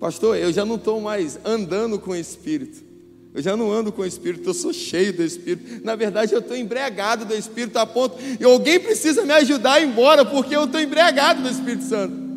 pastor, 0.00 0.36
eu 0.36 0.52
já 0.52 0.64
não 0.64 0.74
estou 0.74 1.00
mais 1.00 1.38
andando 1.44 1.96
com 2.00 2.10
o 2.10 2.16
Espírito. 2.16 2.87
Eu 3.34 3.42
já 3.42 3.56
não 3.56 3.70
ando 3.70 3.92
com 3.92 4.02
o 4.02 4.06
Espírito, 4.06 4.48
eu 4.48 4.54
sou 4.54 4.72
cheio 4.72 5.12
do 5.12 5.22
Espírito. 5.22 5.84
Na 5.84 5.94
verdade, 5.94 6.32
eu 6.32 6.40
estou 6.40 6.56
embriagado 6.56 7.24
do 7.24 7.34
Espírito 7.34 7.78
a 7.78 7.86
ponto. 7.86 8.16
E 8.40 8.44
alguém 8.44 8.80
precisa 8.80 9.24
me 9.24 9.32
ajudar 9.32 9.74
a 9.74 9.80
ir 9.80 9.86
embora, 9.86 10.24
porque 10.24 10.56
eu 10.56 10.64
estou 10.64 10.80
embriagado 10.80 11.42
do 11.42 11.48
Espírito 11.48 11.84
Santo. 11.84 12.28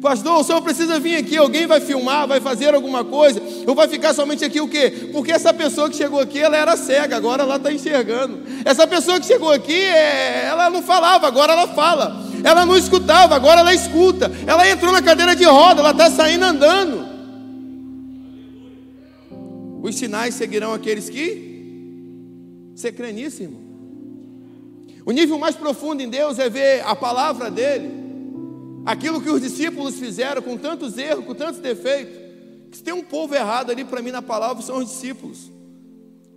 Pastor, 0.00 0.40
o 0.40 0.42
senhor 0.42 0.60
precisa 0.62 0.98
vir 0.98 1.16
aqui, 1.16 1.36
alguém 1.36 1.64
vai 1.64 1.78
filmar, 1.78 2.26
vai 2.26 2.40
fazer 2.40 2.74
alguma 2.74 3.04
coisa, 3.04 3.40
ou 3.64 3.74
vai 3.74 3.86
ficar 3.86 4.12
somente 4.12 4.44
aqui 4.44 4.60
o 4.60 4.66
quê? 4.66 5.10
Porque 5.12 5.30
essa 5.30 5.54
pessoa 5.54 5.88
que 5.88 5.96
chegou 5.96 6.18
aqui, 6.18 6.40
ela 6.40 6.56
era 6.56 6.76
cega, 6.76 7.16
agora 7.16 7.44
ela 7.44 7.54
está 7.54 7.72
enxergando. 7.72 8.40
Essa 8.64 8.84
pessoa 8.84 9.20
que 9.20 9.26
chegou 9.26 9.52
aqui, 9.52 9.72
é, 9.72 10.46
ela 10.48 10.68
não 10.70 10.82
falava, 10.82 11.28
agora 11.28 11.52
ela 11.52 11.68
fala. 11.68 12.20
Ela 12.42 12.66
não 12.66 12.76
escutava, 12.76 13.36
agora 13.36 13.60
ela 13.60 13.72
escuta. 13.72 14.30
Ela 14.44 14.68
entrou 14.68 14.90
na 14.90 15.00
cadeira 15.00 15.36
de 15.36 15.44
roda, 15.44 15.80
ela 15.80 15.92
está 15.92 16.10
saindo 16.10 16.44
andando. 16.44 17.11
Os 19.82 19.96
sinais 19.96 20.34
seguirão 20.34 20.72
aqueles 20.72 21.10
que. 21.10 21.50
Você 22.74 22.92
crê 22.92 23.12
nisso, 23.12 23.42
irmão? 23.42 23.60
O 25.04 25.10
nível 25.10 25.38
mais 25.38 25.56
profundo 25.56 26.00
em 26.00 26.08
Deus 26.08 26.38
é 26.38 26.48
ver 26.48 26.82
a 26.86 26.94
palavra 26.94 27.50
dele, 27.50 27.90
aquilo 28.86 29.20
que 29.20 29.28
os 29.28 29.42
discípulos 29.42 29.98
fizeram 29.98 30.40
com 30.40 30.56
tantos 30.56 30.96
erros, 30.96 31.24
com 31.24 31.34
tantos 31.34 31.60
defeitos. 31.60 32.14
Que 32.70 32.76
se 32.76 32.82
tem 32.82 32.94
um 32.94 33.02
povo 33.02 33.34
errado 33.34 33.70
ali 33.70 33.84
para 33.84 34.00
mim 34.00 34.12
na 34.12 34.22
palavra, 34.22 34.62
são 34.62 34.78
os 34.78 34.88
discípulos, 34.88 35.50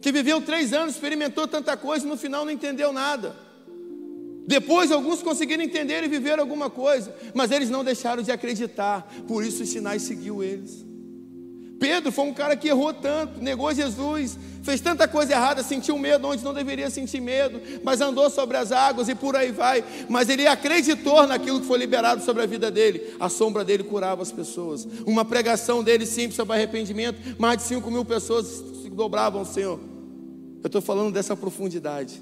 que 0.01 0.11
viveu 0.11 0.41
três 0.41 0.73
anos, 0.73 0.95
experimentou 0.95 1.47
tanta 1.47 1.77
coisa 1.77 2.05
e 2.05 2.09
no 2.09 2.17
final 2.17 2.43
não 2.43 2.51
entendeu 2.51 2.91
nada. 2.91 3.35
Depois 4.47 4.91
alguns 4.91 5.21
conseguiram 5.21 5.63
entender 5.63 6.03
e 6.03 6.07
viver 6.07 6.39
alguma 6.39 6.69
coisa, 6.69 7.15
mas 7.33 7.51
eles 7.51 7.69
não 7.69 7.83
deixaram 7.83 8.21
de 8.21 8.31
acreditar, 8.31 9.07
por 9.27 9.43
isso 9.43 9.63
os 9.63 9.69
sinais 9.69 10.01
seguiu 10.01 10.43
eles. 10.43 10.85
Pedro 11.79 12.11
foi 12.11 12.25
um 12.25 12.33
cara 12.33 12.55
que 12.55 12.67
errou 12.67 12.93
tanto, 12.93 13.41
negou 13.41 13.73
Jesus, 13.73 14.37
fez 14.63 14.79
tanta 14.79 15.07
coisa 15.07 15.33
errada, 15.33 15.61
sentiu 15.61 15.97
medo 15.97 16.27
onde 16.27 16.43
não 16.43 16.53
deveria 16.53 16.89
sentir 16.89 17.19
medo, 17.19 17.61
mas 17.83 18.01
andou 18.01 18.29
sobre 18.29 18.57
as 18.57 18.71
águas 18.71 19.09
e 19.09 19.15
por 19.15 19.35
aí 19.35 19.51
vai. 19.51 19.83
Mas 20.09 20.29
ele 20.29 20.47
acreditou 20.47 21.27
naquilo 21.27 21.59
que 21.59 21.67
foi 21.67 21.77
liberado 21.77 22.23
sobre 22.23 22.43
a 22.43 22.45
vida 22.45 22.71
dele. 22.71 23.15
A 23.19 23.29
sombra 23.29 23.63
dele 23.63 23.83
curava 23.83 24.21
as 24.21 24.31
pessoas. 24.31 24.87
Uma 25.05 25.25
pregação 25.25 25.83
dele 25.83 26.05
simples 26.05 26.35
sobre 26.35 26.55
arrependimento, 26.55 27.19
mais 27.37 27.57
de 27.57 27.63
5 27.63 27.91
mil 27.91 28.05
pessoas 28.05 28.45
se 28.81 28.89
dobravam 28.89 29.41
ao 29.41 29.45
Senhor. 29.45 29.79
Eu 30.63 30.67
estou 30.67 30.81
falando 30.81 31.13
dessa 31.13 31.35
profundidade. 31.35 32.21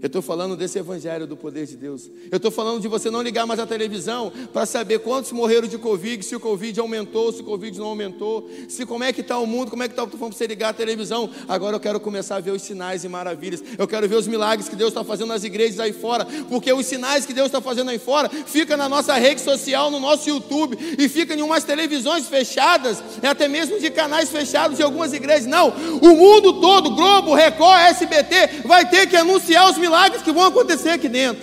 Eu 0.00 0.06
estou 0.06 0.22
falando 0.22 0.56
desse 0.56 0.78
evangelho 0.78 1.26
do 1.26 1.36
poder 1.36 1.66
de 1.66 1.76
Deus. 1.76 2.08
Eu 2.30 2.36
estou 2.36 2.52
falando 2.52 2.80
de 2.80 2.86
você 2.86 3.10
não 3.10 3.20
ligar 3.20 3.46
mais 3.46 3.58
a 3.58 3.66
televisão 3.66 4.32
para 4.52 4.64
saber 4.64 5.00
quantos 5.00 5.32
morreram 5.32 5.66
de 5.66 5.76
Covid, 5.76 6.24
se 6.24 6.36
o 6.36 6.40
Covid 6.40 6.78
aumentou, 6.78 7.32
se 7.32 7.40
o 7.40 7.44
Covid 7.44 7.76
não 7.78 7.86
aumentou, 7.86 8.48
se 8.68 8.86
como 8.86 9.02
é 9.02 9.12
que 9.12 9.22
está 9.22 9.36
o 9.38 9.46
mundo, 9.46 9.70
como 9.70 9.82
é 9.82 9.88
que 9.88 9.92
está 9.92 10.04
o 10.04 10.08
falando 10.08 10.30
para 10.30 10.38
você 10.38 10.46
ligar 10.46 10.68
a 10.68 10.72
televisão. 10.72 11.28
Agora 11.48 11.74
eu 11.74 11.80
quero 11.80 11.98
começar 11.98 12.36
a 12.36 12.40
ver 12.40 12.52
os 12.52 12.62
sinais 12.62 13.02
e 13.02 13.08
maravilhas. 13.08 13.62
Eu 13.76 13.88
quero 13.88 14.08
ver 14.08 14.14
os 14.14 14.28
milagres 14.28 14.68
que 14.68 14.76
Deus 14.76 14.90
está 14.90 15.02
fazendo 15.02 15.28
nas 15.28 15.42
igrejas 15.42 15.80
aí 15.80 15.92
fora, 15.92 16.24
porque 16.48 16.72
os 16.72 16.86
sinais 16.86 17.26
que 17.26 17.34
Deus 17.34 17.46
está 17.46 17.60
fazendo 17.60 17.90
aí 17.90 17.98
fora 17.98 18.28
fica 18.28 18.76
na 18.76 18.88
nossa 18.88 19.14
rede 19.14 19.40
social, 19.40 19.90
no 19.90 19.98
nosso 19.98 20.28
YouTube 20.28 20.78
e 20.96 21.08
fica 21.08 21.34
em 21.34 21.42
umas 21.42 21.64
televisões 21.64 22.28
fechadas, 22.28 23.02
até 23.20 23.48
mesmo 23.48 23.80
de 23.80 23.90
canais 23.90 24.30
fechados 24.30 24.76
de 24.76 24.82
algumas 24.84 25.12
igrejas. 25.12 25.46
Não, 25.46 25.70
o 25.70 26.14
mundo 26.14 26.60
todo, 26.60 26.94
Globo, 26.94 27.34
Record, 27.34 27.80
SBT, 27.80 28.62
vai 28.64 28.88
ter 28.88 29.08
que 29.08 29.16
anunciar 29.16 29.68
os 29.68 29.76
milagres 29.76 29.87
milagres 29.88 30.22
que 30.22 30.32
vão 30.32 30.44
acontecer 30.44 30.90
aqui 30.90 31.08
dentro. 31.08 31.42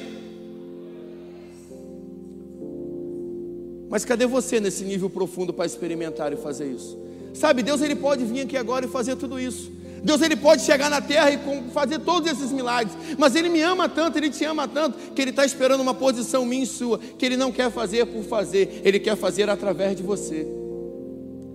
Mas 3.89 4.05
cadê 4.05 4.25
você 4.25 4.59
nesse 4.59 4.83
nível 4.83 5.09
profundo 5.09 5.51
para 5.51 5.65
experimentar 5.65 6.31
e 6.31 6.35
fazer 6.35 6.67
isso? 6.67 6.97
Sabe, 7.33 7.63
Deus 7.63 7.81
ele 7.81 7.95
pode 7.95 8.23
vir 8.23 8.41
aqui 8.41 8.55
agora 8.55 8.85
e 8.85 8.89
fazer 8.89 9.15
tudo 9.15 9.39
isso. 9.39 9.71
Deus 10.03 10.21
ele 10.21 10.35
pode 10.35 10.61
chegar 10.61 10.89
na 10.89 11.01
terra 11.01 11.31
e 11.31 11.39
fazer 11.71 11.99
todos 11.99 12.31
esses 12.31 12.51
milagres, 12.51 12.95
mas 13.17 13.35
ele 13.35 13.49
me 13.49 13.61
ama 13.61 13.89
tanto, 13.89 14.17
ele 14.17 14.29
te 14.29 14.45
ama 14.45 14.67
tanto, 14.67 15.13
que 15.13 15.21
ele 15.21 15.31
está 15.31 15.43
esperando 15.43 15.81
uma 15.81 15.95
posição 15.95 16.45
minha 16.45 16.63
e 16.63 16.67
sua, 16.67 16.99
que 16.99 17.25
ele 17.25 17.35
não 17.35 17.51
quer 17.51 17.71
fazer 17.71 18.05
por 18.05 18.23
fazer, 18.23 18.81
ele 18.83 18.99
quer 18.99 19.17
fazer 19.17 19.49
através 19.49 19.97
de 19.97 20.03
você. 20.03 20.45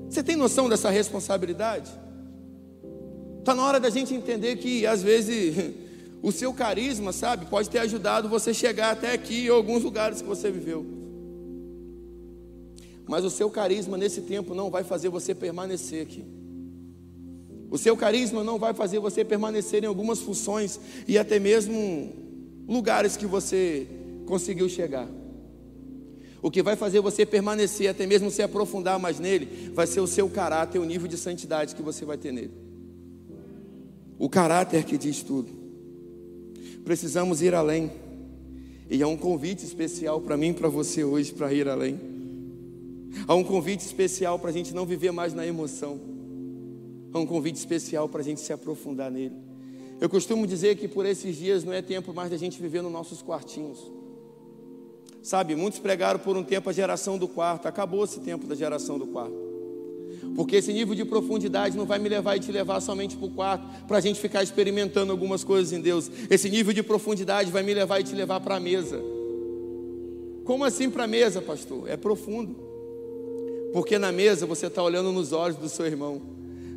Você 0.09 0.25
tem 0.25 0.35
noção 0.35 0.69
dessa 0.69 0.91
responsabilidade? 0.91 1.91
Está 3.39 3.55
na 3.55 3.65
hora 3.65 3.79
da 3.79 3.89
gente 3.89 4.13
entender 4.13 4.57
que 4.57 4.85
às 4.85 5.01
vezes 5.01 5.55
O 6.23 6.31
seu 6.31 6.53
carisma, 6.53 7.13
sabe, 7.13 7.47
pode 7.47 7.71
ter 7.71 7.79
ajudado 7.79 8.29
você 8.29 8.53
chegar 8.53 8.91
até 8.91 9.13
aqui 9.13 9.49
ou 9.49 9.57
alguns 9.57 9.83
lugares 9.83 10.21
que 10.21 10.29
você 10.29 10.51
viveu. 10.51 10.85
Mas 13.07 13.25
o 13.25 13.31
seu 13.31 13.49
carisma 13.51 13.97
nesse 13.97 14.21
tempo 14.21 14.55
não 14.55 14.71
vai 14.71 14.85
fazer 14.85 15.09
você 15.09 15.35
permanecer 15.35 16.03
aqui. 16.03 16.25
O 17.71 17.79
seu 17.79 17.97
carisma 17.97 18.45
não 18.45 18.59
vai 18.59 18.75
fazer 18.75 18.99
você 18.99 19.25
permanecer 19.25 19.83
em 19.83 19.87
algumas 19.87 20.19
funções 20.19 20.79
e 21.09 21.17
até 21.17 21.39
mesmo 21.39 22.13
lugares 22.69 23.17
que 23.17 23.27
você 23.27 23.87
conseguiu 24.27 24.69
chegar. 24.69 25.09
O 26.43 26.51
que 26.51 26.63
vai 26.63 26.77
fazer 26.77 27.01
você 27.01 27.25
permanecer, 27.25 27.89
até 27.89 28.07
mesmo 28.07 28.31
se 28.31 28.43
aprofundar 28.43 28.99
mais 28.99 29.19
nele, 29.19 29.71
vai 29.73 29.87
ser 29.87 30.01
o 30.01 30.07
seu 30.07 30.29
caráter, 30.29 30.79
o 30.79 30.85
nível 30.85 31.09
de 31.09 31.17
santidade 31.17 31.75
que 31.75 31.83
você 31.83 32.05
vai 32.05 32.19
ter 32.19 32.33
nele. 32.33 32.53
O 34.19 34.29
caráter 34.29 34.85
que 34.85 34.99
diz 34.99 35.23
tudo 35.23 35.60
precisamos 36.85 37.43
ir 37.43 37.55
além. 37.55 37.91
E 38.89 39.03
há 39.03 39.07
um 39.07 39.17
convite 39.17 39.65
especial 39.65 40.21
para 40.21 40.37
mim 40.37 40.49
e 40.49 40.55
para 40.55 40.69
você 40.69 41.05
hoje 41.05 41.33
para 41.33 41.53
ir 41.53 41.69
além. 41.69 42.01
Há 43.27 43.35
um 43.35 43.45
convite 43.45 43.81
especial 43.81 44.39
para 44.39 44.51
a 44.51 44.53
gente 44.53 44.75
não 44.75 44.85
viver 44.85 45.11
mais 45.11 45.33
na 45.33 45.47
emoção. 45.47 46.01
Há 47.13 47.19
um 47.19 47.27
convite 47.27 47.57
especial 47.57 48.09
para 48.09 48.21
a 48.21 48.25
gente 48.25 48.41
se 48.41 48.53
aprofundar 48.53 49.11
nele. 49.11 49.35
Eu 50.01 50.09
costumo 50.09 50.47
dizer 50.47 50.77
que 50.77 50.89
por 50.89 51.05
esses 51.05 51.37
dias 51.37 51.63
não 51.63 51.73
é 51.73 51.83
tempo 51.83 52.15
mais 52.15 52.31
da 52.31 52.37
gente 52.37 52.61
viver 52.61 52.83
nos 52.83 52.93
nossos 52.93 53.21
quartinhos. 53.21 53.79
Sabe, 55.23 55.55
muitos 55.55 55.79
pregaram 55.79 56.19
por 56.19 56.37
um 56.37 56.43
tempo 56.43 56.71
a 56.71 56.73
geração 56.73 57.19
do 57.19 57.29
quarto. 57.29 57.67
Acabou 57.67 58.05
esse 58.05 58.21
tempo 58.21 58.47
da 58.47 58.55
geração 58.55 58.99
do 58.99 59.07
quarto. 59.07 59.37
Porque 60.35 60.57
esse 60.57 60.73
nível 60.73 60.95
de 60.95 61.05
profundidade 61.05 61.77
não 61.77 61.87
vai 61.87 61.99
me 61.99 62.09
levar 62.09 62.37
e 62.37 62.41
te 62.41 62.53
levar 62.53 62.81
somente 62.81 63.17
para 63.17 63.27
o 63.27 63.31
quarto, 63.31 63.87
para 63.87 63.99
a 63.99 64.01
gente 64.01 64.21
ficar 64.21 64.43
experimentando 64.43 65.13
algumas 65.13 65.45
coisas 65.45 65.73
em 65.73 65.81
Deus. 65.81 66.11
Esse 66.31 66.49
nível 66.49 66.73
de 66.73 66.83
profundidade 66.83 67.51
vai 67.51 67.63
me 67.63 67.75
levar 67.75 68.01
e 68.01 68.05
te 68.05 68.15
levar 68.15 68.41
para 68.41 68.57
a 68.57 68.61
mesa. 68.61 69.01
Como 70.45 70.65
assim 70.65 70.91
para 70.91 71.05
a 71.05 71.07
mesa, 71.07 71.41
pastor? 71.41 71.89
É 71.89 71.97
profundo. 71.97 72.57
Porque 73.73 73.99
na 73.99 74.11
mesa 74.11 74.47
você 74.47 74.67
está 74.67 74.83
olhando 74.83 75.13
nos 75.13 75.33
olhos 75.33 75.57
do 75.57 75.69
seu 75.69 75.87
irmão. 75.87 76.21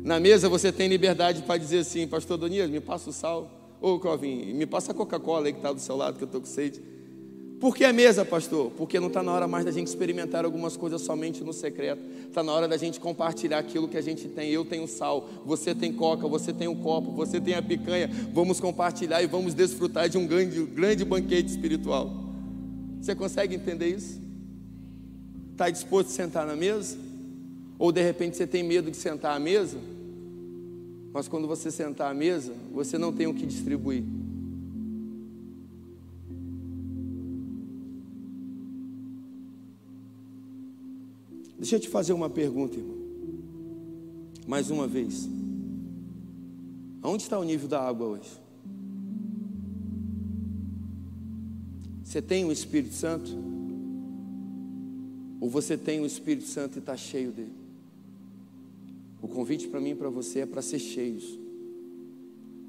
Na 0.02 0.20
mesa 0.20 0.48
você 0.48 0.70
tem 0.70 0.88
liberdade 0.88 1.42
para 1.42 1.56
dizer 1.56 1.78
assim, 1.78 2.06
pastor 2.06 2.36
Donias, 2.36 2.70
me 2.70 2.80
passa 2.80 3.10
o 3.10 3.12
sal. 3.12 3.50
Ô, 3.80 3.98
Covin, 3.98 4.52
me 4.52 4.66
passa 4.66 4.92
a 4.92 4.94
Coca-Cola 4.94 5.46
aí 5.46 5.52
que 5.52 5.58
está 5.58 5.72
do 5.72 5.80
seu 5.80 5.96
lado, 5.96 6.16
que 6.18 6.24
eu 6.24 6.26
estou 6.26 6.40
com 6.40 6.46
sede. 6.46 6.80
Por 7.60 7.74
que 7.74 7.84
a 7.84 7.92
mesa, 7.92 8.24
pastor? 8.24 8.70
Porque 8.72 9.00
não 9.00 9.08
está 9.08 9.22
na 9.22 9.32
hora 9.32 9.46
mais 9.46 9.64
da 9.64 9.70
gente 9.70 9.86
experimentar 9.86 10.44
algumas 10.44 10.76
coisas 10.76 11.00
somente 11.02 11.42
no 11.42 11.52
secreto. 11.52 12.02
Está 12.28 12.42
na 12.42 12.52
hora 12.52 12.68
da 12.68 12.76
gente 12.76 13.00
compartilhar 13.00 13.58
aquilo 13.58 13.88
que 13.88 13.96
a 13.96 14.02
gente 14.02 14.28
tem. 14.28 14.50
Eu 14.50 14.64
tenho 14.64 14.86
sal, 14.86 15.28
você 15.46 15.74
tem 15.74 15.92
coca, 15.92 16.26
você 16.28 16.52
tem 16.52 16.68
o 16.68 16.76
copo, 16.76 17.12
você 17.12 17.40
tem 17.40 17.54
a 17.54 17.62
picanha. 17.62 18.10
Vamos 18.32 18.60
compartilhar 18.60 19.22
e 19.22 19.26
vamos 19.26 19.54
desfrutar 19.54 20.08
de 20.08 20.18
um 20.18 20.26
grande, 20.26 20.62
grande 20.64 21.04
banquete 21.04 21.48
espiritual. 21.48 22.12
Você 23.00 23.14
consegue 23.14 23.54
entender 23.54 23.88
isso? 23.88 24.20
Está 25.52 25.70
disposto 25.70 26.08
a 26.08 26.12
sentar 26.12 26.46
na 26.46 26.56
mesa? 26.56 26.98
Ou 27.78 27.92
de 27.92 28.02
repente 28.02 28.36
você 28.36 28.46
tem 28.46 28.62
medo 28.62 28.90
de 28.90 28.96
sentar 28.96 29.36
à 29.36 29.38
mesa? 29.38 29.78
Mas 31.12 31.28
quando 31.28 31.46
você 31.46 31.70
sentar 31.70 32.10
à 32.10 32.14
mesa, 32.14 32.52
você 32.72 32.98
não 32.98 33.12
tem 33.12 33.26
o 33.26 33.34
que 33.34 33.46
distribuir. 33.46 34.02
Deixa 41.64 41.76
eu 41.76 41.80
te 41.80 41.88
fazer 41.88 42.12
uma 42.12 42.28
pergunta, 42.28 42.76
irmão. 42.76 42.98
Mais 44.46 44.70
uma 44.70 44.86
vez. 44.86 45.26
Aonde 47.00 47.22
está 47.22 47.38
o 47.38 47.42
nível 47.42 47.66
da 47.66 47.80
água 47.80 48.06
hoje? 48.06 48.28
Você 52.02 52.20
tem 52.20 52.44
o 52.44 52.52
Espírito 52.52 52.92
Santo? 52.92 53.30
Ou 55.40 55.48
você 55.48 55.78
tem 55.78 56.02
o 56.02 56.04
Espírito 56.04 56.46
Santo 56.46 56.76
e 56.76 56.80
está 56.80 56.98
cheio 56.98 57.32
dele? 57.32 57.54
O 59.22 59.26
convite 59.26 59.66
para 59.66 59.80
mim 59.80 59.92
e 59.92 59.94
para 59.94 60.10
você 60.10 60.40
é 60.40 60.46
para 60.46 60.60
ser 60.60 60.78
cheios. 60.78 61.24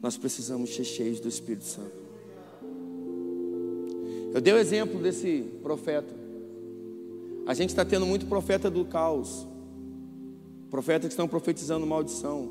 Nós 0.02 0.16
precisamos 0.16 0.74
ser 0.74 0.86
cheios 0.86 1.20
do 1.20 1.28
Espírito 1.28 1.66
Santo. 1.66 1.98
Eu 4.34 4.40
dei 4.40 4.54
o 4.54 4.58
exemplo 4.58 5.02
desse 5.02 5.44
profeta. 5.62 6.25
A 7.46 7.54
gente 7.54 7.70
está 7.70 7.86
tendo 7.86 8.06
muito 8.06 8.26
profeta 8.26 8.70
do 8.70 8.84
caos, 8.86 9.48
profetas 10.72 11.08
que 11.08 11.14
estão 11.14 11.28
profetizando 11.28 11.86
maldição. 11.86 12.50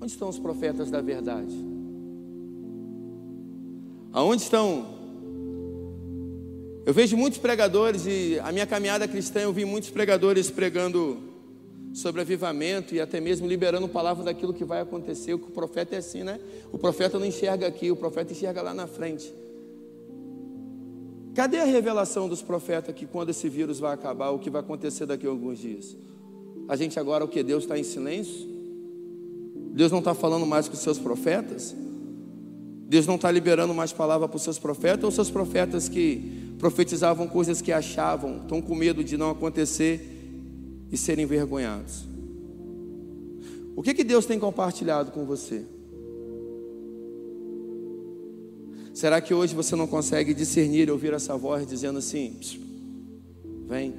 Onde 0.00 0.12
estão 0.12 0.28
os 0.28 0.38
profetas 0.38 0.90
da 0.90 1.00
verdade? 1.00 1.54
Aonde 4.12 4.42
estão? 4.42 4.86
Eu 6.84 6.92
vejo 6.92 7.16
muitos 7.16 7.38
pregadores 7.38 8.04
e 8.06 8.38
a 8.44 8.52
minha 8.52 8.66
caminhada 8.66 9.08
cristã 9.08 9.40
eu 9.40 9.52
vi 9.54 9.64
muitos 9.64 9.88
pregadores 9.88 10.50
pregando 10.50 11.18
sobre 11.94 12.20
avivamento 12.20 12.94
e 12.94 13.00
até 13.00 13.20
mesmo 13.20 13.46
liberando 13.46 13.88
palavra 13.88 14.22
daquilo 14.22 14.52
que 14.52 14.64
vai 14.64 14.82
acontecer. 14.82 15.32
O 15.32 15.38
profeta 15.38 15.94
é 15.94 15.98
assim, 15.98 16.22
né? 16.22 16.38
O 16.70 16.76
profeta 16.76 17.18
não 17.18 17.24
enxerga 17.24 17.66
aqui, 17.66 17.90
o 17.90 17.96
profeta 17.96 18.32
enxerga 18.32 18.60
lá 18.60 18.74
na 18.74 18.86
frente. 18.86 19.32
Cadê 21.34 21.58
a 21.58 21.64
revelação 21.64 22.28
dos 22.28 22.40
profetas 22.40 22.94
que 22.94 23.06
quando 23.06 23.30
esse 23.30 23.48
vírus 23.48 23.80
vai 23.80 23.92
acabar, 23.92 24.30
o 24.30 24.38
que 24.38 24.48
vai 24.48 24.60
acontecer 24.60 25.04
daqui 25.04 25.26
a 25.26 25.30
alguns 25.30 25.58
dias? 25.58 25.96
A 26.68 26.76
gente 26.76 26.98
agora 26.98 27.24
o 27.24 27.28
que? 27.28 27.42
Deus 27.42 27.64
está 27.64 27.76
em 27.76 27.82
silêncio? 27.82 28.48
Deus 29.72 29.90
não 29.90 29.98
está 29.98 30.14
falando 30.14 30.46
mais 30.46 30.68
com 30.68 30.74
os 30.74 30.80
seus 30.80 30.98
profetas? 30.98 31.74
Deus 32.86 33.06
não 33.06 33.16
está 33.16 33.30
liberando 33.32 33.74
mais 33.74 33.92
palavra 33.92 34.28
para 34.28 34.36
os 34.36 34.42
seus 34.42 34.60
profetas? 34.60 35.02
Ou 35.02 35.10
seus 35.10 35.28
profetas 35.28 35.88
que 35.88 36.54
profetizavam 36.58 37.26
coisas 37.26 37.60
que 37.60 37.72
achavam, 37.72 38.38
estão 38.38 38.62
com 38.62 38.74
medo 38.76 39.02
de 39.02 39.16
não 39.16 39.30
acontecer 39.30 40.08
e 40.92 40.96
serem 40.96 41.24
envergonhados? 41.24 42.04
O 43.74 43.82
que, 43.82 43.92
que 43.92 44.04
Deus 44.04 44.24
tem 44.24 44.38
compartilhado 44.38 45.10
com 45.10 45.24
você? 45.24 45.64
Será 48.94 49.20
que 49.20 49.34
hoje 49.34 49.56
você 49.56 49.74
não 49.74 49.88
consegue 49.88 50.32
discernir 50.32 50.86
e 50.86 50.90
ouvir 50.92 51.12
essa 51.12 51.36
voz 51.36 51.66
dizendo 51.66 51.98
assim: 51.98 52.36
vem? 53.68 53.92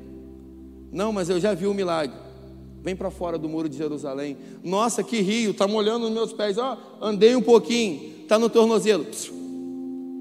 Não, 0.90 1.12
mas 1.12 1.30
eu 1.30 1.38
já 1.38 1.54
vi 1.54 1.68
o 1.68 1.74
milagre. 1.74 2.16
Vem 2.82 2.96
para 2.96 3.12
fora 3.12 3.38
do 3.38 3.50
muro 3.50 3.68
de 3.68 3.76
Jerusalém. 3.76 4.38
Nossa, 4.64 5.04
que 5.04 5.20
rio, 5.20 5.52
está 5.52 5.68
molhando 5.68 6.06
os 6.06 6.14
meus 6.14 6.32
pés. 6.32 6.58
Ó, 6.58 6.78
andei 7.02 7.36
um 7.36 7.42
pouquinho, 7.42 8.22
está 8.22 8.40
no 8.40 8.50
tornozelo. 8.50 9.06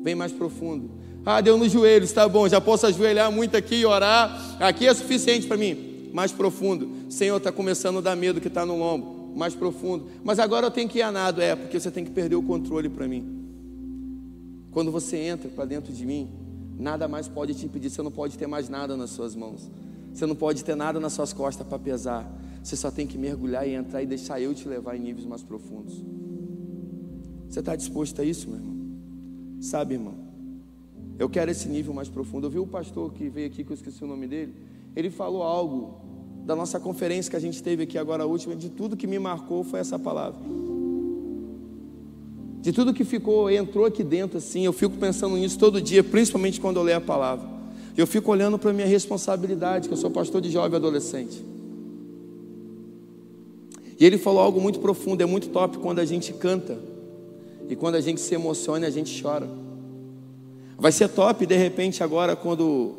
Vem 0.03 0.16
mais 0.16 0.33
profundo. 0.33 0.91
Ah, 1.25 1.41
deu 1.41 1.57
nos 1.57 1.70
joelhos, 1.70 2.11
está 2.11 2.29
bom, 2.29 2.49
já 2.49 2.61
posso 2.61 2.87
ajoelhar 2.87 3.31
muito 3.31 3.57
aqui 3.57 3.77
e 3.77 3.87
orar. 3.87 4.57
Aqui 4.59 4.89
é 4.89 4.93
suficiente 4.93 5.47
para 5.47 5.57
mim. 5.57 6.11
Mais 6.12 6.33
profundo. 6.33 6.91
Senhor, 7.09 7.37
está 7.37 7.53
começando 7.53 7.99
a 7.99 8.01
dar 8.01 8.16
medo 8.16 8.41
que 8.41 8.49
está 8.49 8.66
no 8.66 8.77
lombo. 8.77 9.33
Mais 9.37 9.55
profundo. 9.55 10.07
Mas 10.25 10.41
agora 10.41 10.66
eu 10.66 10.70
tenho 10.70 10.89
que 10.89 10.99
ir 10.99 11.03
a 11.03 11.12
nado. 11.12 11.41
É, 11.41 11.55
porque 11.55 11.79
você 11.79 11.91
tem 11.91 12.05
que 12.05 12.11
perder 12.11 12.35
o 12.37 12.43
controle 12.43 12.89
para 12.89 13.07
mim. 13.07 13.43
Quando 14.75 14.91
você 14.91 15.16
entra 15.16 15.49
para 15.49 15.64
dentro 15.64 15.93
de 15.93 16.05
mim, 16.05 16.29
nada 16.77 17.07
mais 17.07 17.29
pode 17.29 17.55
te 17.55 17.64
impedir, 17.64 17.91
você 17.91 18.03
não 18.03 18.11
pode 18.11 18.37
ter 18.37 18.49
mais 18.49 18.68
nada 18.68 18.97
nas 18.97 19.11
suas 19.11 19.37
mãos. 19.37 19.70
Você 20.12 20.27
não 20.27 20.35
pode 20.35 20.64
ter 20.64 20.75
nada 20.75 20.99
nas 20.99 21.12
suas 21.12 21.33
costas 21.33 21.64
para 21.64 21.79
pesar. 21.79 22.29
Você 22.61 22.75
só 22.75 22.91
tem 22.91 23.07
que 23.07 23.16
mergulhar 23.16 23.68
e 23.68 23.72
entrar 23.72 24.03
e 24.03 24.07
deixar 24.07 24.41
eu 24.41 24.53
te 24.53 24.66
levar 24.68 24.97
em 24.97 24.99
níveis 24.99 25.25
mais 25.27 25.45
profundos. 25.45 26.03
Você 27.49 27.61
está 27.61 27.77
disposto 27.77 28.20
a 28.20 28.25
isso, 28.25 28.49
meu 28.49 28.59
irmão? 28.59 28.75
Sabe, 29.61 29.95
irmão? 29.95 30.14
Eu 31.20 31.31
quero 31.31 31.53
esse 31.53 31.68
nível 31.68 31.95
mais 31.95 32.09
profundo. 32.09 32.49
Eu 32.49 32.51
vi 32.51 32.59
o 32.59 32.66
pastor 32.66 33.12
que 33.12 33.29
veio 33.29 33.47
aqui, 33.47 33.62
que 33.62 33.70
eu 33.70 33.75
esqueci 33.75 34.03
o 34.03 34.09
nome 34.09 34.27
dele. 34.27 34.57
Ele 34.97 35.09
falou 35.09 35.45
algo 35.45 36.01
da 36.45 36.57
nossa 36.57 36.81
conferência 36.81 37.31
que 37.31 37.37
a 37.37 37.41
gente 37.41 37.62
teve 37.62 37.85
aqui 37.85 37.97
agora, 37.97 38.25
a 38.25 38.27
última, 38.27 38.57
de 38.57 38.68
tudo 38.70 38.97
que 38.97 39.07
me 39.07 39.20
marcou 39.20 39.62
foi 39.62 39.79
essa 39.79 40.01
palavra 40.01 40.41
de 42.65 42.73
tudo 42.73 42.95
que 42.95 43.05
ficou, 43.05 43.51
entrou 43.51 43.85
aqui 43.85 44.03
dentro 44.03 44.39
assim, 44.39 44.65
eu 44.65 44.73
fico 44.73 44.97
pensando 44.97 45.37
nisso 45.37 45.59
todo 45.59 45.83
dia, 45.83 46.03
principalmente 46.03 46.59
quando 46.59 46.79
eu 46.79 46.83
leio 46.83 46.97
a 46.97 47.01
palavra. 47.01 47.47
Eu 47.95 48.07
fico 48.07 48.31
olhando 48.33 48.59
para 48.59 48.71
a 48.71 48.73
minha 48.73 48.87
responsabilidade, 48.87 49.87
que 49.87 49.93
eu 49.93 49.99
sou 49.99 50.11
pastor 50.11 50.41
de 50.41 50.51
jovem 50.51 50.73
e 50.73 50.77
adolescente. 50.77 51.45
E 54.01 54.07
ele 54.07 54.17
falou 54.17 54.41
algo 54.41 54.62
muito 54.62 54.81
profundo, 54.81 55.21
é 55.21 55.27
muito 55.27 55.51
top 55.51 55.77
quando 55.77 55.99
a 55.99 56.07
gente 56.07 56.33
canta 56.33 56.79
e 57.69 57.77
quando 57.77 57.97
a 57.97 58.01
gente 58.01 58.19
se 58.19 58.35
emociona, 58.35 58.87
a 58.87 58.91
gente 58.91 59.23
chora. 59.23 59.47
Vai 60.79 60.91
ser 60.91 61.11
top 61.11 61.45
de 61.45 61.57
repente 61.59 62.03
agora 62.03 62.35
quando 62.35 62.95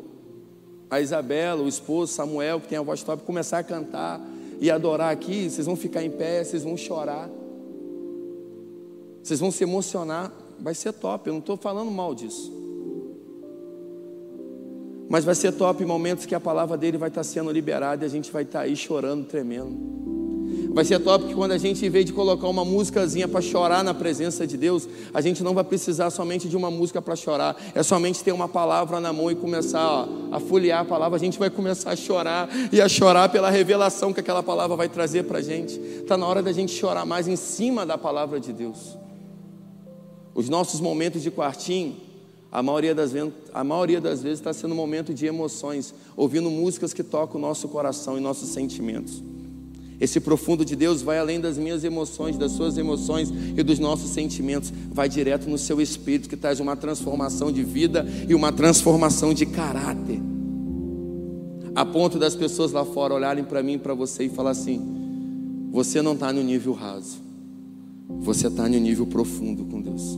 a 0.88 1.00
Isabela, 1.00 1.60
o 1.60 1.66
esposo 1.66 2.12
Samuel, 2.12 2.60
que 2.60 2.68
tem 2.68 2.78
a 2.78 2.82
voz 2.82 3.02
top, 3.02 3.24
começar 3.24 3.58
a 3.58 3.64
cantar 3.64 4.20
e 4.60 4.70
adorar 4.70 5.10
aqui, 5.10 5.50
vocês 5.50 5.66
vão 5.66 5.74
ficar 5.74 6.04
em 6.04 6.10
pé, 6.10 6.44
vocês 6.44 6.62
vão 6.62 6.76
chorar. 6.76 7.28
Vocês 9.26 9.40
vão 9.40 9.50
se 9.50 9.64
emocionar, 9.64 10.30
vai 10.60 10.72
ser 10.72 10.92
top. 10.92 11.26
Eu 11.26 11.32
não 11.32 11.40
estou 11.40 11.56
falando 11.56 11.90
mal 11.90 12.14
disso. 12.14 12.52
Mas 15.08 15.24
vai 15.24 15.34
ser 15.34 15.50
top 15.50 15.82
em 15.82 15.86
momentos 15.86 16.26
que 16.26 16.34
a 16.34 16.38
palavra 16.38 16.76
dele 16.76 16.96
vai 16.96 17.08
estar 17.08 17.24
sendo 17.24 17.50
liberada 17.50 18.04
e 18.04 18.06
a 18.06 18.08
gente 18.08 18.30
vai 18.30 18.44
estar 18.44 18.60
aí 18.60 18.76
chorando, 18.76 19.26
tremendo. 19.26 19.96
Vai 20.72 20.84
ser 20.84 21.00
top 21.00 21.26
que 21.26 21.34
quando 21.34 21.50
a 21.50 21.58
gente, 21.58 21.84
em 21.84 22.04
de 22.04 22.12
colocar 22.12 22.46
uma 22.46 22.64
músicazinha 22.64 23.26
para 23.26 23.40
chorar 23.40 23.82
na 23.82 23.92
presença 23.92 24.46
de 24.46 24.56
Deus, 24.56 24.88
a 25.12 25.20
gente 25.20 25.42
não 25.42 25.54
vai 25.54 25.64
precisar 25.64 26.10
somente 26.10 26.48
de 26.48 26.56
uma 26.56 26.70
música 26.70 27.02
para 27.02 27.16
chorar, 27.16 27.56
é 27.74 27.82
somente 27.82 28.22
ter 28.22 28.30
uma 28.30 28.46
palavra 28.46 29.00
na 29.00 29.12
mão 29.12 29.28
e 29.28 29.34
começar 29.34 29.84
ó, 29.84 30.08
a 30.30 30.38
folhear 30.38 30.82
a 30.82 30.84
palavra. 30.84 31.16
A 31.16 31.20
gente 31.20 31.36
vai 31.36 31.50
começar 31.50 31.90
a 31.90 31.96
chorar 31.96 32.48
e 32.70 32.80
a 32.80 32.88
chorar 32.88 33.28
pela 33.30 33.50
revelação 33.50 34.12
que 34.12 34.20
aquela 34.20 34.40
palavra 34.44 34.76
vai 34.76 34.88
trazer 34.88 35.24
para 35.24 35.38
a 35.38 35.42
gente. 35.42 35.80
Está 35.80 36.16
na 36.16 36.28
hora 36.28 36.40
da 36.40 36.52
gente 36.52 36.72
chorar 36.72 37.04
mais 37.04 37.26
em 37.26 37.34
cima 37.34 37.84
da 37.84 37.98
palavra 37.98 38.38
de 38.38 38.52
Deus. 38.52 38.96
Os 40.36 40.50
nossos 40.50 40.80
momentos 40.80 41.22
de 41.22 41.30
quartinho, 41.30 41.96
a 42.52 42.62
maioria 42.62 42.94
das, 42.94 43.10
vezes, 43.10 43.32
a 43.54 43.64
maioria 43.64 43.98
das 43.98 44.22
vezes 44.22 44.38
está 44.38 44.52
sendo 44.52 44.72
um 44.72 44.76
momento 44.76 45.14
de 45.14 45.24
emoções, 45.24 45.94
ouvindo 46.14 46.50
músicas 46.50 46.92
que 46.92 47.02
tocam 47.02 47.38
o 47.38 47.42
nosso 47.42 47.66
coração 47.68 48.18
e 48.18 48.20
nossos 48.20 48.50
sentimentos. 48.50 49.22
Esse 49.98 50.20
profundo 50.20 50.62
de 50.62 50.76
Deus 50.76 51.00
vai 51.00 51.18
além 51.18 51.40
das 51.40 51.56
minhas 51.56 51.84
emoções, 51.84 52.36
das 52.36 52.52
suas 52.52 52.76
emoções 52.76 53.32
e 53.56 53.62
dos 53.62 53.78
nossos 53.78 54.10
sentimentos, 54.10 54.70
vai 54.92 55.08
direto 55.08 55.48
no 55.48 55.56
seu 55.56 55.80
espírito, 55.80 56.28
que 56.28 56.36
traz 56.36 56.60
uma 56.60 56.76
transformação 56.76 57.50
de 57.50 57.62
vida 57.62 58.06
e 58.28 58.34
uma 58.34 58.52
transformação 58.52 59.32
de 59.32 59.46
caráter. 59.46 60.20
A 61.74 61.86
ponto 61.86 62.18
das 62.18 62.34
pessoas 62.34 62.72
lá 62.72 62.84
fora 62.84 63.14
olharem 63.14 63.42
para 63.42 63.62
mim 63.62 63.78
para 63.78 63.94
você 63.94 64.24
e 64.24 64.28
falar 64.28 64.50
assim: 64.50 64.82
você 65.72 66.02
não 66.02 66.12
está 66.12 66.30
no 66.30 66.42
nível 66.42 66.74
raso, 66.74 67.25
você 68.08 68.46
está 68.48 68.68
no 68.68 68.78
nível 68.78 69.06
profundo 69.06 69.64
com 69.64 69.80
Deus. 69.80 70.16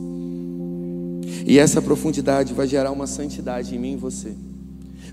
E 1.45 1.57
essa 1.57 1.81
profundidade 1.81 2.53
vai 2.53 2.67
gerar 2.67 2.91
uma 2.91 3.07
santidade 3.07 3.75
em 3.75 3.79
mim 3.79 3.93
e 3.93 3.97
você. 3.97 4.35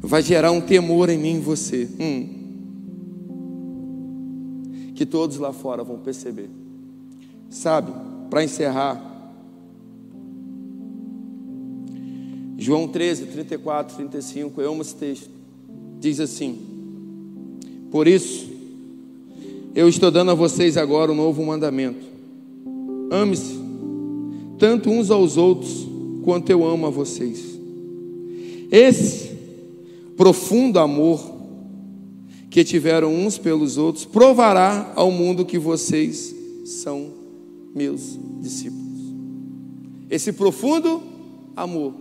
Vai 0.00 0.22
gerar 0.22 0.52
um 0.52 0.60
temor 0.60 1.08
em 1.08 1.18
mim 1.18 1.36
e 1.36 1.40
você. 1.40 1.88
Hum. 1.98 2.28
Que 4.94 5.06
todos 5.06 5.38
lá 5.38 5.52
fora 5.52 5.82
vão 5.82 5.98
perceber. 5.98 6.50
Sabe, 7.48 7.92
para 8.28 8.44
encerrar, 8.44 9.16
João 12.58 12.88
13, 12.88 13.26
34, 13.26 13.96
35, 13.96 14.60
eu 14.60 14.72
amo 14.72 14.82
esse 14.82 14.96
texto. 14.96 15.30
Diz 16.00 16.18
assim: 16.20 16.58
Por 17.90 18.06
isso, 18.08 18.50
eu 19.74 19.88
estou 19.88 20.10
dando 20.10 20.30
a 20.30 20.34
vocês 20.34 20.76
agora 20.76 21.12
um 21.12 21.14
novo 21.14 21.44
mandamento. 21.44 22.15
Ame-se, 23.22 23.58
tanto 24.58 24.90
uns 24.90 25.10
aos 25.10 25.36
outros, 25.36 25.86
quanto 26.22 26.50
eu 26.50 26.66
amo 26.66 26.86
a 26.86 26.90
vocês. 26.90 27.58
Esse 28.70 29.30
profundo 30.16 30.78
amor 30.78 31.36
que 32.50 32.64
tiveram 32.64 33.14
uns 33.14 33.38
pelos 33.38 33.76
outros 33.76 34.04
provará 34.04 34.92
ao 34.96 35.10
mundo 35.10 35.44
que 35.44 35.58
vocês 35.58 36.34
são 36.64 37.10
meus 37.74 38.18
discípulos. 38.40 38.86
Esse 40.08 40.32
profundo 40.32 41.02
amor 41.54 41.92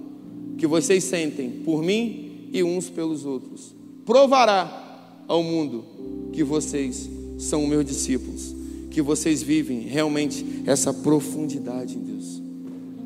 que 0.57 0.65
vocês 0.65 1.03
sentem 1.03 1.49
por 1.49 1.83
mim 1.83 2.49
e 2.53 2.63
uns 2.63 2.89
pelos 2.89 3.25
outros 3.25 3.75
provará 4.05 5.23
ao 5.27 5.43
mundo 5.43 5.83
que 6.31 6.43
vocês 6.43 7.09
são 7.37 7.67
meus 7.67 7.85
discípulos, 7.85 8.54
que 8.95 9.01
vocês 9.01 9.43
vivem 9.43 9.81
realmente 9.81 10.63
essa 10.65 10.93
profundidade 10.93 11.97
em 11.97 11.99
Deus. 11.99 12.41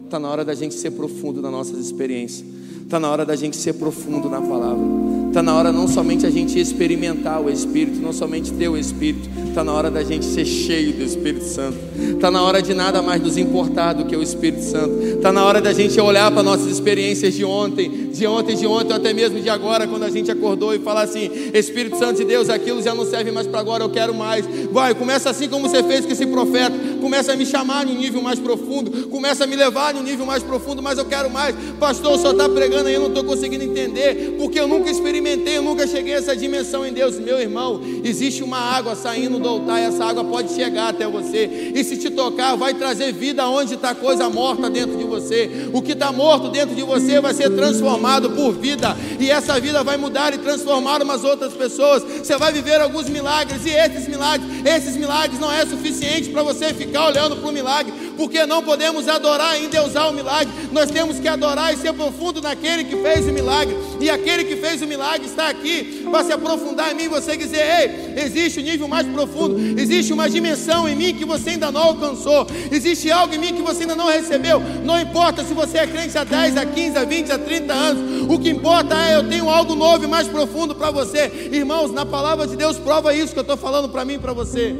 Está 0.06 0.20
na 0.20 0.30
hora 0.30 0.46
da 0.46 0.54
gente 0.54 0.76
ser 0.76 0.92
profundo 0.92 1.42
nas 1.42 1.52
nossas 1.52 1.84
experiências. 1.84 2.48
Está 2.90 3.00
na 3.00 3.08
hora 3.12 3.24
da 3.24 3.36
gente 3.36 3.56
ser 3.56 3.74
profundo 3.74 4.28
na 4.28 4.42
palavra. 4.42 4.84
Está 5.28 5.44
na 5.44 5.56
hora 5.56 5.72
não 5.72 5.88
somente 5.88 6.26
a 6.26 6.30
gente 6.32 6.60
experimentar 6.60 7.40
o 7.40 7.48
Espírito, 7.48 8.02
não 8.02 8.12
somente 8.12 8.52
ter 8.52 8.68
o 8.68 8.76
Espírito. 8.76 9.30
Está 9.48 9.64
na 9.64 9.72
hora 9.72 9.92
da 9.92 10.04
gente 10.04 10.26
ser 10.26 10.44
cheio 10.44 10.94
do 10.94 11.04
Espírito 11.04 11.46
Santo. 11.46 11.78
Está 12.16 12.32
na 12.32 12.42
hora 12.42 12.64
de 12.64 12.74
nada 12.74 13.00
mais 13.04 13.22
nos 13.22 13.38
importar 13.38 13.94
do 13.94 14.06
que 14.06 14.16
o 14.16 14.24
Espírito 14.24 14.64
Santo. 14.64 15.04
Está 15.04 15.32
na 15.32 15.46
hora 15.46 15.62
da 15.62 15.72
gente 15.72 16.02
olhar 16.02 16.32
para 16.32 16.42
nossas 16.42 16.66
experiências 16.66 17.36
de 17.36 17.46
ontem, 17.46 18.10
de 18.10 18.26
ontem, 18.26 18.56
de 18.56 18.66
ontem, 18.66 18.92
ou 18.92 18.96
até 18.96 19.14
mesmo 19.14 19.40
de 19.40 19.50
agora, 19.50 19.86
quando 19.88 20.02
a 20.02 20.10
gente 20.10 20.32
acordou 20.32 20.74
e 20.74 20.80
falar 20.80 21.04
assim: 21.04 21.30
Espírito 21.54 22.00
Santo 22.00 22.18
de 22.18 22.26
Deus, 22.26 22.50
aquilo 22.50 22.82
já 22.82 22.96
não 22.96 23.06
serve 23.06 23.30
mais 23.30 23.46
para 23.46 23.60
agora, 23.60 23.84
eu 23.84 23.90
quero 23.90 24.16
mais. 24.16 24.48
Vai, 24.72 24.96
começa 24.96 25.30
assim 25.30 25.48
como 25.48 25.70
você 25.70 25.84
fez 25.84 26.08
com 26.08 26.12
esse 26.12 26.26
profeta. 26.26 26.76
Começa 27.00 27.34
a 27.34 27.36
me 27.36 27.46
chamar 27.46 27.86
no 27.86 27.94
nível 27.94 28.22
mais 28.22 28.40
profundo. 28.40 29.08
Começa 29.10 29.44
a 29.44 29.48
me 29.48 29.56
levar 29.56 29.94
no 29.94 30.02
nível 30.02 30.26
mais 30.26 30.42
profundo, 30.42 30.82
mas 30.82 30.98
eu 30.98 31.06
quero 31.06 31.30
mais. 31.30 31.56
Pastor, 31.80 32.18
só 32.18 32.32
está 32.32 32.50
pregando 32.50 32.79
aí, 32.88 32.94
eu 32.94 33.02
não 33.02 33.08
estou 33.10 33.24
conseguindo 33.24 33.64
entender, 33.64 34.36
porque 34.38 34.60
eu 34.60 34.68
nunca 34.68 34.90
experimentei, 34.90 35.58
eu 35.58 35.62
nunca 35.62 35.86
cheguei 35.88 36.14
a 36.14 36.18
essa 36.18 36.36
dimensão 36.36 36.86
em 36.86 36.94
Deus. 36.94 37.20
Meu 37.20 37.40
irmão, 37.40 37.82
existe 38.04 38.44
uma 38.44 38.58
água 38.58 38.96
saindo 38.96 39.40
do 39.40 39.48
altar 39.48 39.82
e 39.82 39.86
essa 39.86 40.06
água 40.06 40.24
pode 40.24 40.54
chegar 40.54 40.90
até 40.90 41.08
você. 41.08 41.72
E 41.76 41.84
se 41.84 41.98
te 41.98 42.10
tocar, 42.10 42.56
vai 42.56 42.74
trazer 42.74 43.12
vida 43.12 43.48
onde 43.48 43.76
está 43.76 43.94
coisa 43.94 44.30
morta 44.30 44.70
dentro 44.70 44.98
de 44.98 45.04
você. 45.04 45.70
O 45.74 45.82
que 45.82 45.94
está 45.94 46.12
morto 46.12 46.50
dentro 46.50 46.76
de 46.76 46.84
você 46.84 47.20
vai 47.20 47.34
ser 47.34 47.50
transformado 47.50 48.32
por 48.32 48.54
vida. 48.54 48.96
E 49.20 49.30
essa 49.30 49.60
vida 49.60 49.84
vai 49.84 49.98
mudar 49.98 50.34
e 50.34 50.38
transformar 50.38 51.02
umas 51.02 51.24
outras 51.24 51.54
pessoas. 51.54 52.04
Você 52.04 52.38
vai 52.38 52.52
viver 52.52 52.80
alguns 52.80 53.10
milagres. 53.10 53.66
E 53.66 53.70
esses 53.70 54.08
milagres, 54.08 54.50
esses 54.66 54.96
milagres 54.96 55.40
não 55.40 55.52
é 55.52 55.66
suficiente 55.66 56.30
para 56.30 56.44
você 56.44 56.74
ficar 56.74 57.08
olhando 57.08 57.38
para 57.38 57.50
o 57.50 57.52
milagre. 57.52 57.94
Porque 58.20 58.46
não 58.46 58.62
podemos 58.62 59.08
adorar 59.08 59.58
e 59.58 59.64
endeusar 59.64 60.10
o 60.10 60.14
milagre. 60.14 60.54
Nós 60.74 60.92
temos 60.92 61.18
que 61.20 61.28
adorar 61.30 61.74
e 61.74 61.78
ser 61.78 61.94
profundo 61.94 62.42
naquele 62.42 62.84
que 62.84 62.98
fez 62.98 63.26
o 63.26 63.32
milagre. 63.32 63.74
E 63.98 64.10
aquele 64.10 64.44
que 64.44 64.58
fez 64.58 64.82
o 64.82 64.86
milagre 64.86 65.26
está 65.26 65.48
aqui 65.48 66.06
para 66.12 66.26
se 66.26 66.34
aprofundar 66.34 66.92
em 66.92 66.96
mim. 66.96 67.08
Você 67.08 67.38
dizer, 67.38 67.62
ei, 67.62 68.26
existe 68.26 68.60
um 68.60 68.64
nível 68.64 68.90
mais 68.90 69.08
profundo. 69.08 69.58
Existe 69.80 70.12
uma 70.12 70.30
dimensão 70.30 70.86
em 70.90 70.98
mim 70.98 71.16
que 71.16 71.24
você 71.24 71.52
ainda 71.52 71.72
não 71.72 71.82
alcançou. 71.82 72.46
Existe 72.70 73.10
algo 73.10 73.34
em 73.34 73.38
mim 73.38 73.54
que 73.54 73.62
você 73.62 73.84
ainda 73.84 73.96
não 73.96 74.08
recebeu. 74.08 74.62
Não 74.84 75.00
importa 75.00 75.46
se 75.46 75.54
você 75.54 75.78
é 75.78 75.88
crente 75.88 76.18
há 76.18 76.26
10, 76.26 76.58
a 76.58 76.66
15, 76.66 76.98
a 76.98 77.06
20, 77.06 77.32
a 77.32 77.40
30 77.40 77.74
anos. 77.74 78.30
O 78.30 78.38
que 78.38 78.50
importa 78.50 78.98
é 78.98 79.16
eu 79.16 79.30
tenho 79.30 79.50
algo 79.50 79.76
novo 79.76 80.04
e 80.04 80.08
mais 80.08 80.28
profundo 80.28 80.76
para 80.76 80.92
você. 80.92 81.50
Irmãos, 81.54 81.90
na 81.94 82.06
palavra 82.06 82.46
de 82.46 82.58
Deus 82.58 82.78
prova 82.78 83.16
isso 83.16 83.32
que 83.32 83.40
eu 83.40 83.44
estou 83.44 83.56
falando 83.56 83.88
para 83.88 84.04
mim 84.04 84.16
e 84.16 84.20
para 84.20 84.34
você. 84.34 84.76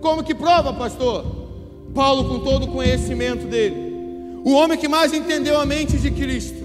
Como 0.00 0.24
que 0.24 0.34
prova, 0.34 0.72
pastor? 0.72 1.37
Paulo, 1.98 2.28
com 2.28 2.38
todo 2.38 2.66
o 2.66 2.68
conhecimento 2.68 3.44
dele, 3.44 3.88
O 4.44 4.52
homem 4.52 4.78
que 4.78 4.86
mais 4.86 5.12
entendeu 5.12 5.58
a 5.58 5.66
mente 5.66 5.96
de 5.98 6.12
Cristo. 6.12 6.62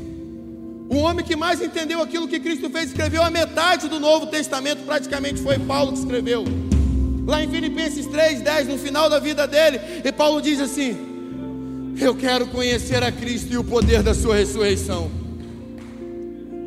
O 0.88 0.98
homem 0.98 1.26
que 1.26 1.36
mais 1.36 1.60
entendeu 1.60 2.04
aquilo 2.04 2.28
que 2.28 2.40
Cristo 2.40 2.70
fez, 2.70 2.90
escreveu 2.90 3.24
a 3.24 3.32
metade 3.32 3.88
do 3.88 4.00
Novo 4.00 4.28
Testamento, 4.28 4.84
praticamente 4.86 5.42
foi 5.42 5.58
Paulo 5.58 5.92
que 5.92 5.98
escreveu. 5.98 6.46
Lá 7.26 7.44
em 7.44 7.50
Filipenses 7.50 8.06
3, 8.06 8.42
10, 8.42 8.68
no 8.68 8.78
final 8.78 9.10
da 9.10 9.18
vida 9.18 9.48
dele, 9.48 9.80
e 10.06 10.12
Paulo 10.12 10.40
diz 10.40 10.62
assim: 10.62 10.96
Eu 12.00 12.16
quero 12.16 12.46
conhecer 12.46 13.02
a 13.02 13.12
Cristo 13.12 13.52
e 13.52 13.58
o 13.58 13.64
poder 13.64 14.04
da 14.04 14.14
sua 14.14 14.36
ressurreição. 14.36 15.10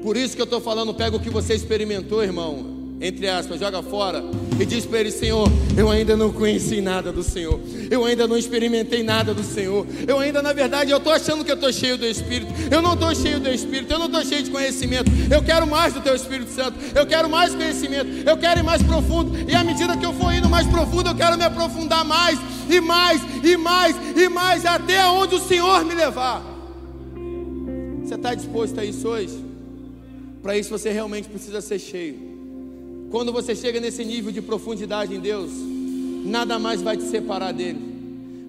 Por 0.02 0.16
isso 0.16 0.34
que 0.34 0.42
eu 0.42 0.44
estou 0.44 0.60
falando, 0.60 0.92
pega 0.92 1.16
o 1.16 1.20
que 1.20 1.30
você 1.30 1.54
experimentou, 1.54 2.20
irmão 2.20 2.75
entre 3.00 3.28
aspas, 3.28 3.60
joga 3.60 3.82
fora 3.82 4.24
e 4.58 4.64
diz 4.64 4.86
para 4.86 5.00
ele: 5.00 5.10
Senhor, 5.10 5.48
eu 5.76 5.90
ainda 5.90 6.16
não 6.16 6.32
conheci 6.32 6.80
nada 6.80 7.12
do 7.12 7.22
Senhor, 7.22 7.60
eu 7.90 8.04
ainda 8.04 8.26
não 8.26 8.36
experimentei 8.36 9.02
nada 9.02 9.34
do 9.34 9.42
Senhor, 9.42 9.86
eu 10.06 10.18
ainda, 10.18 10.42
na 10.42 10.52
verdade, 10.52 10.90
eu 10.90 10.96
estou 10.96 11.12
achando 11.12 11.44
que 11.44 11.50
eu 11.50 11.56
estou 11.56 11.72
cheio 11.72 11.98
do 11.98 12.06
Espírito, 12.06 12.52
eu 12.70 12.80
não 12.80 12.94
estou 12.94 13.14
cheio 13.14 13.38
do 13.38 13.50
Espírito, 13.50 13.92
eu 13.92 13.98
não 13.98 14.06
estou 14.06 14.24
cheio 14.24 14.42
de 14.42 14.50
conhecimento, 14.50 15.10
eu 15.30 15.42
quero 15.42 15.66
mais 15.66 15.92
do 15.92 16.00
Teu 16.00 16.14
Espírito 16.14 16.50
Santo, 16.50 16.78
eu 16.94 17.06
quero 17.06 17.28
mais 17.28 17.54
conhecimento, 17.54 18.28
eu 18.28 18.36
quero 18.36 18.60
ir 18.60 18.64
mais 18.64 18.82
profundo, 18.82 19.50
e 19.50 19.54
à 19.54 19.62
medida 19.62 19.96
que 19.96 20.06
eu 20.06 20.14
for 20.14 20.32
indo 20.32 20.48
mais 20.48 20.66
profundo, 20.66 21.10
eu 21.10 21.14
quero 21.14 21.36
me 21.36 21.44
aprofundar 21.44 22.04
mais, 22.04 22.38
e 22.68 22.80
mais, 22.80 23.20
e 23.44 23.56
mais, 23.56 23.96
e 24.16 24.28
mais, 24.28 24.64
até 24.64 25.04
onde 25.06 25.34
o 25.34 25.40
Senhor 25.40 25.84
me 25.84 25.94
levar. 25.94 26.42
Você 28.02 28.14
está 28.14 28.34
disposto 28.34 28.80
a 28.80 28.84
isso 28.84 29.06
hoje? 29.08 29.44
Para 30.42 30.56
isso 30.56 30.70
você 30.70 30.92
realmente 30.92 31.28
precisa 31.28 31.60
ser 31.60 31.78
cheio. 31.78 32.35
Quando 33.16 33.32
você 33.32 33.56
chega 33.56 33.80
nesse 33.80 34.04
nível 34.04 34.30
de 34.30 34.42
profundidade 34.42 35.14
em 35.14 35.18
Deus, 35.18 35.50
nada 36.26 36.58
mais 36.58 36.82
vai 36.82 36.98
te 36.98 37.04
separar 37.04 37.50
dele. 37.50 37.80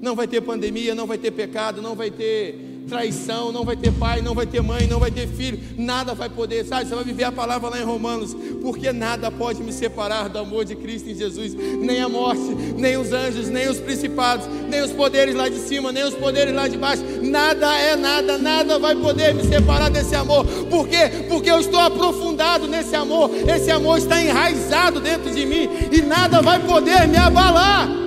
Não 0.01 0.13
vai 0.13 0.27
ter 0.27 0.41
pandemia, 0.41 0.93
não 0.93 1.07
vai 1.07 1.17
ter 1.17 1.31
pecado, 1.31 1.81
não 1.81 1.95
vai 1.95 2.11
ter 2.11 2.66
traição, 2.87 3.51
não 3.51 3.63
vai 3.63 3.75
ter 3.75 3.91
pai, 3.91 4.21
não 4.21 4.33
vai 4.33 4.45
ter 4.45 4.61
mãe, 4.61 4.87
não 4.87 4.99
vai 4.99 5.11
ter 5.11 5.27
filho, 5.27 5.59
nada 5.77 6.13
vai 6.13 6.29
poder, 6.29 6.65
sabe? 6.65 6.87
Você 6.87 6.95
vai 6.95 7.03
viver 7.03 7.25
a 7.25 7.31
palavra 7.31 7.69
lá 7.69 7.79
em 7.79 7.83
Romanos, 7.83 8.35
porque 8.61 8.91
nada 8.91 9.29
pode 9.29 9.61
me 9.61 9.71
separar 9.71 10.29
do 10.29 10.39
amor 10.39 10.65
de 10.65 10.75
Cristo 10.75 11.09
em 11.09 11.15
Jesus, 11.15 11.53
nem 11.53 12.01
a 12.01 12.09
morte, 12.09 12.55
nem 12.77 12.97
os 12.97 13.11
anjos, 13.11 13.49
nem 13.49 13.69
os 13.69 13.79
principados, 13.79 14.47
nem 14.69 14.81
os 14.81 14.91
poderes 14.91 15.35
lá 15.35 15.49
de 15.49 15.59
cima, 15.59 15.91
nem 15.91 16.03
os 16.03 16.13
poderes 16.13 16.53
lá 16.53 16.67
de 16.67 16.77
baixo, 16.77 17.03
nada 17.21 17.77
é 17.77 17.95
nada, 17.95 18.37
nada 18.37 18.79
vai 18.79 18.95
poder 18.95 19.33
me 19.33 19.43
separar 19.43 19.89
desse 19.89 20.15
amor, 20.15 20.45
por 20.69 20.87
quê? 20.87 21.25
Porque 21.27 21.51
eu 21.51 21.59
estou 21.59 21.79
aprofundado 21.79 22.67
nesse 22.67 22.95
amor, 22.95 23.29
esse 23.47 23.69
amor 23.69 23.97
está 23.97 24.21
enraizado 24.21 24.99
dentro 24.99 25.29
de 25.33 25.45
mim 25.45 25.69
e 25.91 26.01
nada 26.01 26.41
vai 26.41 26.59
poder 26.59 27.07
me 27.07 27.17
abalar. 27.17 28.06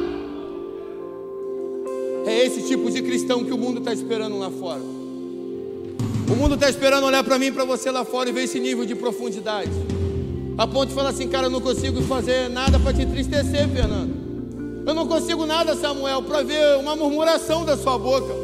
Cristão 3.30 3.44
que 3.44 3.52
o 3.52 3.58
mundo 3.58 3.78
está 3.78 3.92
esperando 3.92 4.36
lá 4.38 4.50
fora. 4.50 4.80
O 4.80 6.36
mundo 6.36 6.56
está 6.56 6.68
esperando 6.68 7.04
olhar 7.06 7.22
para 7.22 7.38
mim 7.38 7.52
para 7.52 7.64
você 7.64 7.88
lá 7.88 8.04
fora 8.04 8.28
e 8.28 8.32
ver 8.32 8.42
esse 8.42 8.58
nível 8.58 8.84
de 8.84 8.96
profundidade. 8.96 9.70
A 10.58 10.66
ponto 10.66 10.88
de 10.88 10.94
falar 10.94 11.10
assim, 11.10 11.28
cara, 11.28 11.46
eu 11.46 11.50
não 11.50 11.60
consigo 11.60 12.02
fazer 12.02 12.48
nada 12.48 12.78
para 12.80 12.92
te 12.92 13.02
entristecer, 13.02 13.68
Fernando. 13.68 14.82
Eu 14.84 14.94
não 14.94 15.06
consigo 15.06 15.46
nada, 15.46 15.76
Samuel, 15.76 16.22
para 16.22 16.42
ver 16.42 16.78
uma 16.78 16.96
murmuração 16.96 17.64
da 17.64 17.76
sua 17.76 17.96
boca. 17.96 18.34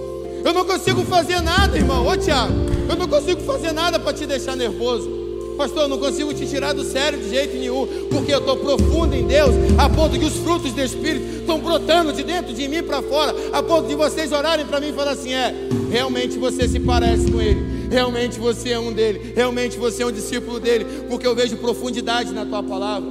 Eu 0.44 0.52
não 0.52 0.64
consigo 0.64 1.02
fazer 1.02 1.40
nada, 1.40 1.76
irmão. 1.76 2.06
Ô 2.06 2.16
Tiago, 2.16 2.54
eu 2.88 2.94
não 2.94 3.08
consigo 3.08 3.40
fazer 3.40 3.72
nada 3.72 3.98
para 3.98 4.12
te 4.12 4.24
deixar 4.24 4.54
nervoso. 4.54 5.15
Pastor, 5.56 5.84
eu 5.84 5.88
não 5.88 5.98
consigo 5.98 6.34
te 6.34 6.46
tirar 6.46 6.74
do 6.74 6.84
sério 6.84 7.18
de 7.18 7.30
jeito 7.30 7.56
nenhum, 7.56 7.86
porque 8.10 8.32
eu 8.32 8.40
estou 8.40 8.56
profundo 8.58 9.14
em 9.14 9.26
Deus, 9.26 9.50
a 9.78 9.88
ponto 9.88 10.18
que 10.18 10.24
os 10.24 10.36
frutos 10.36 10.72
do 10.72 10.82
Espírito 10.82 11.40
estão 11.40 11.58
brotando 11.58 12.12
de 12.12 12.22
dentro 12.22 12.52
de 12.52 12.68
mim 12.68 12.82
para 12.82 13.00
fora, 13.00 13.34
a 13.52 13.62
ponto 13.62 13.88
de 13.88 13.94
vocês 13.94 14.32
orarem 14.32 14.66
para 14.66 14.80
mim 14.80 14.88
e 14.88 14.92
falar 14.92 15.12
assim: 15.12 15.32
é, 15.32 15.54
realmente 15.90 16.36
você 16.38 16.68
se 16.68 16.78
parece 16.78 17.30
com 17.30 17.40
Ele, 17.40 17.88
realmente 17.90 18.38
você 18.38 18.70
é 18.70 18.78
um 18.78 18.92
dele, 18.92 19.32
realmente 19.34 19.78
você 19.78 20.02
é 20.02 20.06
um 20.06 20.12
discípulo 20.12 20.60
dele, 20.60 20.84
porque 21.08 21.26
eu 21.26 21.34
vejo 21.34 21.56
profundidade 21.56 22.32
na 22.32 22.44
tua 22.44 22.62
palavra. 22.62 23.10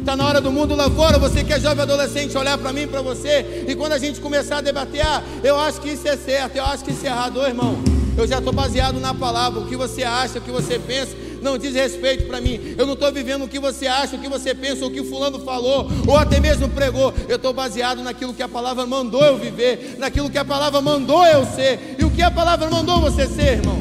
Está 0.00 0.14
na 0.14 0.24
hora 0.24 0.40
do 0.40 0.52
mundo 0.52 0.76
lá 0.76 0.88
fora, 0.88 1.18
você 1.18 1.42
que 1.42 1.52
é 1.52 1.58
jovem 1.58 1.82
adolescente, 1.82 2.36
olhar 2.38 2.56
para 2.58 2.72
mim, 2.72 2.86
para 2.86 3.02
você, 3.02 3.64
e 3.66 3.74
quando 3.74 3.92
a 3.92 3.98
gente 3.98 4.20
começar 4.20 4.58
a 4.58 4.60
debater, 4.60 5.04
ah, 5.04 5.22
eu 5.42 5.58
acho 5.58 5.80
que 5.80 5.90
isso 5.90 6.06
é 6.06 6.16
certo, 6.16 6.56
eu 6.56 6.64
acho 6.64 6.84
que 6.84 6.92
isso 6.92 7.04
é 7.04 7.08
errado, 7.08 7.40
Ô, 7.40 7.46
irmão. 7.46 7.76
Eu 8.16 8.26
já 8.26 8.38
estou 8.38 8.52
baseado 8.52 8.98
na 8.98 9.12
palavra, 9.12 9.60
o 9.60 9.66
que 9.66 9.76
você 9.76 10.02
acha, 10.02 10.38
o 10.38 10.40
que 10.42 10.50
você 10.50 10.78
pensa, 10.78 11.14
não 11.46 11.56
diz 11.56 11.74
respeito 11.74 12.26
para 12.26 12.40
mim. 12.40 12.74
Eu 12.76 12.84
não 12.84 12.94
estou 12.94 13.10
vivendo 13.12 13.44
o 13.44 13.48
que 13.48 13.60
você 13.60 13.86
acha, 13.86 14.16
o 14.16 14.18
que 14.18 14.28
você 14.28 14.52
pensa, 14.52 14.84
o 14.84 14.90
que 14.90 15.02
fulano 15.04 15.38
falou, 15.38 15.88
ou 16.06 16.16
até 16.16 16.40
mesmo 16.40 16.68
pregou. 16.68 17.14
Eu 17.28 17.36
estou 17.36 17.52
baseado 17.52 18.02
naquilo 18.02 18.34
que 18.34 18.42
a 18.42 18.48
palavra 18.48 18.84
mandou 18.84 19.24
eu 19.24 19.38
viver, 19.38 19.96
naquilo 19.96 20.28
que 20.28 20.38
a 20.38 20.44
palavra 20.44 20.80
mandou 20.82 21.24
eu 21.24 21.46
ser. 21.46 21.96
E 21.98 22.04
o 22.04 22.10
que 22.10 22.20
a 22.20 22.30
palavra 22.30 22.68
mandou 22.68 23.00
você 23.00 23.26
ser, 23.28 23.58
irmão? 23.58 23.78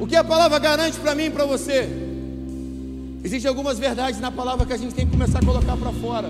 O 0.00 0.06
que 0.06 0.16
a 0.16 0.24
palavra 0.24 0.58
garante 0.58 0.98
para 0.98 1.14
mim 1.14 1.26
e 1.26 1.30
para 1.30 1.46
você? 1.46 1.88
Existem 3.22 3.48
algumas 3.48 3.78
verdades 3.78 4.18
na 4.18 4.32
palavra 4.32 4.66
que 4.66 4.72
a 4.72 4.76
gente 4.76 4.94
tem 4.96 5.06
que 5.06 5.12
começar 5.12 5.38
a 5.38 5.44
colocar 5.44 5.76
para 5.76 5.92
fora. 5.92 6.28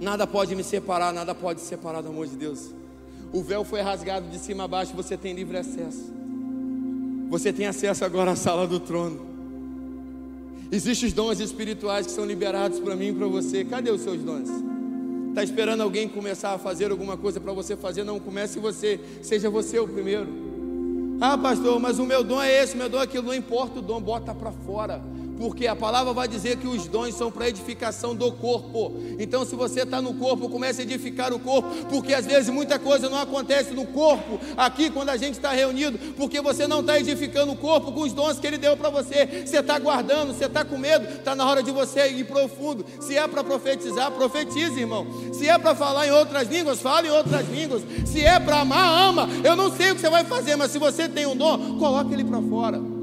Nada 0.00 0.26
pode 0.26 0.56
me 0.56 0.64
separar, 0.64 1.12
nada 1.12 1.36
pode 1.36 1.60
separar 1.60 2.00
do 2.00 2.08
amor 2.08 2.26
de 2.26 2.34
Deus. 2.34 2.70
O 3.32 3.44
véu 3.44 3.64
foi 3.64 3.80
rasgado 3.80 4.26
de 4.28 4.40
cima 4.40 4.64
a 4.64 4.68
baixo, 4.68 4.92
você 4.92 5.16
tem 5.16 5.34
livre 5.34 5.56
acesso. 5.56 6.19
Você 7.30 7.52
tem 7.52 7.66
acesso 7.66 8.04
agora 8.04 8.32
à 8.32 8.36
sala 8.36 8.66
do 8.66 8.80
trono. 8.80 9.20
Existem 10.72 11.08
os 11.08 11.14
dons 11.14 11.38
espirituais 11.38 12.06
que 12.06 12.12
são 12.12 12.26
liberados 12.26 12.80
para 12.80 12.96
mim 12.96 13.08
e 13.08 13.12
para 13.12 13.28
você. 13.28 13.64
Cadê 13.64 13.90
os 13.90 14.00
seus 14.00 14.20
dons? 14.20 14.48
Está 15.28 15.44
esperando 15.44 15.80
alguém 15.80 16.08
começar 16.08 16.54
a 16.54 16.58
fazer 16.58 16.90
alguma 16.90 17.16
coisa 17.16 17.40
para 17.40 17.52
você 17.52 17.76
fazer? 17.76 18.02
Não 18.02 18.18
comece 18.18 18.58
você, 18.58 18.98
seja 19.22 19.48
você 19.48 19.78
o 19.78 19.86
primeiro. 19.86 20.26
Ah, 21.20 21.38
pastor, 21.38 21.78
mas 21.78 22.00
o 22.00 22.04
meu 22.04 22.24
dom 22.24 22.42
é 22.42 22.62
esse, 22.64 22.74
o 22.74 22.78
meu 22.78 22.88
dom 22.88 22.98
é 22.98 23.04
aquilo. 23.04 23.26
Não 23.28 23.34
importa 23.34 23.78
o 23.78 23.82
dom, 23.82 24.00
bota 24.02 24.34
para 24.34 24.50
fora 24.50 25.00
porque 25.40 25.66
a 25.66 25.74
palavra 25.74 26.12
vai 26.12 26.28
dizer 26.28 26.58
que 26.58 26.66
os 26.66 26.86
dons 26.86 27.14
são 27.14 27.30
para 27.30 27.48
edificação 27.48 28.14
do 28.14 28.30
corpo. 28.30 28.92
Então, 29.18 29.42
se 29.42 29.56
você 29.56 29.84
está 29.84 29.98
no 30.02 30.12
corpo, 30.12 30.50
comece 30.50 30.82
a 30.82 30.84
edificar 30.84 31.32
o 31.32 31.38
corpo, 31.38 31.66
porque 31.88 32.12
às 32.12 32.26
vezes 32.26 32.50
muita 32.50 32.78
coisa 32.78 33.08
não 33.08 33.16
acontece 33.16 33.72
no 33.72 33.86
corpo, 33.86 34.38
aqui 34.54 34.90
quando 34.90 35.08
a 35.08 35.16
gente 35.16 35.36
está 35.36 35.50
reunido, 35.50 35.98
porque 36.14 36.42
você 36.42 36.66
não 36.66 36.80
está 36.80 37.00
edificando 37.00 37.52
o 37.52 37.56
corpo 37.56 37.90
com 37.90 38.02
os 38.02 38.12
dons 38.12 38.38
que 38.38 38.46
Ele 38.46 38.58
deu 38.58 38.76
para 38.76 38.90
você. 38.90 39.46
Você 39.46 39.60
está 39.60 39.78
guardando, 39.78 40.34
você 40.34 40.44
está 40.44 40.62
com 40.62 40.76
medo, 40.76 41.08
está 41.08 41.34
na 41.34 41.48
hora 41.48 41.62
de 41.62 41.70
você 41.70 42.06
ir 42.10 42.24
profundo. 42.24 42.84
Se 43.00 43.16
é 43.16 43.26
para 43.26 43.42
profetizar, 43.42 44.12
profetize, 44.12 44.78
irmão. 44.78 45.06
Se 45.32 45.48
é 45.48 45.56
para 45.56 45.74
falar 45.74 46.06
em 46.06 46.10
outras 46.10 46.48
línguas, 46.48 46.82
fale 46.82 47.08
em 47.08 47.12
outras 47.12 47.48
línguas. 47.48 47.82
Se 48.04 48.20
é 48.22 48.38
para 48.38 48.60
amar, 48.60 49.08
ama. 49.08 49.26
Eu 49.42 49.56
não 49.56 49.74
sei 49.74 49.90
o 49.90 49.94
que 49.94 50.02
você 50.02 50.10
vai 50.10 50.22
fazer, 50.22 50.54
mas 50.56 50.70
se 50.70 50.78
você 50.78 51.08
tem 51.08 51.24
um 51.24 51.34
dom, 51.34 51.78
coloque 51.78 52.12
ele 52.12 52.24
para 52.24 52.42
fora. 52.42 52.99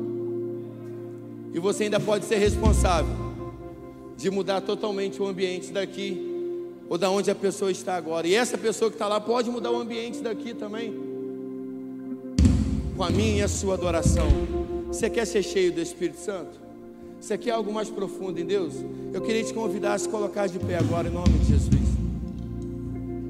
E 1.57 1.59
você 1.59 1.85
ainda 1.85 1.99
pode 1.99 2.23
ser 2.25 2.35
responsável 2.35 3.15
de 4.15 4.29
mudar 4.29 4.61
totalmente 4.61 5.19
o 5.19 5.25
ambiente 5.25 5.71
daqui 5.71 6.69
ou 6.87 6.99
da 6.99 7.09
onde 7.09 7.31
a 7.31 7.35
pessoa 7.35 7.71
está 7.71 7.95
agora. 7.95 8.27
E 8.27 8.35
essa 8.35 8.55
pessoa 8.59 8.91
que 8.91 8.95
está 8.95 9.07
lá 9.07 9.19
pode 9.19 9.49
mudar 9.49 9.71
o 9.71 9.81
ambiente 9.81 10.19
daqui 10.19 10.53
também. 10.53 10.93
Com 12.95 13.03
a 13.03 13.09
minha 13.09 13.37
e 13.37 13.41
a 13.41 13.47
sua 13.47 13.73
adoração. 13.73 14.27
Você 14.85 15.09
quer 15.09 15.25
ser 15.25 15.41
cheio 15.41 15.71
do 15.71 15.81
Espírito 15.81 16.19
Santo? 16.19 16.59
Você 17.19 17.35
quer 17.39 17.53
algo 17.53 17.73
mais 17.73 17.89
profundo 17.89 18.39
em 18.39 18.45
Deus? 18.45 18.75
Eu 19.11 19.21
queria 19.21 19.43
te 19.43 19.51
convidar 19.51 19.95
a 19.95 19.97
se 19.97 20.07
colocar 20.07 20.45
de 20.45 20.59
pé 20.59 20.77
agora 20.77 21.07
em 21.07 21.11
nome 21.11 21.39
de 21.39 21.53
Jesus. 21.53 21.87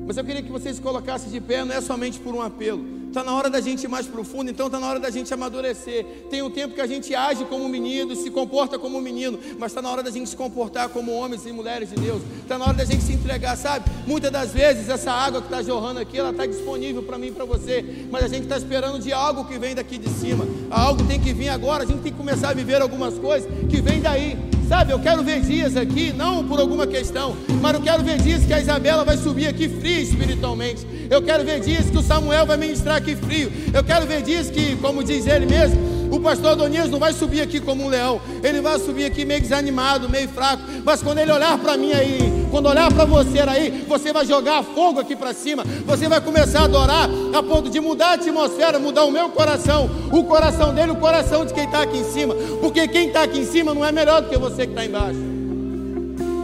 Mas 0.05 0.17
eu 0.17 0.25
queria 0.25 0.43
que 0.43 0.51
vocês 0.51 0.75
se 0.75 0.81
colocassem 0.81 1.31
de 1.31 1.39
pé, 1.39 1.63
não 1.63 1.73
é 1.73 1.79
somente 1.79 2.19
por 2.19 2.35
um 2.35 2.41
apelo. 2.41 2.96
Está 3.17 3.25
na 3.25 3.35
hora 3.35 3.49
da 3.49 3.59
gente 3.59 3.83
ir 3.83 3.87
mais 3.87 4.05
profundo, 4.05 4.51
então 4.51 4.67
está 4.67 4.79
na 4.79 4.87
hora 4.87 4.99
da 4.99 5.09
gente 5.09 5.33
amadurecer. 5.33 6.05
Tem 6.29 6.43
um 6.43 6.51
tempo 6.51 6.75
que 6.75 6.81
a 6.81 6.85
gente 6.85 7.15
age 7.15 7.45
como 7.45 7.67
menino, 7.67 8.15
se 8.15 8.29
comporta 8.29 8.77
como 8.77 9.01
menino, 9.01 9.39
mas 9.57 9.71
está 9.71 9.81
na 9.81 9.89
hora 9.89 10.03
da 10.03 10.11
gente 10.11 10.29
se 10.29 10.35
comportar 10.35 10.89
como 10.89 11.11
homens 11.13 11.43
e 11.47 11.51
mulheres 11.51 11.89
de 11.89 11.95
Deus. 11.95 12.21
Está 12.43 12.59
na 12.59 12.65
hora 12.65 12.75
da 12.75 12.85
gente 12.85 13.01
se 13.01 13.13
entregar, 13.13 13.57
sabe? 13.57 13.89
Muitas 14.05 14.29
das 14.29 14.53
vezes 14.53 14.87
essa 14.87 15.11
água 15.11 15.41
que 15.41 15.47
está 15.47 15.63
jorrando 15.63 15.99
aqui, 15.99 16.15
ela 16.19 16.29
está 16.29 16.45
disponível 16.45 17.01
para 17.01 17.17
mim 17.17 17.29
e 17.29 17.31
para 17.31 17.43
você, 17.43 18.05
mas 18.11 18.23
a 18.23 18.27
gente 18.27 18.43
está 18.43 18.55
esperando 18.55 18.99
de 18.99 19.11
algo 19.11 19.45
que 19.45 19.57
vem 19.57 19.73
daqui 19.73 19.97
de 19.97 20.09
cima. 20.09 20.45
Algo 20.69 21.03
tem 21.07 21.19
que 21.19 21.33
vir 21.33 21.49
agora, 21.49 21.85
a 21.85 21.87
gente 21.87 22.01
tem 22.01 22.11
que 22.11 22.17
começar 22.19 22.49
a 22.49 22.53
viver 22.53 22.83
algumas 22.83 23.17
coisas 23.17 23.49
que 23.67 23.81
vem 23.81 23.99
daí. 23.99 24.56
Sabe, 24.67 24.91
eu 24.91 24.99
quero 24.99 25.23
ver 25.23 25.39
dias 25.39 25.77
aqui, 25.77 26.11
não 26.11 26.45
por 26.45 26.59
alguma 26.59 26.85
questão, 26.85 27.37
mas 27.61 27.73
eu 27.73 27.81
quero 27.81 28.03
ver 28.03 28.17
dias 28.17 28.43
que 28.43 28.53
a 28.53 28.59
Isabela 28.59 29.05
vai 29.05 29.15
subir 29.15 29.47
aqui 29.47 29.69
fria 29.69 30.01
espiritualmente. 30.01 30.85
Eu 31.09 31.21
quero 31.21 31.45
ver 31.45 31.61
dias 31.61 31.89
que 31.89 31.97
o 31.97 32.01
Samuel 32.01 32.45
vai 32.45 32.57
ministrar 32.57 32.97
aqui 32.97 33.15
frio. 33.15 33.49
Eu 33.73 33.81
quero 33.81 34.05
ver 34.05 34.21
dias 34.23 34.49
que, 34.49 34.75
como 34.75 35.05
diz 35.05 35.25
ele 35.25 35.45
mesmo, 35.45 35.79
o 36.11 36.19
pastor 36.19 36.51
Adonias 36.51 36.89
não 36.89 36.99
vai 36.99 37.13
subir 37.13 37.39
aqui 37.39 37.61
como 37.61 37.85
um 37.85 37.87
leão, 37.87 38.19
ele 38.43 38.59
vai 38.59 38.77
subir 38.77 39.05
aqui 39.05 39.23
meio 39.23 39.39
desanimado, 39.39 40.09
meio 40.09 40.27
fraco. 40.27 40.63
Mas 40.83 41.01
quando 41.01 41.19
ele 41.19 41.31
olhar 41.31 41.57
para 41.59 41.77
mim 41.77 41.93
aí, 41.93 42.36
quando 42.57 42.69
olhar 42.69 42.91
para 42.91 43.05
você 43.05 43.39
aí, 43.41 43.85
você 43.87 44.11
vai 44.11 44.25
jogar 44.25 44.63
fogo 44.63 44.99
aqui 44.99 45.15
para 45.15 45.31
cima, 45.31 45.63
você 45.85 46.07
vai 46.07 46.19
começar 46.19 46.61
a 46.61 46.63
adorar 46.63 47.07
a 47.31 47.43
ponto 47.43 47.69
de 47.69 47.79
mudar 47.79 48.07
a 48.07 48.13
atmosfera, 48.13 48.79
mudar 48.79 49.05
o 49.05 49.11
meu 49.11 49.29
coração, 49.29 49.87
o 50.11 50.23
coração 50.23 50.73
dele, 50.73 50.91
o 50.91 50.95
coração 50.95 51.45
de 51.45 51.53
quem 51.53 51.65
está 51.65 51.83
aqui 51.83 51.99
em 51.99 52.03
cima, 52.03 52.33
porque 52.59 52.87
quem 52.87 53.09
está 53.09 53.21
aqui 53.21 53.37
em 53.37 53.45
cima 53.45 53.75
não 53.75 53.85
é 53.85 53.91
melhor 53.91 54.23
do 54.23 54.29
que 54.29 54.37
você 54.39 54.65
que 54.65 54.71
está 54.71 54.83
embaixo. 54.83 55.19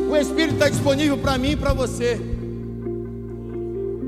O 0.08 0.16
Espírito 0.16 0.54
está 0.54 0.70
disponível 0.70 1.18
para 1.18 1.36
mim 1.40 1.54
e 1.54 1.56
para 1.56 1.74
você. 1.74 2.22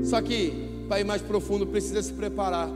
Só 0.04 0.22
que 0.22 0.84
para 0.86 1.00
ir 1.00 1.04
mais 1.04 1.22
profundo, 1.22 1.66
precisa 1.66 2.00
se 2.00 2.12
preparar. 2.12 2.70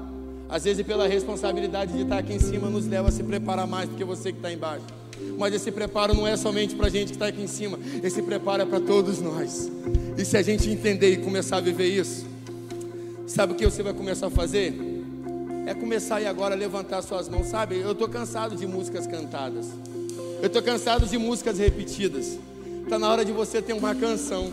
Às 0.48 0.64
vezes, 0.64 0.84
pela 0.84 1.06
responsabilidade 1.06 1.92
de 1.92 2.02
estar 2.02 2.18
aqui 2.18 2.32
em 2.32 2.40
cima, 2.40 2.68
nos 2.68 2.84
leva 2.84 3.10
a 3.10 3.12
se 3.12 3.22
preparar 3.22 3.68
mais 3.68 3.88
do 3.88 3.94
que 3.94 4.02
você 4.02 4.32
que 4.32 4.38
está 4.38 4.52
embaixo. 4.52 4.99
Mas 5.38 5.54
esse 5.54 5.70
preparo 5.70 6.14
não 6.14 6.26
é 6.26 6.36
somente 6.36 6.74
para 6.74 6.86
a 6.86 6.90
gente 6.90 7.08
que 7.08 7.14
está 7.14 7.28
aqui 7.28 7.42
em 7.42 7.46
cima, 7.46 7.78
esse 8.02 8.20
preparo 8.20 8.62
é 8.62 8.66
para 8.66 8.80
todos 8.80 9.20
nós. 9.20 9.70
E 10.16 10.24
se 10.24 10.36
a 10.36 10.42
gente 10.42 10.68
entender 10.68 11.12
e 11.12 11.16
começar 11.16 11.56
a 11.56 11.60
viver 11.60 11.88
isso, 11.88 12.26
sabe 13.26 13.54
o 13.54 13.56
que 13.56 13.64
você 13.64 13.82
vai 13.82 13.94
começar 13.94 14.26
a 14.26 14.30
fazer? 14.30 14.74
É 15.66 15.72
começar 15.72 16.16
aí 16.16 16.26
agora 16.26 16.54
a 16.54 16.58
levantar 16.58 17.00
suas 17.02 17.28
mãos, 17.28 17.46
sabe? 17.46 17.78
Eu 17.78 17.92
estou 17.92 18.08
cansado 18.08 18.54
de 18.54 18.66
músicas 18.66 19.06
cantadas, 19.06 19.66
eu 20.40 20.46
estou 20.46 20.62
cansado 20.62 21.06
de 21.06 21.16
músicas 21.16 21.58
repetidas. 21.58 22.38
Está 22.82 22.98
na 22.98 23.08
hora 23.08 23.24
de 23.24 23.32
você 23.32 23.62
ter 23.62 23.72
uma 23.72 23.94
canção, 23.94 24.52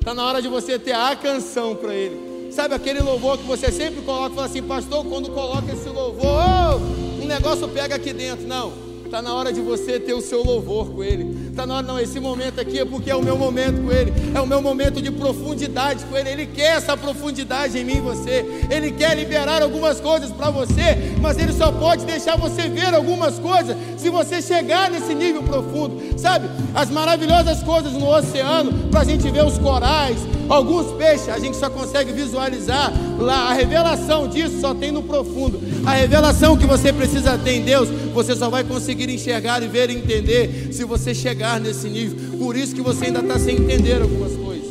está 0.00 0.14
na 0.14 0.24
hora 0.24 0.40
de 0.40 0.48
você 0.48 0.78
ter 0.78 0.92
a 0.92 1.14
canção 1.14 1.76
para 1.76 1.94
Ele. 1.94 2.50
Sabe 2.50 2.74
aquele 2.74 3.00
louvor 3.00 3.38
que 3.38 3.44
você 3.44 3.70
sempre 3.70 4.02
coloca, 4.02 4.34
fala 4.34 4.46
assim, 4.46 4.62
pastor, 4.62 5.04
quando 5.06 5.30
coloca 5.30 5.72
esse 5.72 5.88
louvor, 5.88 6.24
oh, 6.24 7.22
um 7.22 7.26
negócio 7.26 7.68
pega 7.68 7.94
aqui 7.94 8.12
dentro. 8.12 8.46
Não, 8.46 8.72
está 9.12 9.20
na 9.20 9.34
hora 9.34 9.52
de 9.52 9.60
você 9.60 10.00
ter 10.00 10.14
o 10.14 10.22
seu 10.22 10.42
louvor 10.42 10.88
com 10.88 11.04
Ele. 11.04 11.50
Está 11.50 11.66
na 11.66 11.76
hora, 11.76 11.86
não, 11.86 12.00
esse 12.00 12.18
momento 12.18 12.58
aqui 12.58 12.78
é 12.78 12.84
porque 12.84 13.10
é 13.10 13.14
o 13.14 13.22
meu 13.22 13.36
momento 13.36 13.82
com 13.82 13.92
Ele, 13.92 14.10
é 14.34 14.40
o 14.40 14.46
meu 14.46 14.62
momento 14.62 15.02
de 15.02 15.10
profundidade 15.10 16.02
com 16.06 16.16
Ele. 16.16 16.30
Ele 16.30 16.46
quer 16.46 16.78
essa 16.78 16.96
profundidade 16.96 17.78
em 17.78 17.84
mim 17.84 17.98
e 17.98 18.00
você, 18.00 18.66
Ele 18.70 18.90
quer 18.90 19.14
liberar 19.14 19.60
algumas 19.60 20.00
coisas 20.00 20.30
para 20.30 20.48
você, 20.48 21.12
mas 21.20 21.36
Ele 21.36 21.52
só 21.52 21.70
pode 21.70 22.06
deixar 22.06 22.38
você 22.38 22.70
ver 22.70 22.94
algumas 22.94 23.38
coisas 23.38 23.76
se 23.98 24.08
você 24.08 24.40
chegar 24.40 24.90
nesse 24.90 25.14
nível 25.14 25.42
profundo, 25.42 26.18
sabe? 26.18 26.48
As 26.74 26.88
maravilhosas 26.88 27.62
coisas 27.62 27.92
no 27.92 28.08
oceano, 28.08 28.88
para 28.88 29.00
a 29.00 29.04
gente 29.04 29.30
ver 29.30 29.44
os 29.44 29.58
corais, 29.58 30.16
alguns 30.48 30.90
peixes, 30.92 31.28
a 31.28 31.38
gente 31.38 31.56
só 31.56 31.68
consegue 31.68 32.12
visualizar 32.12 32.92
lá. 33.18 33.50
A 33.50 33.52
revelação 33.52 34.26
disso 34.26 34.60
só 34.60 34.74
tem 34.74 34.90
no 34.90 35.02
profundo. 35.02 35.60
A 35.86 35.92
revelação 35.92 36.56
que 36.56 36.66
você 36.66 36.92
precisa 36.92 37.38
ter 37.38 37.52
em 37.52 37.62
Deus, 37.62 37.88
você 38.12 38.34
só 38.34 38.50
vai 38.50 38.64
conseguir 38.64 39.01
enxergar 39.10 39.62
e 39.62 39.68
ver 39.68 39.90
e 39.90 39.96
entender 39.96 40.72
se 40.72 40.84
você 40.84 41.14
chegar 41.14 41.60
nesse 41.60 41.88
nível. 41.88 42.38
Por 42.38 42.56
isso 42.56 42.74
que 42.74 42.80
você 42.80 43.06
ainda 43.06 43.20
está 43.20 43.38
sem 43.38 43.56
entender 43.56 44.02
algumas 44.02 44.34
coisas. 44.36 44.70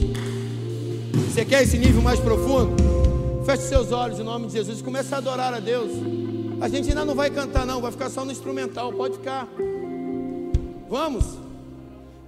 Você 1.32 1.46
quer 1.46 1.64
esse 1.64 1.78
nível 1.78 2.02
mais 2.02 2.20
profundo? 2.20 2.76
Feche 3.46 3.64
seus 3.64 3.92
olhos 3.92 4.20
em 4.20 4.24
nome 4.24 4.48
de 4.48 4.54
Jesus 4.54 4.82
comece 4.82 5.14
a 5.14 5.18
adorar 5.18 5.54
a 5.54 5.60
Deus. 5.60 5.92
A 6.62 6.68
gente 6.68 6.90
ainda 6.90 7.04
não 7.04 7.16
vai 7.16 7.30
cantar, 7.30 7.66
não, 7.66 7.82
vai 7.82 7.92
ficar 7.92 8.10
só 8.10 8.24
no 8.24 8.32
instrumental, 8.32 8.94
pode 8.94 9.18
ficar. 9.18 9.48
Vamos. 10.90 11.26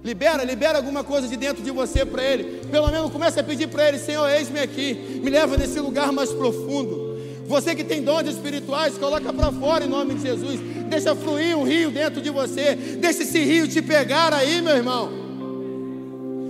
Libera, 0.02 0.44
libera 0.44 0.78
alguma 0.78 1.04
coisa 1.04 1.28
de 1.28 1.36
dentro 1.36 1.62
de 1.62 1.70
você 1.70 2.04
para 2.04 2.22
Ele. 2.22 2.66
Pelo 2.66 2.90
menos 2.90 3.10
comece 3.10 3.38
a 3.38 3.44
pedir 3.44 3.68
para 3.68 3.88
Ele: 3.88 3.98
Senhor, 3.98 4.28
eis-me 4.28 4.58
aqui, 4.60 5.20
me 5.22 5.30
leva 5.30 5.56
nesse 5.56 5.78
lugar 5.80 6.12
mais 6.12 6.30
profundo. 6.32 7.14
Você 7.46 7.74
que 7.74 7.84
tem 7.84 8.02
dons 8.02 8.26
espirituais, 8.26 8.98
coloca 8.98 9.32
para 9.32 9.52
fora 9.52 9.84
em 9.84 9.88
nome 9.88 10.14
de 10.14 10.22
Jesus. 10.22 10.60
Deixa 10.88 11.14
fluir 11.14 11.56
um 11.56 11.64
rio 11.64 11.90
dentro 11.90 12.20
de 12.20 12.30
você. 12.30 12.74
Deixa 12.74 13.22
esse 13.22 13.42
rio 13.42 13.66
te 13.66 13.82
pegar 13.82 14.32
aí, 14.32 14.60
meu 14.62 14.76
irmão. 14.76 15.10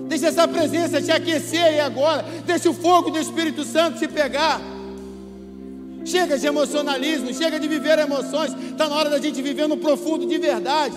Deixa 0.08 0.28
essa 0.28 0.46
presença 0.46 1.00
te 1.00 1.10
aquecer 1.10 1.64
aí 1.64 1.80
agora. 1.80 2.24
Deixa 2.44 2.68
o 2.68 2.74
fogo 2.74 3.10
do 3.10 3.18
Espírito 3.18 3.64
Santo 3.64 3.98
te 3.98 4.06
pegar. 4.06 4.60
Chega 6.04 6.38
de 6.38 6.46
emocionalismo, 6.46 7.32
chega 7.32 7.58
de 7.58 7.66
viver 7.66 7.98
emoções. 7.98 8.54
Está 8.70 8.88
na 8.88 8.94
hora 8.94 9.10
da 9.10 9.18
gente 9.18 9.40
viver 9.40 9.66
no 9.66 9.78
profundo 9.78 10.26
de 10.26 10.36
verdade. 10.38 10.94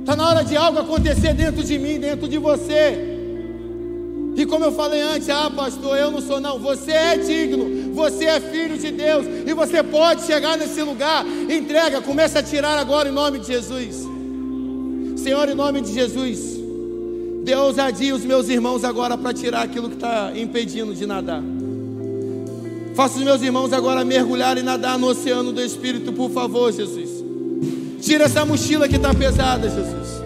Está 0.00 0.14
na 0.16 0.28
hora 0.28 0.44
de 0.44 0.56
algo 0.56 0.78
acontecer 0.78 1.34
dentro 1.34 1.64
de 1.64 1.78
mim, 1.78 1.98
dentro 1.98 2.28
de 2.28 2.38
você. 2.38 3.11
E 4.34 4.46
como 4.46 4.64
eu 4.64 4.72
falei 4.72 5.00
antes, 5.00 5.28
ah, 5.28 5.50
pastor, 5.50 5.96
eu 5.98 6.10
não 6.10 6.20
sou, 6.20 6.40
não. 6.40 6.58
Você 6.58 6.90
é 6.90 7.16
digno, 7.16 7.92
você 7.92 8.24
é 8.24 8.40
filho 8.40 8.78
de 8.78 8.90
Deus, 8.90 9.26
e 9.46 9.52
você 9.52 9.82
pode 9.82 10.22
chegar 10.24 10.56
nesse 10.56 10.80
lugar. 10.82 11.24
Entrega, 11.26 12.00
começa 12.00 12.38
a 12.38 12.42
tirar 12.42 12.78
agora 12.78 13.08
em 13.08 13.12
nome 13.12 13.38
de 13.38 13.48
Jesus. 13.48 14.08
Senhor, 15.16 15.48
em 15.48 15.54
nome 15.54 15.82
de 15.82 15.92
Jesus, 15.92 16.58
dê 17.44 17.54
ousadia 17.54 18.14
os 18.14 18.24
meus 18.24 18.48
irmãos 18.48 18.84
agora 18.84 19.18
para 19.18 19.32
tirar 19.34 19.62
aquilo 19.62 19.88
que 19.88 19.96
está 19.96 20.32
impedindo 20.34 20.94
de 20.94 21.06
nadar. 21.06 21.42
Faça 22.94 23.18
os 23.18 23.24
meus 23.24 23.42
irmãos 23.42 23.72
agora 23.72 24.04
mergulhar 24.04 24.56
e 24.58 24.62
nadar 24.62 24.98
no 24.98 25.08
oceano 25.08 25.52
do 25.52 25.62
Espírito, 25.62 26.12
por 26.12 26.30
favor, 26.30 26.72
Jesus. 26.72 27.22
Tira 28.00 28.24
essa 28.24 28.44
mochila 28.44 28.88
que 28.88 28.96
está 28.96 29.14
pesada, 29.14 29.68
Jesus. 29.68 30.22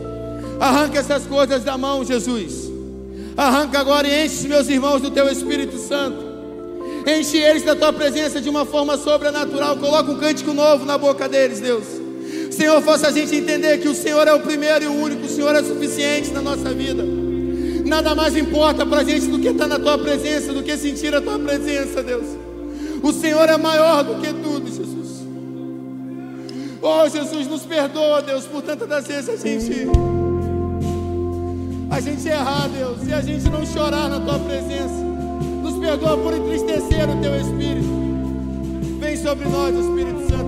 Arranca 0.59 0.99
essas 0.99 1.27
coisas 1.27 1.63
da 1.63 1.77
mão, 1.77 2.05
Jesus. 2.05 2.66
Arranca 3.37 3.79
agora 3.79 4.09
e 4.09 4.25
enche 4.25 4.37
os 4.37 4.45
meus 4.47 4.69
irmãos 4.69 5.03
do 5.03 5.11
teu 5.11 5.29
Espírito 5.29 5.77
Santo. 5.79 6.25
Enche 7.07 7.37
eles 7.37 7.63
da 7.63 7.77
tua 7.77 7.93
presença 7.93 8.41
de 8.41 8.49
uma 8.49 8.65
forma 8.65 8.97
sobrenatural. 8.97 9.77
Coloca 9.77 10.11
um 10.11 10.19
cântico 10.19 10.55
novo 10.55 10.85
na 10.85 10.97
boca 10.97 11.29
deles, 11.29 11.61
Deus. 11.61 11.85
Senhor, 12.51 12.81
faça 12.81 13.09
a 13.09 13.13
gente 13.13 13.37
entender 13.37 13.79
que 13.79 13.89
o 13.89 13.95
Senhor 13.95 14.27
é 14.27 14.33
o 14.33 14.41
primeiro 14.41 14.85
e 14.85 14.89
o 14.89 14.95
único, 14.95 15.27
o 15.27 15.29
Senhor 15.29 15.55
é 15.55 15.63
suficiente 15.63 16.31
na 16.31 16.41
nossa 16.41 16.73
vida. 16.73 17.05
Nada 17.85 18.15
mais 18.15 18.35
importa 18.37 18.87
para 18.87 19.03
a 19.03 19.05
gente 19.05 19.27
do 19.27 19.39
que 19.39 19.49
estar 19.49 19.67
na 19.67 19.79
tua 19.79 19.99
presença, 19.99 20.53
do 20.53 20.63
que 20.63 20.77
sentir 20.77 21.15
a 21.15 21.21
tua 21.21 21.39
presença, 21.39 22.03
Deus. 22.03 22.25
O 23.03 23.13
Senhor 23.13 23.49
é 23.49 23.57
maior 23.59 24.03
do 24.03 24.15
que 24.17 24.33
tudo, 24.33 24.67
Jesus. 24.67 25.27
Oh, 26.81 27.09
Jesus, 27.09 27.47
nos 27.47 27.63
perdoa, 27.63 28.23
Deus, 28.23 28.47
por 28.47 28.63
tantas 28.63 29.07
vezes 29.07 29.29
a 29.29 29.37
gente 29.37 30.16
a 31.91 32.01
gente 32.01 32.29
errar, 32.29 32.69
Deus, 32.69 33.07
e 33.07 33.13
a 33.13 33.21
gente 33.21 33.49
não 33.49 33.65
chorar 33.65 34.09
na 34.09 34.21
tua 34.21 34.39
presença. 34.39 35.05
Nos 35.63 35.79
perdoa 35.79 36.17
por 36.19 36.35
entristecer 36.35 37.09
o 37.09 37.21
teu 37.21 37.37
Espírito. 37.37 37.89
Vem 39.01 39.17
sobre 39.17 39.49
nós, 39.49 39.75
Espírito 39.75 40.29
Santo. 40.29 40.46